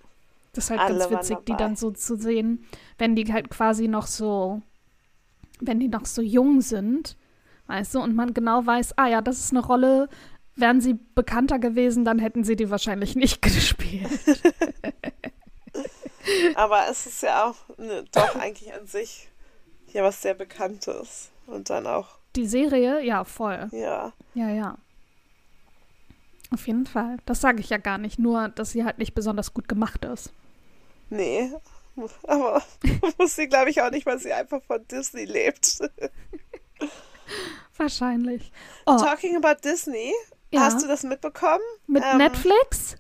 das 0.52 0.64
ist 0.64 0.70
halt 0.70 0.80
Alle 0.80 0.98
ganz 0.98 1.10
witzig, 1.10 1.38
die 1.46 1.56
dann 1.56 1.76
so 1.76 1.90
zu 1.90 2.16
sehen, 2.16 2.64
wenn 2.98 3.16
die 3.16 3.30
halt 3.32 3.50
quasi 3.50 3.88
noch 3.88 4.06
so, 4.06 4.62
wenn 5.60 5.80
die 5.80 5.88
noch 5.88 6.06
so 6.06 6.22
jung 6.22 6.60
sind, 6.60 7.16
weißt 7.66 7.94
du, 7.94 8.00
und 8.00 8.14
man 8.14 8.34
genau 8.34 8.64
weiß, 8.66 8.96
ah 8.98 9.06
ja, 9.08 9.20
das 9.20 9.38
ist 9.38 9.52
eine 9.52 9.64
Rolle, 9.64 10.08
wären 10.56 10.80
sie 10.80 10.94
bekannter 11.14 11.58
gewesen, 11.58 12.04
dann 12.04 12.18
hätten 12.18 12.44
sie 12.44 12.56
die 12.56 12.70
wahrscheinlich 12.70 13.16
nicht 13.16 13.42
gespielt. 13.42 14.08
Aber 16.54 16.88
es 16.90 17.06
ist 17.06 17.22
ja 17.22 17.48
auch 17.48 17.56
ne, 17.78 18.04
doch 18.12 18.36
eigentlich 18.36 18.72
an 18.72 18.86
sich 18.86 19.28
ja 19.92 20.02
was 20.02 20.22
sehr 20.22 20.34
Bekanntes. 20.34 21.30
Und 21.46 21.70
dann 21.70 21.86
auch, 21.86 22.08
Die 22.36 22.46
Serie, 22.46 23.04
ja, 23.04 23.24
voll. 23.24 23.68
ja. 23.72 24.12
Ja, 24.34 24.48
ja. 24.48 24.78
Auf 26.50 26.66
jeden 26.66 26.86
Fall. 26.86 27.18
Das 27.26 27.40
sage 27.40 27.60
ich 27.60 27.70
ja 27.70 27.78
gar 27.78 27.98
nicht, 27.98 28.18
nur, 28.18 28.48
dass 28.48 28.70
sie 28.70 28.84
halt 28.84 28.98
nicht 28.98 29.14
besonders 29.14 29.52
gut 29.54 29.68
gemacht 29.68 30.04
ist. 30.04 30.32
Nee. 31.10 31.52
Aber 32.26 32.62
muss 33.18 33.36
sie, 33.36 33.48
glaube 33.48 33.70
ich, 33.70 33.82
auch 33.82 33.90
nicht, 33.90 34.06
weil 34.06 34.18
sie 34.18 34.32
einfach 34.32 34.62
von 34.62 34.86
Disney 34.88 35.24
lebt. 35.26 35.78
Wahrscheinlich. 37.76 38.52
Oh, 38.86 38.96
Talking 38.96 39.36
about 39.36 39.60
Disney, 39.64 40.12
ja. 40.50 40.60
hast 40.60 40.82
du 40.82 40.86
das 40.86 41.02
mitbekommen? 41.02 41.62
mit 41.86 42.02
ähm, 42.04 42.18
Netflix? 42.18 42.96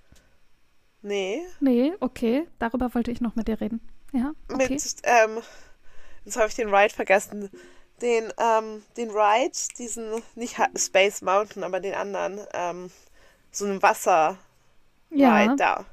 Nee. 1.02 1.42
Nee, 1.60 1.92
okay. 2.00 2.48
Darüber 2.58 2.94
wollte 2.94 3.10
ich 3.10 3.20
noch 3.20 3.36
mit 3.36 3.46
dir 3.46 3.60
reden. 3.60 3.80
Ja, 4.12 4.32
okay. 4.50 4.74
Mit, 4.74 4.96
ähm, 5.04 5.42
jetzt 6.24 6.36
habe 6.36 6.48
ich 6.48 6.54
den 6.54 6.74
Ride 6.74 6.94
vergessen. 6.94 7.50
Den, 8.00 8.32
ähm, 8.38 8.82
den 8.96 9.10
Ride, 9.10 9.56
diesen, 9.78 10.22
nicht 10.34 10.56
Space 10.76 11.22
Mountain, 11.22 11.62
aber 11.62 11.80
den 11.80 11.94
anderen, 11.94 12.40
ähm, 12.52 12.90
so 13.50 13.66
ein 13.66 13.82
Wasser 13.82 14.38
ja. 15.10 15.36
Ride 15.36 15.56
da. 15.56 15.84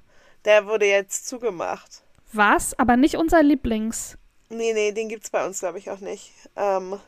Der 0.45 0.65
wurde 0.65 0.85
jetzt 0.85 1.27
zugemacht. 1.27 2.01
Was? 2.33 2.77
Aber 2.79 2.97
nicht 2.97 3.17
unser 3.17 3.43
Lieblings. 3.43 4.17
Nee, 4.49 4.73
nee, 4.73 4.91
den 4.91 5.09
gibt's 5.09 5.29
bei 5.29 5.45
uns, 5.45 5.59
glaube 5.59 5.77
ich, 5.77 5.91
auch 5.91 5.99
nicht. 5.99 6.31
Ähm, 6.55 6.99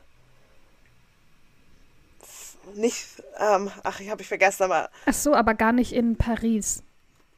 nicht, 2.74 3.06
ähm, 3.38 3.70
ach, 3.82 4.00
ich 4.00 4.10
habe 4.10 4.22
ich 4.22 4.28
vergessen, 4.28 4.64
aber 4.64 4.90
Ach 5.06 5.14
so, 5.14 5.34
aber 5.34 5.54
gar 5.54 5.72
nicht 5.72 5.92
in 5.92 6.16
Paris. 6.16 6.82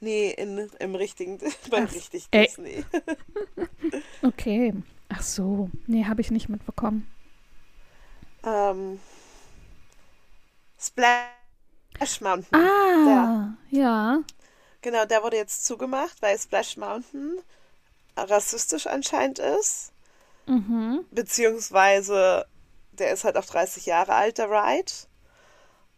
nee, 0.01 0.31
in, 0.31 0.71
im 0.79 0.95
richtigen, 0.95 1.39
beim 1.71 1.89
Ach, 1.89 1.93
richtig 1.93 2.29
ey. 2.31 2.47
Disney. 2.47 2.85
Okay. 4.23 4.75
Ach 5.09 5.23
so. 5.23 5.71
Nee, 5.87 6.05
habe 6.05 6.21
ich 6.21 6.31
nicht 6.31 6.49
mitbekommen. 6.49 7.07
ähm, 8.45 9.01
Splash 10.79 12.21
Mountain. 12.21 12.55
Ah, 12.55 13.55
ja. 13.71 14.23
Genau, 14.83 15.05
der 15.07 15.23
wurde 15.23 15.37
jetzt 15.37 15.65
zugemacht, 15.67 16.21
weil 16.23 16.39
Splash 16.39 16.77
Mountain 16.77 17.39
rassistisch 18.17 18.87
anscheinend 18.87 19.39
ist. 19.39 19.93
Mhm. 20.47 21.05
Beziehungsweise 21.11 22.47
der 22.93 23.13
ist 23.13 23.25
halt 23.25 23.37
auch 23.37 23.45
30 23.45 23.87
Jahre 23.87 24.15
alt, 24.15 24.39
der 24.39 24.51
Ride. 24.51 24.93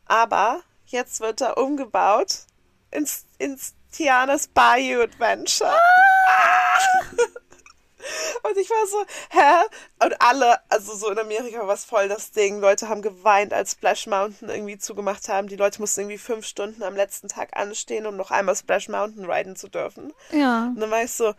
Aber 0.08 0.62
jetzt 0.86 1.20
wird 1.20 1.40
er 1.40 1.58
umgebaut 1.58 2.46
ins, 2.90 3.26
ins 3.38 3.74
Tiana's 3.92 4.48
Bayou 4.48 5.02
Adventure. 5.02 5.78
Und 8.42 8.56
ich 8.56 8.70
war 8.70 8.86
so, 8.86 9.04
hä? 9.30 10.04
Und 10.04 10.20
alle, 10.20 10.58
also 10.70 10.94
so 10.94 11.10
in 11.10 11.18
Amerika 11.18 11.66
war 11.66 11.74
es 11.74 11.84
voll 11.84 12.08
das 12.08 12.30
Ding. 12.30 12.60
Leute 12.60 12.88
haben 12.88 13.02
geweint, 13.02 13.52
als 13.52 13.72
Splash 13.72 14.06
Mountain 14.06 14.48
irgendwie 14.48 14.78
zugemacht 14.78 15.28
haben. 15.28 15.48
Die 15.48 15.56
Leute 15.56 15.80
mussten 15.80 16.00
irgendwie 16.00 16.18
fünf 16.18 16.46
Stunden 16.46 16.82
am 16.82 16.96
letzten 16.96 17.28
Tag 17.28 17.56
anstehen, 17.56 18.06
um 18.06 18.16
noch 18.16 18.30
einmal 18.30 18.56
Splash 18.56 18.88
Mountain 18.88 19.30
riden 19.30 19.56
zu 19.56 19.68
dürfen. 19.68 20.12
Ja. 20.32 20.68
Und 20.68 20.80
dann 20.80 20.90
war 20.90 21.02
ich 21.02 21.12
so, 21.12 21.34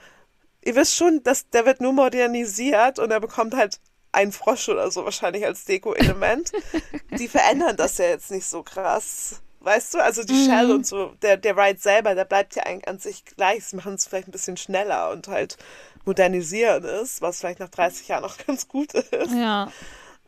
ihr 0.62 0.76
wisst 0.76 0.96
schon, 0.96 1.24
dass 1.24 1.50
der 1.50 1.66
wird 1.66 1.82
nur 1.82 1.94
modernisiert 1.94 3.00
und 3.00 3.10
er 3.12 3.20
bekommt 3.20 3.56
halt 3.56 3.80
einen 4.12 4.32
Frosch 4.32 4.70
oder 4.70 4.90
so 4.92 5.06
wahrscheinlich 5.06 5.46
als 5.46 5.66
Deko-Element. 5.66 6.52
die 7.18 7.28
verändern 7.28 7.78
das 7.78 7.98
ja 7.98 8.06
jetzt 8.06 8.32
nicht 8.32 8.46
so 8.46 8.64
krass. 8.64 9.42
Weißt 9.62 9.94
du, 9.94 10.00
also 10.00 10.24
die 10.24 10.34
mhm. 10.34 10.46
Shell 10.46 10.72
und 10.72 10.88
so, 10.88 11.14
der, 11.22 11.36
der 11.36 11.58
Ride 11.58 11.80
selber, 11.80 12.16
der 12.16 12.26
bleibt 12.26 12.56
ja 12.56 12.64
eigentlich 12.64 12.88
an 12.88 13.00
sich 13.00 13.26
gleich. 13.26 13.66
Sie 13.66 13.76
machen 13.76 13.96
es 13.96 14.08
vielleicht 14.08 14.30
ein 14.30 14.32
bisschen 14.32 14.58
schneller 14.58 15.12
und 15.12 15.28
halt 15.28 15.58
modernisieren 16.06 16.86
ist, 16.86 17.22
was 17.22 17.40
vielleicht 17.40 17.60
nach 17.60 17.70
30 17.70 18.08
Jahren 18.08 18.24
auch 18.24 18.38
ganz 18.48 18.68
gut 18.68 18.94
ist. 18.94 19.34
Ja. 19.34 19.72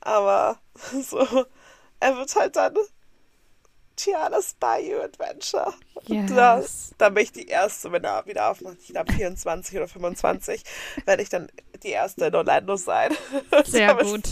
Aber 0.01 0.59
so, 1.01 1.45
er 1.99 2.17
wird 2.17 2.35
halt 2.35 2.55
dann 2.57 2.75
Tiana's 3.95 4.55
Bayou 4.59 5.01
Adventure. 5.01 5.73
Yes. 6.07 6.31
das, 6.33 6.91
dann 6.97 7.13
bin 7.13 7.23
ich 7.23 7.31
die 7.31 7.47
Erste, 7.47 7.91
wenn 7.91 8.03
er 8.03 8.25
wieder 8.25 8.49
aufmacht. 8.49 8.77
Ich 8.81 8.87
glaube 8.87 9.13
24 9.13 9.77
oder 9.77 9.87
25, 9.87 10.63
werde 11.05 11.21
ich 11.21 11.29
dann 11.29 11.49
die 11.83 11.89
Erste 11.89 12.25
in 12.25 12.35
Orlando 12.35 12.75
sein. 12.75 13.11
Sehr 13.65 13.95
gut. 13.95 14.29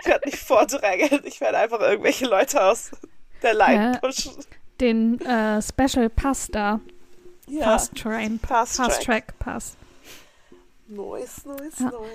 Ich 0.00 0.06
werde 0.06 0.26
nicht 0.28 0.38
vordrängeln, 0.38 1.22
ich 1.24 1.40
werde 1.40 1.58
einfach 1.58 1.80
irgendwelche 1.80 2.26
Leute 2.26 2.62
aus 2.62 2.90
der 3.42 3.54
Line 3.54 3.98
pushen. 4.00 4.32
Den 4.80 5.20
äh, 5.20 5.60
Special 5.62 6.08
Pass 6.10 6.48
da. 6.48 6.80
Ja. 7.46 7.64
Fast 7.64 7.96
Train. 7.96 8.38
Fast 8.46 8.76
Fast 8.76 9.02
Track. 9.02 9.28
Track 9.28 9.38
Pass. 9.38 9.76
Ja. 10.88 10.96
nice. 10.96 11.44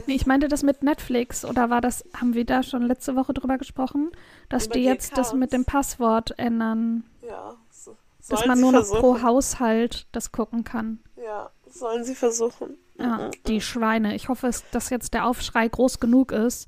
Nee, 0.08 0.16
ich 0.16 0.26
meinte 0.26 0.48
das 0.48 0.64
mit 0.64 0.84
Netflix 0.84 1.46
oder 1.46 1.70
war 1.70 1.82
das, 1.82 2.04
haben 2.20 2.34
wir 2.34 2.46
da 2.46 2.64
schon 2.64 2.84
letzte 2.84 3.16
Woche 3.16 3.34
drüber 3.34 3.58
gesprochen, 3.58 4.12
dass 4.50 4.66
Über 4.66 4.76
die 4.76 4.84
jetzt 4.84 5.18
das 5.18 5.34
mit 5.34 5.54
dem 5.54 5.66
Passwort 5.66 6.38
ändern, 6.38 7.04
Ja. 7.22 7.56
So. 7.70 7.96
dass 8.30 8.46
man 8.46 8.60
nur 8.60 8.72
noch 8.72 8.88
pro 8.90 9.22
Haushalt 9.22 10.08
das 10.12 10.32
gucken 10.32 10.64
kann. 10.64 11.00
Ja, 11.16 11.52
sollen 11.74 12.04
sie 12.04 12.16
versuchen. 12.16 12.78
Ja, 12.98 13.32
die 13.48 13.62
Schweine. 13.62 14.16
Ich 14.16 14.30
hoffe, 14.30 14.52
dass 14.72 14.90
jetzt 14.90 15.14
der 15.14 15.26
Aufschrei 15.26 15.68
groß 15.68 16.00
genug 16.00 16.32
ist. 16.32 16.68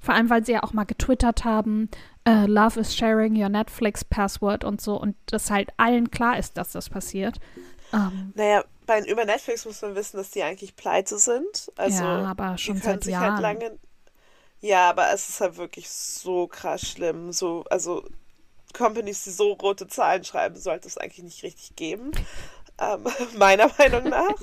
Vor 0.00 0.14
allem, 0.14 0.30
weil 0.30 0.44
sie 0.44 0.52
ja 0.52 0.62
auch 0.62 0.72
mal 0.72 0.84
getwittert 0.84 1.44
haben, 1.44 1.90
äh, 2.24 2.46
Love 2.46 2.80
is 2.80 2.94
sharing 2.94 3.40
your 3.40 3.48
Netflix 3.48 4.04
Password 4.04 4.64
und 4.64 4.80
so 4.80 5.00
und 5.00 5.16
das 5.26 5.50
halt 5.50 5.70
allen 5.76 6.10
klar 6.10 6.38
ist, 6.38 6.56
dass 6.56 6.72
das 6.72 6.88
passiert. 6.88 7.38
Ähm, 7.92 8.32
Naja, 8.34 8.64
bei, 8.86 9.00
über 9.02 9.24
Netflix 9.24 9.64
muss 9.64 9.82
man 9.82 9.94
wissen, 9.94 10.16
dass 10.18 10.30
die 10.30 10.42
eigentlich 10.42 10.76
pleite 10.76 11.18
sind. 11.18 11.72
Also, 11.76 12.04
ja, 12.04 12.24
aber 12.24 12.56
schon 12.58 12.76
seit 12.78 13.04
sich 13.04 13.12
Jahren. 13.12 13.32
halt 13.44 13.60
lange. 13.60 13.78
Ja, 14.60 14.90
aber 14.90 15.12
es 15.12 15.28
ist 15.28 15.40
halt 15.40 15.56
wirklich 15.56 15.88
so 15.88 16.46
krass 16.46 16.82
schlimm. 16.82 17.32
So, 17.32 17.64
also 17.70 18.04
Companies, 18.72 19.24
die 19.24 19.30
so 19.30 19.52
rote 19.52 19.86
Zahlen 19.86 20.24
schreiben, 20.24 20.56
sollte 20.56 20.88
es 20.88 20.98
eigentlich 20.98 21.24
nicht 21.24 21.42
richtig 21.42 21.76
geben. 21.76 22.12
Ähm, 22.80 23.04
meiner 23.38 23.70
Meinung 23.78 24.08
nach. 24.08 24.34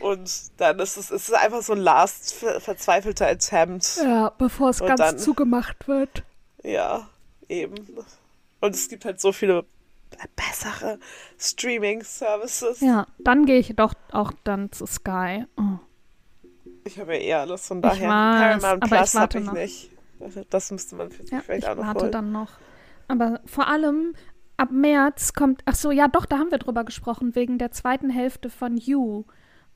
Und 0.00 0.30
dann 0.60 0.78
ist 0.80 0.96
es, 0.98 1.10
es 1.10 1.28
ist 1.28 1.34
einfach 1.34 1.62
so 1.62 1.72
ein 1.72 1.78
last 1.78 2.34
ver 2.34 2.60
verzweifelter 2.60 3.26
Attempt. 3.28 3.96
ja, 4.02 4.30
bevor 4.36 4.70
es 4.70 4.80
Und 4.80 4.88
ganz 4.88 5.00
dann- 5.00 5.18
zugemacht 5.18 5.88
wird. 5.88 6.22
Ja, 6.62 7.08
eben. 7.48 7.74
Und 8.60 8.74
es 8.74 8.88
gibt 8.88 9.04
halt 9.04 9.20
so 9.20 9.32
viele 9.32 9.64
bessere 10.36 10.98
Streaming-Services. 11.38 12.80
Ja, 12.80 13.06
dann 13.18 13.46
gehe 13.46 13.58
ich 13.58 13.74
doch 13.76 13.94
auch 14.12 14.32
dann 14.44 14.70
zu 14.72 14.86
Sky. 14.86 15.44
Oh. 15.56 15.78
Ich 16.84 16.98
habe 16.98 17.14
ja 17.16 17.20
eh 17.20 17.34
alles, 17.34 17.66
von 17.66 17.78
Ich 17.78 17.82
daher. 17.82 18.08
weiß, 18.08 18.62
Paramount 18.62 18.84
Plus 18.90 19.14
habe 19.14 19.38
ich 19.38 19.44
noch. 19.44 19.52
nicht. 19.54 19.90
Das 20.50 20.70
müsste 20.70 20.96
man 20.96 21.10
sich 21.10 21.30
Ja, 21.30 21.40
vielleicht 21.40 21.64
ich 21.64 21.68
auch 21.70 21.74
noch 21.76 21.86
warte 21.86 22.00
holen. 22.02 22.12
dann 22.12 22.32
noch. 22.32 22.52
Aber 23.08 23.40
vor 23.46 23.66
allem 23.68 24.14
ab 24.56 24.70
März 24.70 25.32
kommt, 25.32 25.62
ach 25.64 25.74
so, 25.74 25.90
ja 25.90 26.08
doch, 26.08 26.26
da 26.26 26.38
haben 26.38 26.50
wir 26.50 26.58
drüber 26.58 26.84
gesprochen, 26.84 27.34
wegen 27.34 27.58
der 27.58 27.72
zweiten 27.72 28.10
Hälfte 28.10 28.50
von 28.50 28.76
You, 28.76 29.24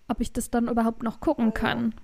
ob 0.09 0.21
ich 0.21 0.33
das 0.33 0.51
dann 0.51 0.69
überhaupt 0.69 1.03
noch 1.03 1.21
gucken 1.21 1.49
Oh 1.49 1.53
kann. 1.53 1.95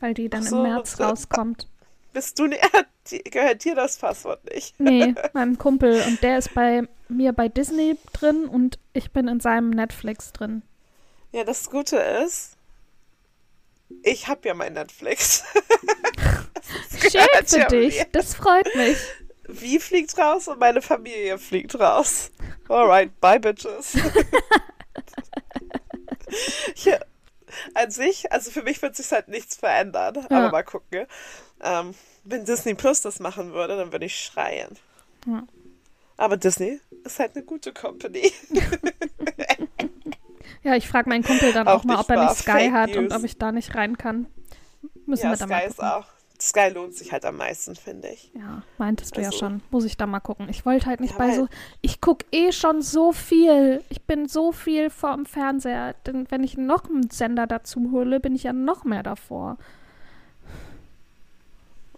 Weil 0.00 0.14
die 0.14 0.28
dann 0.28 0.42
so, 0.42 0.56
im 0.56 0.62
März 0.62 0.96
so. 0.96 1.04
rauskommt. 1.04 1.68
Bist 2.12 2.38
du 2.38 2.46
nicht, 2.46 2.60
gehört 3.30 3.64
dir 3.64 3.74
das 3.74 3.98
Passwort 3.98 4.44
nicht? 4.52 4.78
Nee, 4.80 5.14
meinem 5.32 5.58
Kumpel. 5.58 6.02
Und 6.06 6.22
der 6.22 6.38
ist 6.38 6.54
bei 6.54 6.88
mir 7.08 7.32
bei 7.32 7.48
Disney 7.48 7.96
drin 8.12 8.46
und 8.46 8.78
ich 8.92 9.10
bin 9.10 9.28
in 9.28 9.40
seinem 9.40 9.70
Netflix 9.70 10.32
drin. 10.32 10.62
Ja, 11.32 11.44
das 11.44 11.70
Gute 11.70 11.96
ist, 11.96 12.56
ich 14.02 14.28
habe 14.28 14.48
ja 14.48 14.54
mein 14.54 14.72
Netflix. 14.72 15.44
Schön 17.00 17.46
für 17.46 17.66
dich. 17.66 17.98
mir. 17.98 18.06
Das 18.12 18.34
freut 18.34 18.74
mich. 18.74 18.98
Wie 19.52 19.78
fliegt 19.78 20.16
raus 20.18 20.48
und 20.48 20.58
meine 20.60 20.82
Familie 20.82 21.38
fliegt 21.38 21.78
raus. 21.78 22.30
Alright, 22.68 23.20
bye 23.20 23.40
bitches. 23.40 23.94
ja, 26.84 26.98
an 27.74 27.90
sich, 27.90 28.30
also 28.32 28.50
für 28.50 28.62
mich 28.62 28.80
wird 28.82 28.96
sich 28.96 29.10
halt 29.12 29.28
nichts 29.28 29.56
verändern. 29.56 30.14
Ja. 30.30 30.38
Aber 30.38 30.50
mal 30.50 30.62
gucken. 30.62 31.06
Ähm, 31.62 31.94
wenn 32.24 32.44
Disney 32.44 32.74
Plus 32.74 33.00
das 33.00 33.18
machen 33.20 33.52
würde, 33.52 33.76
dann 33.76 33.92
würde 33.92 34.06
ich 34.06 34.16
schreien. 34.18 34.76
Ja. 35.26 35.44
Aber 36.16 36.36
Disney 36.36 36.80
ist 37.04 37.18
halt 37.18 37.34
eine 37.34 37.44
gute 37.44 37.72
Company. 37.72 38.32
Ja, 40.62 40.74
ich 40.76 40.88
frage 40.88 41.08
meinen 41.08 41.24
Kumpel 41.24 41.52
dann 41.54 41.66
Auch 41.66 41.76
auch, 41.80 41.84
mal, 41.84 41.96
ob 42.00 42.10
er 42.10 42.24
nicht 42.24 42.36
Sky 42.36 42.50
Fake 42.50 42.72
hat 42.72 42.94
und 42.96 43.04
News. 43.04 43.14
ob 43.14 43.24
ich 43.24 43.38
da 43.38 43.50
nicht 43.50 43.74
rein 43.74 43.96
kann. 43.96 44.26
Müssen 45.06 45.24
ja, 45.24 45.30
wir 45.30 45.36
dann 45.38 45.48
mal 45.48 45.60
Sky 45.60 45.68
ist 45.70 45.76
gucken. 45.78 45.90
auch. 45.90 46.06
Sky 46.40 46.68
lohnt 46.72 46.94
sich 46.94 47.12
halt 47.12 47.24
am 47.24 47.36
meisten, 47.36 47.76
finde 47.76 48.08
ich. 48.08 48.30
Ja, 48.34 48.62
meintest 48.78 49.16
du 49.16 49.20
ja 49.20 49.26
Also- 49.28 49.38
schon. 49.38 49.62
Muss 49.70 49.84
ich 49.84 49.96
da 49.96 50.06
mal 50.06 50.20
gucken. 50.20 50.48
Ich 50.48 50.64
wollte 50.64 50.86
halt 50.86 51.00
nicht 51.00 51.12
Ja, 51.12 51.18
bei 51.18 51.34
so. 51.34 51.48
Ich 51.82 52.00
gucke 52.00 52.24
eh 52.32 52.50
schon 52.52 52.80
so 52.82 53.12
viel. 53.12 53.82
Ich 53.90 54.02
bin 54.02 54.26
so 54.28 54.50
viel 54.52 54.90
vor 54.90 55.14
dem 55.14 55.26
Fernseher. 55.26 55.94
Denn 56.06 56.30
wenn 56.30 56.42
ich 56.42 56.56
noch 56.56 56.84
einen 56.88 57.10
Sender 57.10 57.46
dazu 57.46 57.90
hole, 57.92 58.20
bin 58.20 58.34
ich 58.34 58.44
ja 58.44 58.52
noch 58.52 58.84
mehr 58.84 59.02
davor. 59.02 59.58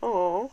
Oh. 0.01 0.51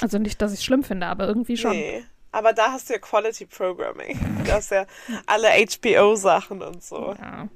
Also 0.00 0.18
nicht, 0.18 0.40
dass 0.42 0.52
ich 0.52 0.58
es 0.60 0.64
schlimm 0.64 0.84
finde, 0.84 1.06
aber 1.06 1.26
irgendwie 1.26 1.56
schon. 1.56 1.72
Nee. 1.72 2.04
Aber 2.32 2.52
da 2.52 2.72
hast 2.72 2.88
du 2.88 2.94
ja 2.94 2.98
Quality 2.98 3.46
Programming. 3.46 4.18
Du 4.44 4.50
hast 4.52 4.70
ja 4.70 4.86
alle 5.26 5.48
HBO-Sachen 5.48 6.62
und 6.62 6.82
so. 6.82 7.14
Ja. 7.18 7.48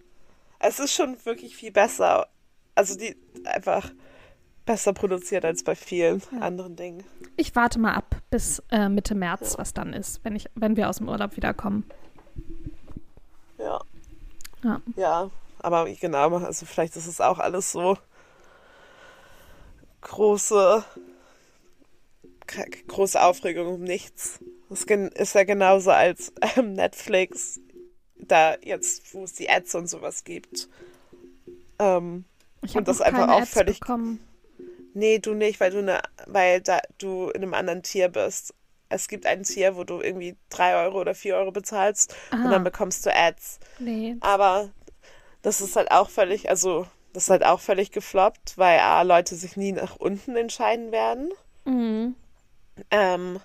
Es 0.59 0.79
ist 0.79 0.95
schon 0.95 1.17
wirklich 1.25 1.57
viel 1.57 1.73
besser. 1.73 2.29
Also 2.75 2.97
die 2.97 3.17
einfach 3.45 3.91
besser 4.67 4.93
produziert 4.93 5.45
als 5.45 5.63
bei 5.63 5.75
vielen 5.75 6.23
anderen 6.41 6.77
Dingen. 6.77 7.05
Ich 7.37 7.55
warte 7.57 7.79
mal 7.79 7.95
ab 7.95 8.17
bis 8.31 8.63
äh, 8.71 8.89
Mitte 8.89 9.15
März, 9.15 9.57
was 9.59 9.73
dann 9.73 9.93
ist, 9.93 10.23
wenn, 10.25 10.37
ich, 10.37 10.47
wenn 10.55 10.77
wir 10.77 10.89
aus 10.91 10.99
dem 10.99 11.09
Urlaub 11.09 11.37
wiederkommen. 11.37 11.85
Ja. 13.59 13.81
Ja. 14.63 14.83
Ja, 14.97 15.31
aber 15.61 15.89
genau, 15.89 16.37
also 16.37 16.67
vielleicht 16.67 16.97
ist 16.97 17.07
es 17.07 17.21
auch 17.21 17.39
alles 17.39 17.73
so 17.73 17.97
große 20.03 20.85
große 22.89 23.21
Aufregung 23.21 23.75
um 23.75 23.83
nichts. 23.83 24.39
Das 24.69 24.83
ist 24.85 25.35
ja 25.35 25.45
genauso 25.45 25.91
als 25.91 26.33
ähm, 26.57 26.75
Netflix, 26.75 27.61
da 28.19 28.57
jetzt, 28.63 29.13
wo 29.15 29.25
es 29.25 29.33
die 29.35 29.49
Ads 29.49 29.75
und 29.75 29.87
sowas 29.89 30.25
gibt. 30.25 30.69
Ähm, 31.79 32.25
Ich 32.63 32.77
Und 32.77 32.87
das 32.89 33.01
einfach 33.01 33.29
auch 33.29 33.41
Ads 33.43 33.51
völlig- 33.51 33.81
bekommen. 33.81 34.21
Nee, 34.97 35.19
du 35.19 35.35
nicht, 35.35 35.61
weil 35.61 35.71
du 35.71 35.83
ne, 35.83 36.01
weil 36.27 36.63
da 36.63 36.81
du 36.97 37.29
in 37.31 37.43
einem 37.43 37.53
anderen 37.55 37.83
Tier 37.83 38.09
bist. 38.09 38.55
Es 38.89 39.09
gibt 39.09 39.27
ein 39.27 39.43
Tier, 39.43 39.77
wo 39.77 39.85
du 39.85 40.01
irgendwie 40.01 40.37
drei 40.49 40.75
Euro 40.85 41.01
oder 41.01 41.15
vier 41.15 41.37
Euro 41.37 41.51
bezahlst 41.53 42.15
und 42.31 42.47
Ah, 42.47 42.51
dann 42.51 42.65
bekommst 42.65 43.05
du 43.05 43.15
Ads. 43.15 43.59
nee. 43.79 44.17
Aber 44.21 44.71
das 45.43 45.61
ist 45.61 45.77
halt 45.77 45.91
auch 45.91 46.09
völlig, 46.09 46.49
also 46.49 46.87
das 47.13 47.25
ist 47.25 47.31
halt 47.31 47.45
auch 47.45 47.61
völlig 47.61 47.91
gefloppt, 47.93 48.57
weil 48.57 48.79
A, 48.79 49.03
Leute 49.03 49.35
sich 49.35 49.57
nie 49.57 49.73
nach 49.73 49.97
unten 49.97 50.35
entscheiden 50.37 50.93
werden. 50.93 51.31
Mhm. 51.65 52.15
Ähm, 52.91 53.41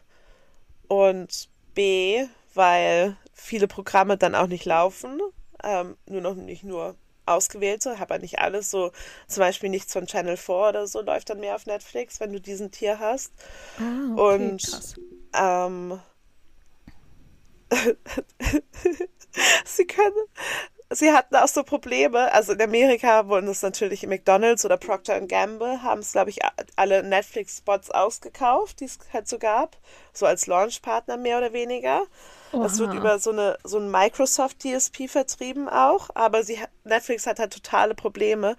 und 0.88 1.50
B, 1.74 2.26
weil 2.54 3.18
viele 3.34 3.68
Programme 3.68 4.18
dann 4.18 4.36
auch 4.36 4.48
nicht 4.48 4.66
laufen. 4.66 5.20
Ähm, 5.64 5.98
nur 6.06 6.22
noch 6.22 6.36
nicht 6.36 6.64
nur 6.64 6.96
ausgewählte, 7.26 7.98
aber 8.00 8.20
nicht 8.20 8.40
alles. 8.40 8.72
So 8.72 8.92
zum 9.28 9.42
Beispiel 9.42 9.70
nichts 9.70 9.94
von 9.94 10.08
Channel 10.08 10.38
4 10.38 10.56
oder 10.70 10.88
so 10.88 11.02
läuft 11.02 11.30
dann 11.30 11.40
mehr 11.40 11.56
auf 11.56 11.66
Netflix, 11.66 12.20
wenn 12.20 12.34
du 12.34 12.42
diesen 12.42 12.72
Tier 12.72 13.00
hast. 13.00 13.32
Ah, 13.80 14.14
okay, 14.16 14.36
Und- 14.36 14.64
krass. 14.64 14.96
Ähm, 15.34 16.00
sie 19.66 19.86
können, 19.88 20.14
sie 20.90 21.12
hatten 21.14 21.36
auch 21.38 21.48
so 21.48 21.64
Probleme. 21.64 22.32
Also 22.34 22.54
in 22.54 22.62
Amerika 22.62 23.28
wurden 23.28 23.48
es 23.48 23.62
natürlich 23.62 24.06
McDonald's 24.06 24.66
oder 24.66 24.78
Procter 24.78 25.22
Gamble, 25.22 25.82
haben 25.84 26.02
es, 26.02 26.12
glaube 26.12 26.32
ich, 26.32 26.40
alle 26.76 27.04
Netflix-Spots 27.04 27.92
ausgekauft, 27.92 28.82
die 28.82 28.86
es 28.86 29.00
halt 29.14 29.28
so 29.30 29.40
gab. 29.40 29.78
So 30.14 30.26
als 30.26 30.48
Launchpartner 30.48 31.16
mehr 31.18 31.38
oder 31.38 31.54
weniger. 31.54 32.04
Das 32.52 32.80
wird 32.80 32.94
über 32.94 33.20
so 33.20 33.32
eine 33.32 33.58
so 33.64 33.78
ein 33.78 33.90
Microsoft 33.90 34.64
DSP 34.64 35.08
vertrieben 35.08 35.70
auch, 35.70 36.10
aber 36.16 36.44
sie 36.44 36.60
Netflix 36.84 37.28
hat 37.28 37.40
halt 37.40 37.54
totale 37.54 37.96
Probleme, 37.96 38.56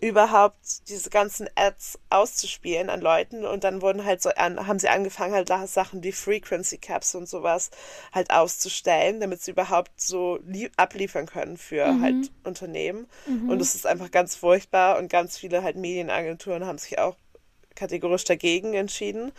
überhaupt 0.00 0.88
diese 0.88 1.08
ganzen 1.10 1.48
Ads 1.54 1.98
auszuspielen 2.10 2.90
an 2.90 3.00
Leuten 3.00 3.44
und 3.44 3.64
dann 3.64 3.80
wurden 3.80 4.04
halt 4.04 4.20
so 4.22 4.30
an, 4.30 4.66
haben 4.66 4.78
sie 4.78 4.88
angefangen 4.88 5.34
halt 5.34 5.48
Sachen 5.68 6.02
wie 6.02 6.12
Frequency 6.12 6.78
Caps 6.78 7.14
und 7.14 7.28
sowas 7.28 7.70
halt 8.12 8.30
auszustellen, 8.30 9.20
damit 9.20 9.42
sie 9.42 9.52
überhaupt 9.52 9.98
so 10.00 10.38
abliefern 10.76 11.26
können 11.26 11.56
für 11.56 11.86
mhm. 11.86 12.02
halt 12.02 12.32
Unternehmen 12.44 13.06
mhm. 13.26 13.48
und 13.48 13.60
es 13.60 13.74
ist 13.74 13.86
einfach 13.86 14.10
ganz 14.10 14.36
furchtbar 14.36 14.98
und 14.98 15.08
ganz 15.08 15.38
viele 15.38 15.62
halt 15.62 15.76
Medienagenturen 15.76 16.66
haben 16.66 16.78
sich 16.78 16.98
auch 16.98 17.16
kategorisch 17.74 18.24
dagegen 18.24 18.74
entschieden, 18.74 19.32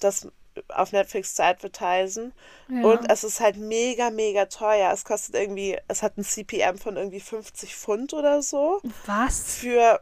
das 0.00 0.28
auf 0.68 0.92
Netflix 0.92 1.34
zu 1.34 1.44
advertisen. 1.44 2.32
Ja. 2.68 2.82
Und 2.82 3.10
es 3.10 3.24
ist 3.24 3.40
halt 3.40 3.56
mega, 3.56 4.10
mega 4.10 4.46
teuer. 4.46 4.90
Es 4.92 5.04
kostet 5.04 5.34
irgendwie, 5.34 5.78
es 5.88 6.02
hat 6.02 6.16
ein 6.16 6.24
CPM 6.24 6.78
von 6.78 6.96
irgendwie 6.96 7.20
50 7.20 7.74
Pfund 7.74 8.14
oder 8.14 8.42
so. 8.42 8.80
Was? 9.06 9.56
Für, 9.56 10.00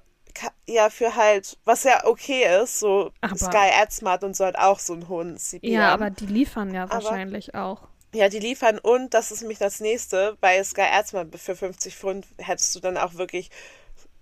ja, 0.66 0.90
für 0.90 1.16
halt, 1.16 1.58
was 1.64 1.84
ja 1.84 2.04
okay 2.04 2.62
ist, 2.62 2.80
so 2.80 3.12
aber, 3.20 3.36
Sky 3.36 3.70
AdSmart 3.80 4.24
und 4.24 4.36
so 4.36 4.44
hat 4.44 4.56
auch 4.56 4.78
so 4.78 4.92
einen 4.92 5.08
hohen 5.08 5.36
CPM. 5.36 5.72
Ja, 5.72 5.92
aber 5.92 6.10
die 6.10 6.26
liefern 6.26 6.74
ja 6.74 6.90
wahrscheinlich 6.90 7.54
aber, 7.54 7.64
auch. 7.64 7.88
Ja, 8.14 8.28
die 8.28 8.40
liefern 8.40 8.78
und 8.78 9.14
das 9.14 9.30
ist 9.30 9.40
nämlich 9.40 9.58
das 9.58 9.80
nächste, 9.80 10.36
bei 10.40 10.62
Sky 10.62 10.82
AdSmart 10.82 11.34
für 11.38 11.56
50 11.56 11.96
Pfund 11.96 12.26
hättest 12.38 12.74
du 12.74 12.80
dann 12.80 12.98
auch 12.98 13.14
wirklich 13.14 13.50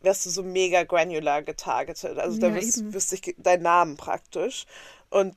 wärst 0.03 0.27
du 0.27 0.31
so 0.31 0.43
mega 0.43 0.85
granular 0.85 1.43
getargetet. 1.43 2.19
Also 2.19 2.41
ja, 2.41 2.49
da 2.49 2.55
wüs 2.55 2.83
wüsste 2.93 3.17
ich 3.17 3.35
deinen 3.39 3.63
Namen 3.63 3.97
praktisch. 3.97 4.65
Und 5.11 5.37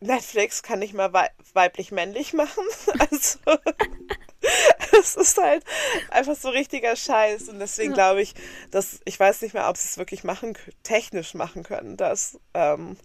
Netflix 0.00 0.62
kann 0.62 0.78
nicht 0.78 0.94
mal 0.94 1.12
weiblich-männlich 1.54 2.32
machen. 2.32 2.64
Also 3.10 3.38
es 5.00 5.16
ist 5.16 5.38
halt 5.38 5.64
einfach 6.10 6.36
so 6.36 6.48
richtiger 6.48 6.94
Scheiß. 6.96 7.48
Und 7.48 7.58
deswegen 7.58 7.94
glaube 7.94 8.22
ich, 8.22 8.34
dass 8.70 9.00
ich 9.04 9.18
weiß 9.18 9.42
nicht 9.42 9.54
mehr, 9.54 9.68
ob 9.68 9.76
sie 9.76 9.88
es 9.88 9.98
wirklich 9.98 10.24
machen, 10.24 10.56
technisch 10.82 11.34
machen 11.34 11.62
können, 11.62 11.96
dass 11.96 12.38
ähm, 12.54 12.96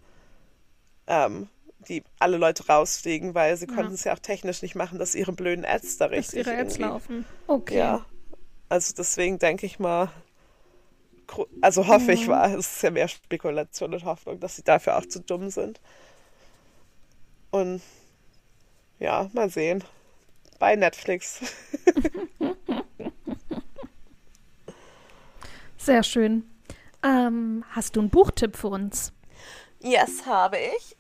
ähm, 1.07 1.49
die 1.87 2.03
alle 2.19 2.37
Leute 2.37 2.67
rausfliegen, 2.67 3.33
weil 3.33 3.57
sie 3.57 3.67
ja. 3.67 3.73
konnten 3.73 3.93
es 3.93 4.03
ja 4.03 4.13
auch 4.13 4.19
technisch 4.19 4.61
nicht 4.61 4.75
machen, 4.75 4.99
dass 4.99 5.15
ihre 5.15 5.31
blöden 5.31 5.65
Ads 5.65 5.97
da 5.97 6.05
richtig 6.05 6.43
dass 6.43 6.53
ihre 6.53 6.61
Ads 6.61 6.77
laufen. 6.77 7.25
Okay. 7.47 7.77
Ja. 7.77 8.05
Also 8.69 8.93
deswegen 8.95 9.39
denke 9.39 9.65
ich 9.65 9.79
mal, 9.79 10.11
also 11.61 11.87
hoffe 11.87 12.11
ich 12.11 12.27
mal, 12.27 12.53
es 12.53 12.75
ist 12.75 12.83
ja 12.83 12.91
mehr 12.91 13.07
Spekulation 13.07 13.93
und 13.93 14.05
Hoffnung, 14.05 14.39
dass 14.39 14.55
sie 14.55 14.63
dafür 14.63 14.97
auch 14.97 15.05
zu 15.05 15.19
dumm 15.19 15.49
sind. 15.49 15.81
Und 17.51 17.81
ja, 18.99 19.29
mal 19.33 19.49
sehen. 19.49 19.83
Bei 20.59 20.75
Netflix. 20.75 21.41
Sehr 25.77 26.03
schön. 26.03 26.49
Ähm, 27.03 27.65
hast 27.71 27.95
du 27.95 28.01
einen 28.01 28.09
Buchtipp 28.09 28.55
für 28.55 28.67
uns? 28.67 29.11
Yes, 29.79 30.25
habe 30.25 30.57
ich. 30.59 30.95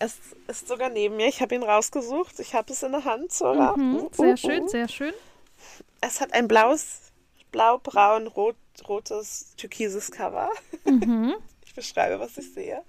Es 0.00 0.18
ist 0.48 0.66
sogar 0.66 0.88
neben 0.88 1.16
mir. 1.16 1.28
Ich 1.28 1.40
habe 1.40 1.54
ihn 1.54 1.62
rausgesucht. 1.62 2.40
Ich 2.40 2.54
habe 2.54 2.72
es 2.72 2.82
in 2.82 2.92
der 2.92 3.04
Hand, 3.04 3.32
sogar. 3.32 3.76
Mhm, 3.76 3.96
uh, 3.96 4.08
sehr 4.12 4.32
uh, 4.32 4.36
schön, 4.36 4.62
uh. 4.64 4.68
sehr 4.68 4.88
schön. 4.88 5.12
Es 6.00 6.20
hat 6.20 6.32
ein 6.32 6.48
blaues, 6.48 7.12
blau, 7.52 7.78
braun, 7.78 8.26
rot, 8.26 8.56
rotes, 8.88 9.54
türkises 9.56 10.10
Cover. 10.10 10.50
Mhm. 10.84 11.34
Ich 11.70 11.76
beschreibe, 11.76 12.18
was 12.18 12.36
ich 12.36 12.52
sehe. 12.52 12.82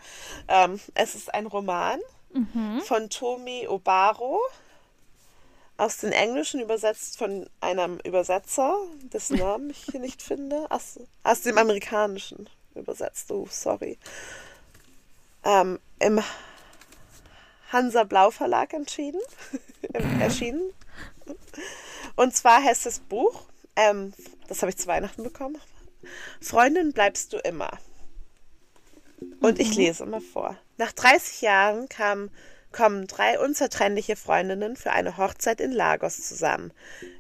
Ähm, 0.48 0.80
es 0.96 1.14
ist 1.14 1.32
ein 1.32 1.46
Roman 1.46 2.00
mhm. 2.34 2.82
von 2.82 3.10
Tomi 3.10 3.68
Obaro. 3.68 4.40
Aus 5.78 5.98
dem 5.98 6.12
Englischen 6.12 6.60
übersetzt 6.60 7.18
von 7.18 7.50
einem 7.60 8.00
Übersetzer, 8.04 8.76
dessen 9.02 9.38
Namen 9.38 9.72
ich 9.72 9.86
hier 9.90 10.00
nicht 10.00 10.22
finde. 10.22 10.68
Aus, 10.70 11.00
aus 11.24 11.42
dem 11.42 11.58
Amerikanischen 11.58 12.48
übersetzt, 12.76 13.32
oh, 13.32 13.48
sorry. 13.50 13.98
Ähm, 15.44 15.80
Im 16.00 16.22
Hansa 17.72 18.04
Blau 18.04 18.32
Verlag 18.32 18.74
entschieden, 18.74 19.22
erschienen. 20.20 20.72
Und 22.16 22.36
zwar 22.36 22.64
heißt 22.64 22.86
das 22.86 23.00
Buch, 23.00 23.44
ähm, 23.76 24.14
das 24.48 24.62
habe 24.62 24.70
ich 24.70 24.78
zu 24.78 24.88
Weihnachten 24.88 25.24
bekommen, 25.24 25.60
Freundin 26.42 26.94
bleibst 26.94 27.34
du 27.34 27.38
immer. 27.38 27.72
Und 29.40 29.60
ich 29.60 29.72
mhm. 29.72 29.84
lese 29.84 30.06
mal 30.06 30.22
vor. 30.22 30.58
Nach 30.78 30.92
30 30.92 31.42
Jahren 31.42 31.90
kam, 31.90 32.30
kommen 32.72 33.08
drei 33.08 33.40
unzertrennliche 33.40 34.16
Freundinnen 34.16 34.76
für 34.76 34.92
eine 34.92 35.18
Hochzeit 35.18 35.62
in 35.62 35.72
Lagos 35.72 36.28
zusammen. 36.28 36.72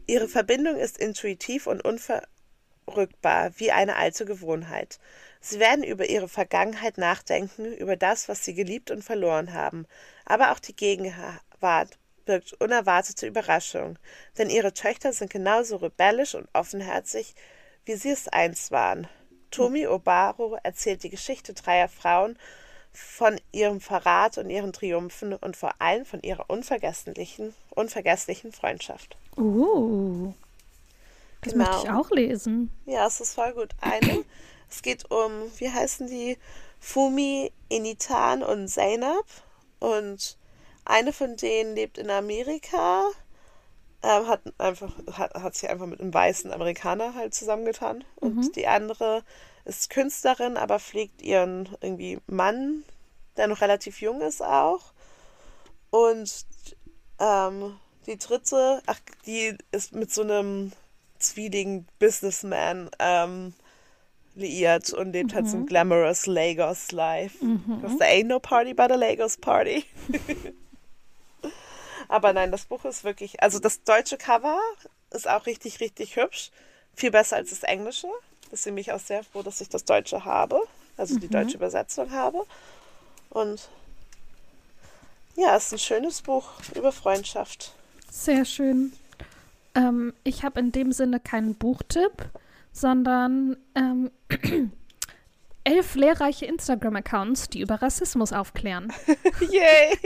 Ihre 0.07 0.27
Verbindung 0.27 0.77
ist 0.77 0.97
intuitiv 0.97 1.67
und 1.67 1.83
unverrückbar, 1.83 3.51
wie 3.57 3.71
eine 3.71 3.95
alte 3.95 4.25
Gewohnheit. 4.25 4.99
Sie 5.41 5.59
werden 5.59 5.83
über 5.83 6.07
ihre 6.07 6.29
Vergangenheit 6.29 6.97
nachdenken, 6.97 7.73
über 7.73 7.95
das, 7.95 8.29
was 8.29 8.45
sie 8.45 8.53
geliebt 8.53 8.91
und 8.91 9.03
verloren 9.03 9.53
haben. 9.53 9.87
Aber 10.25 10.51
auch 10.51 10.59
die 10.59 10.75
Gegenwart 10.75 11.97
birgt 12.25 12.53
unerwartete 12.61 13.27
Überraschungen, 13.27 13.97
denn 14.37 14.49
ihre 14.49 14.73
Töchter 14.73 15.11
sind 15.13 15.31
genauso 15.31 15.77
rebellisch 15.77 16.35
und 16.35 16.47
offenherzig, 16.53 17.35
wie 17.85 17.95
sie 17.95 18.11
es 18.11 18.27
einst 18.27 18.71
waren. 18.71 19.07
Tomi 19.51 19.85
Obaro 19.85 20.57
erzählt 20.63 21.03
die 21.03 21.09
Geschichte 21.09 21.53
dreier 21.53 21.87
Frauen 21.89 22.37
von 22.93 23.39
ihrem 23.51 23.79
Verrat 23.79 24.37
und 24.37 24.49
ihren 24.49 24.73
Triumphen 24.73 25.33
und 25.33 25.55
vor 25.55 25.73
allem 25.79 26.05
von 26.05 26.21
ihrer 26.21 26.49
unvergesslichen, 26.49 27.53
unvergesslichen 27.69 28.51
Freundschaft. 28.51 29.15
Uh, 29.37 30.33
das 31.41 31.53
genau. 31.53 31.65
möchte 31.65 31.87
ich 31.87 31.91
auch 31.91 32.11
lesen. 32.11 32.69
Ja, 32.85 33.07
es 33.07 33.21
ist 33.21 33.35
voll 33.35 33.53
gut. 33.53 33.69
Eine, 33.79 34.25
es 34.69 34.81
geht 34.81 35.09
um, 35.09 35.31
wie 35.57 35.69
heißen 35.69 36.07
die? 36.07 36.37
Fumi, 36.79 37.51
Initan 37.69 38.43
und 38.43 38.67
Zainab. 38.67 39.25
Und 39.79 40.37
eine 40.83 41.13
von 41.13 41.37
denen 41.37 41.75
lebt 41.75 41.97
in 41.97 42.09
Amerika 42.09 43.09
ähm, 44.03 44.27
hat 44.27 44.41
einfach, 44.57 44.93
hat, 45.13 45.33
hat 45.35 45.55
sich 45.55 45.69
einfach 45.69 45.85
mit 45.85 45.99
einem 45.99 46.13
weißen 46.13 46.51
Amerikaner 46.51 47.13
halt 47.13 47.33
zusammengetan. 47.33 48.03
Und 48.15 48.35
mhm. 48.35 48.51
die 48.53 48.67
andere 48.67 49.23
ist 49.65 49.89
Künstlerin, 49.89 50.57
aber 50.57 50.79
pflegt 50.79 51.21
ihren 51.21 51.69
irgendwie 51.81 52.19
Mann, 52.27 52.83
der 53.37 53.47
noch 53.47 53.61
relativ 53.61 54.01
jung 54.01 54.21
ist 54.21 54.43
auch. 54.43 54.93
Und 55.91 56.45
ähm, 57.19 57.77
die 58.07 58.17
dritte, 58.17 58.81
ach, 58.87 58.99
die 59.25 59.55
ist 59.71 59.93
mit 59.93 60.11
so 60.11 60.21
einem 60.23 60.71
zwieligen 61.19 61.85
Businessman 61.99 62.89
ähm, 62.97 63.53
liiert 64.35 64.91
und 64.93 65.11
lebt 65.11 65.31
mhm. 65.31 65.35
halt 65.35 65.47
so 65.47 65.57
ein 65.57 65.63
mhm. 65.63 65.67
glamorous 65.67 66.25
Lagos 66.25 66.91
Life. 66.91 67.43
Mhm. 67.43 67.81
Because 67.81 67.97
there 67.97 68.09
ain't 68.09 68.27
no 68.27 68.39
party 68.39 68.73
but 68.73 68.91
a 68.91 68.95
Lagos 68.95 69.37
Party. 69.37 69.85
Aber 72.11 72.33
nein, 72.33 72.51
das 72.51 72.65
Buch 72.65 72.83
ist 72.83 73.05
wirklich, 73.05 73.41
also 73.41 73.57
das 73.57 73.85
deutsche 73.85 74.17
Cover 74.17 74.59
ist 75.11 75.29
auch 75.29 75.45
richtig, 75.45 75.79
richtig 75.79 76.17
hübsch. 76.17 76.51
Viel 76.93 77.09
besser 77.09 77.37
als 77.37 77.51
das 77.51 77.63
englische. 77.63 78.09
Deswegen 78.51 78.75
bin 78.75 78.81
ich 78.81 78.91
auch 78.91 78.99
sehr 78.99 79.23
froh, 79.23 79.43
dass 79.43 79.61
ich 79.61 79.69
das 79.69 79.85
deutsche 79.85 80.25
habe, 80.25 80.59
also 80.97 81.17
die 81.17 81.27
mhm. 81.27 81.31
deutsche 81.31 81.55
Übersetzung 81.55 82.11
habe. 82.11 82.45
Und 83.29 83.69
ja, 85.37 85.55
es 85.55 85.67
ist 85.67 85.71
ein 85.71 85.79
schönes 85.79 86.21
Buch 86.21 86.49
über 86.75 86.91
Freundschaft. 86.91 87.71
Sehr 88.11 88.43
schön. 88.43 88.91
Ähm, 89.73 90.13
ich 90.25 90.43
habe 90.43 90.59
in 90.59 90.73
dem 90.73 90.91
Sinne 90.91 91.21
keinen 91.21 91.55
Buchtipp, 91.55 92.29
sondern 92.73 93.55
ähm, 93.73 94.11
elf 95.63 95.95
lehrreiche 95.95 96.45
Instagram-Accounts, 96.45 97.49
die 97.49 97.61
über 97.61 97.81
Rassismus 97.81 98.33
aufklären. 98.33 98.91
Yay! 99.39 99.97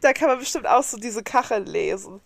da 0.00 0.12
kann 0.12 0.28
man 0.28 0.38
bestimmt 0.38 0.66
auch 0.66 0.82
so 0.82 0.96
diese 0.96 1.22
Kachel 1.22 1.62
lesen. 1.62 2.20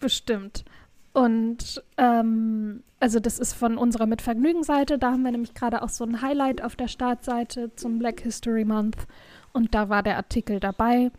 Bestimmt. 0.00 0.64
Und 1.12 1.82
ähm, 1.96 2.82
also 3.00 3.20
das 3.20 3.38
ist 3.38 3.54
von 3.54 3.78
unserer 3.78 4.06
Mitvergnügen-Seite. 4.06 4.98
Da 4.98 5.12
haben 5.12 5.22
wir 5.22 5.32
nämlich 5.32 5.54
gerade 5.54 5.82
auch 5.82 5.88
so 5.88 6.04
ein 6.04 6.22
Highlight 6.22 6.62
auf 6.62 6.76
der 6.76 6.88
Startseite 6.88 7.74
zum 7.76 7.98
Black 7.98 8.20
History 8.20 8.64
Month. 8.64 9.06
Und 9.52 9.74
da 9.74 9.88
war 9.88 10.02
der 10.02 10.16
Artikel 10.16 10.60
dabei. 10.60 11.10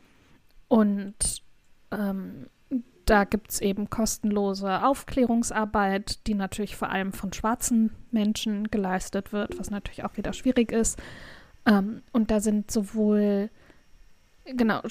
Und 0.68 1.42
ähm, 1.92 2.48
da 3.10 3.24
gibt 3.24 3.52
es 3.52 3.62
eben 3.62 3.90
kostenlose 3.90 4.84
Aufklärungsarbeit, 4.84 6.28
die 6.28 6.36
natürlich 6.36 6.76
vor 6.76 6.90
allem 6.90 7.12
von 7.12 7.34
schwarzen 7.34 7.92
Menschen 8.12 8.70
geleistet 8.70 9.34
wird, 9.34 9.58
was 9.58 9.72
natürlich 9.72 10.04
auch 10.04 10.16
wieder 10.18 10.34
schwierig 10.34 10.72
ist. 10.72 11.00
Ähm, 11.66 12.04
und 12.12 12.30
da 12.30 12.40
sind 12.40 12.70
sowohl 12.70 13.50
genau 14.46 14.82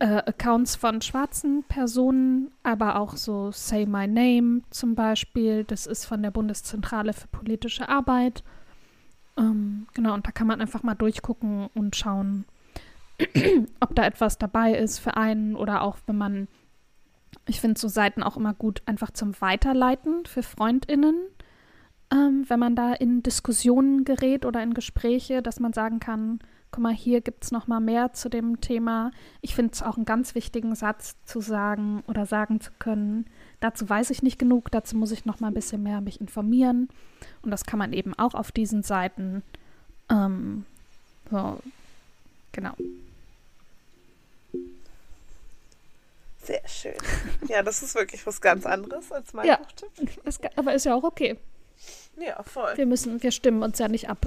äh, 0.00 0.22
Accounts 0.26 0.74
von 0.74 1.00
schwarzen 1.02 1.62
Personen, 1.68 2.50
aber 2.64 2.96
auch 2.96 3.16
so 3.16 3.52
Say 3.52 3.86
My 3.86 4.08
Name 4.08 4.62
zum 4.70 4.96
Beispiel. 4.96 5.62
Das 5.62 5.86
ist 5.86 6.04
von 6.04 6.22
der 6.22 6.32
Bundeszentrale 6.32 7.12
für 7.12 7.28
politische 7.28 7.88
Arbeit. 7.88 8.42
Ähm, 9.36 9.86
genau, 9.94 10.14
und 10.14 10.26
da 10.26 10.32
kann 10.32 10.48
man 10.48 10.60
einfach 10.60 10.82
mal 10.82 10.94
durchgucken 10.94 11.68
und 11.74 11.94
schauen, 11.94 12.44
ob 13.80 13.94
da 13.94 14.04
etwas 14.04 14.36
dabei 14.36 14.74
ist 14.74 14.98
für 14.98 15.16
einen 15.16 15.54
oder 15.54 15.82
auch 15.82 15.98
wenn 16.06 16.18
man 16.18 16.48
ich 17.46 17.60
finde 17.60 17.80
so 17.80 17.88
Seiten 17.88 18.22
auch 18.22 18.36
immer 18.36 18.54
gut 18.54 18.82
einfach 18.86 19.10
zum 19.10 19.40
Weiterleiten 19.40 20.24
für 20.26 20.42
FreundInnen. 20.42 21.16
ähm, 22.12 22.44
wenn 22.48 22.60
man 22.60 22.76
da 22.76 22.92
in 22.92 23.22
Diskussionen 23.22 24.04
gerät 24.04 24.44
oder 24.44 24.62
in 24.62 24.74
Gespräche, 24.74 25.42
dass 25.42 25.60
man 25.60 25.72
sagen 25.72 25.98
kann, 25.98 26.40
guck 26.70 26.82
mal, 26.82 26.92
hier 26.94 27.20
gibt 27.20 27.44
es 27.44 27.52
noch 27.52 27.66
mal 27.66 27.80
mehr 27.80 28.12
zu 28.12 28.28
dem 28.28 28.60
Thema. 28.60 29.10
Ich 29.40 29.54
finde 29.54 29.72
es 29.72 29.82
auch 29.82 29.96
einen 29.96 30.04
ganz 30.04 30.34
wichtigen 30.34 30.74
Satz 30.74 31.16
zu 31.24 31.40
sagen 31.40 32.02
oder 32.06 32.26
sagen 32.26 32.60
zu 32.60 32.70
können. 32.78 33.26
Dazu 33.60 33.88
weiß 33.88 34.10
ich 34.10 34.22
nicht 34.22 34.38
genug, 34.38 34.70
dazu 34.70 34.96
muss 34.96 35.10
ich 35.12 35.24
noch 35.24 35.40
mal 35.40 35.48
ein 35.48 35.54
bisschen 35.54 35.82
mehr 35.82 36.00
mich 36.00 36.20
informieren. 36.20 36.88
Und 37.42 37.50
das 37.50 37.64
kann 37.64 37.78
man 37.78 37.92
eben 37.92 38.14
auch 38.14 38.34
auf 38.34 38.52
diesen 38.52 38.82
Seiten. 38.82 39.42
Ähm, 40.10 40.66
so, 41.30 41.60
genau. 42.52 42.74
Sehr 46.42 46.66
schön. 46.66 46.94
Ja, 47.48 47.62
das 47.62 47.82
ist 47.82 47.94
wirklich 47.94 48.26
was 48.26 48.40
ganz 48.40 48.66
anderes 48.66 49.12
als 49.12 49.32
mein 49.32 49.46
Ja. 49.46 49.56
Buchtipp. 49.56 50.26
Ist, 50.26 50.40
aber 50.56 50.74
ist 50.74 50.84
ja 50.84 50.94
auch 50.94 51.04
okay. 51.04 51.38
Ja, 52.16 52.42
voll. 52.42 52.76
Wir 52.76 52.86
müssen, 52.86 53.22
wir 53.22 53.30
stimmen 53.30 53.62
uns 53.62 53.78
ja 53.78 53.88
nicht 53.88 54.08
ab. 54.08 54.26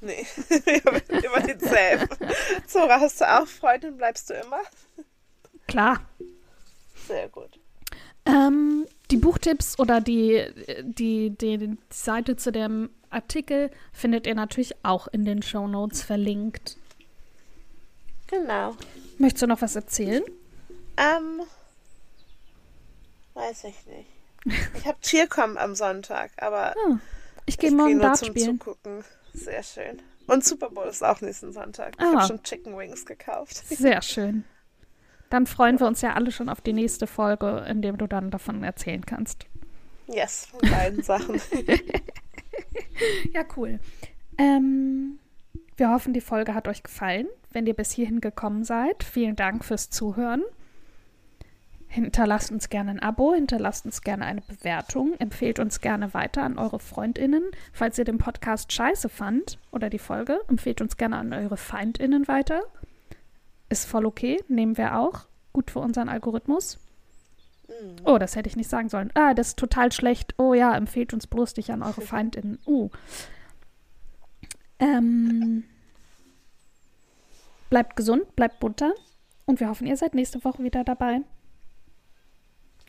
Nee, 0.00 0.26
über 1.24 1.40
denselben. 1.40 2.08
Zora, 2.66 3.00
hast 3.00 3.20
du 3.20 3.24
auch 3.28 3.46
Freundin? 3.46 3.96
Bleibst 3.96 4.28
du 4.28 4.34
immer? 4.34 4.60
Klar. 5.66 6.00
Sehr 7.06 7.28
gut. 7.28 7.58
Ähm, 8.26 8.86
die 9.10 9.16
Buchtipps 9.16 9.78
oder 9.78 10.00
die, 10.00 10.44
die, 10.82 11.30
die, 11.30 11.58
die 11.58 11.78
Seite 11.90 12.36
zu 12.36 12.50
dem 12.52 12.90
Artikel 13.08 13.70
findet 13.92 14.26
ihr 14.26 14.34
natürlich 14.34 14.74
auch 14.84 15.06
in 15.08 15.24
den 15.24 15.42
Shownotes 15.42 16.02
verlinkt. 16.02 16.76
Genau. 18.26 18.76
Möchtest 19.18 19.42
du 19.42 19.46
noch 19.46 19.62
was 19.62 19.76
erzählen? 19.76 20.24
Ähm, 20.96 21.42
weiß 23.34 23.64
ich 23.64 23.86
nicht. 23.86 24.08
Ich 24.76 24.86
habe 24.86 24.98
Cheercom 25.00 25.56
am 25.56 25.74
Sonntag, 25.74 26.30
aber 26.38 26.74
Ah, 26.88 26.98
ich 27.46 27.58
gehe 27.58 27.70
morgen 27.72 27.94
nur 27.94 28.02
Dart 28.02 28.18
zum 28.18 28.28
spielen. 28.28 28.58
Zugucken. 28.60 29.04
Sehr 29.32 29.62
schön. 29.62 30.00
Und 30.26 30.44
Super 30.44 30.70
Bowl 30.70 30.86
ist 30.86 31.04
auch 31.04 31.20
nächsten 31.20 31.52
Sonntag. 31.52 31.94
Ich 31.98 32.04
Ah. 32.04 32.12
habe 32.14 32.26
schon 32.26 32.42
Chicken 32.42 32.76
Wings 32.76 33.04
gekauft. 33.06 33.56
Sehr 33.68 34.02
schön. 34.02 34.44
Dann 35.30 35.46
freuen 35.46 35.78
wir 35.80 35.86
uns 35.86 36.02
ja 36.02 36.14
alle 36.14 36.30
schon 36.30 36.48
auf 36.48 36.60
die 36.60 36.72
nächste 36.72 37.06
Folge, 37.06 37.64
in 37.68 37.82
dem 37.82 37.98
du 37.98 38.06
dann 38.06 38.30
davon 38.30 38.62
erzählen 38.62 39.04
kannst. 39.04 39.46
Yes, 40.06 40.46
von 40.46 40.60
beiden 40.70 41.02
Sachen. 41.02 41.40
Ja, 43.34 43.44
cool. 43.56 43.78
Ähm, 44.38 45.18
wir 45.76 45.90
hoffen, 45.90 46.14
die 46.14 46.22
Folge 46.22 46.54
hat 46.54 46.66
euch 46.68 46.82
gefallen. 46.82 47.26
Wenn 47.50 47.66
ihr 47.66 47.74
bis 47.74 47.90
hierhin 47.92 48.20
gekommen 48.22 48.64
seid, 48.64 49.04
vielen 49.04 49.36
Dank 49.36 49.64
fürs 49.64 49.90
Zuhören. 49.90 50.42
Hinterlasst 51.88 52.50
uns 52.50 52.68
gerne 52.68 52.90
ein 52.90 53.00
Abo, 53.00 53.34
hinterlasst 53.34 53.86
uns 53.86 54.02
gerne 54.02 54.26
eine 54.26 54.42
Bewertung, 54.42 55.14
empfehlt 55.18 55.58
uns 55.58 55.80
gerne 55.80 56.12
weiter 56.14 56.42
an 56.42 56.58
eure 56.58 56.78
FreundInnen. 56.78 57.44
Falls 57.72 57.98
ihr 57.98 58.04
den 58.04 58.18
Podcast 58.18 58.72
scheiße 58.72 59.08
fand 59.08 59.58
oder 59.70 59.88
die 59.88 59.98
Folge, 59.98 60.40
empfehlt 60.48 60.80
uns 60.80 60.96
gerne 60.96 61.16
an 61.16 61.32
eure 61.32 61.56
FeindInnen 61.56 62.28
weiter. 62.28 62.62
Ist 63.68 63.86
voll 63.86 64.04
okay, 64.04 64.42
nehmen 64.48 64.76
wir 64.76 64.98
auch. 64.98 65.26
Gut 65.52 65.70
für 65.70 65.78
unseren 65.78 66.08
Algorithmus. 66.08 66.78
Oh, 68.04 68.18
das 68.18 68.36
hätte 68.36 68.48
ich 68.48 68.56
nicht 68.56 68.70
sagen 68.70 68.88
sollen. 68.88 69.10
Ah, 69.14 69.34
das 69.34 69.48
ist 69.48 69.58
total 69.58 69.90
schlecht. 69.92 70.34
Oh 70.38 70.54
ja, 70.54 70.76
empfehlt 70.76 71.12
uns 71.12 71.26
bloß 71.26 71.56
nicht 71.56 71.70
an 71.70 71.82
eure 71.82 72.00
FeindInnen. 72.02 72.58
Uh. 72.66 72.90
Ähm, 74.78 75.64
bleibt 77.70 77.96
gesund, 77.96 78.36
bleibt 78.36 78.60
bunter. 78.60 78.92
Und 79.46 79.60
wir 79.60 79.68
hoffen, 79.68 79.86
ihr 79.86 79.96
seid 79.96 80.14
nächste 80.14 80.44
Woche 80.44 80.62
wieder 80.62 80.84
dabei. 80.84 81.22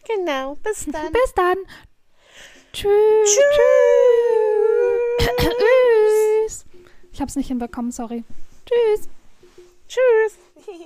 Genau, 0.08 0.55
bis 0.55 0.86
dann. 0.86 1.12
Bis 1.12 1.34
dann. 1.36 1.58
Tschüss. 2.74 3.39
Tschüss. 5.39 6.66
Ich 7.12 7.22
hab's 7.22 7.36
nicht 7.36 7.47
hinbekommen, 7.47 7.91
sorry. 7.91 8.24
Tschüss. 8.66 9.10
Tschüss. 9.88 10.38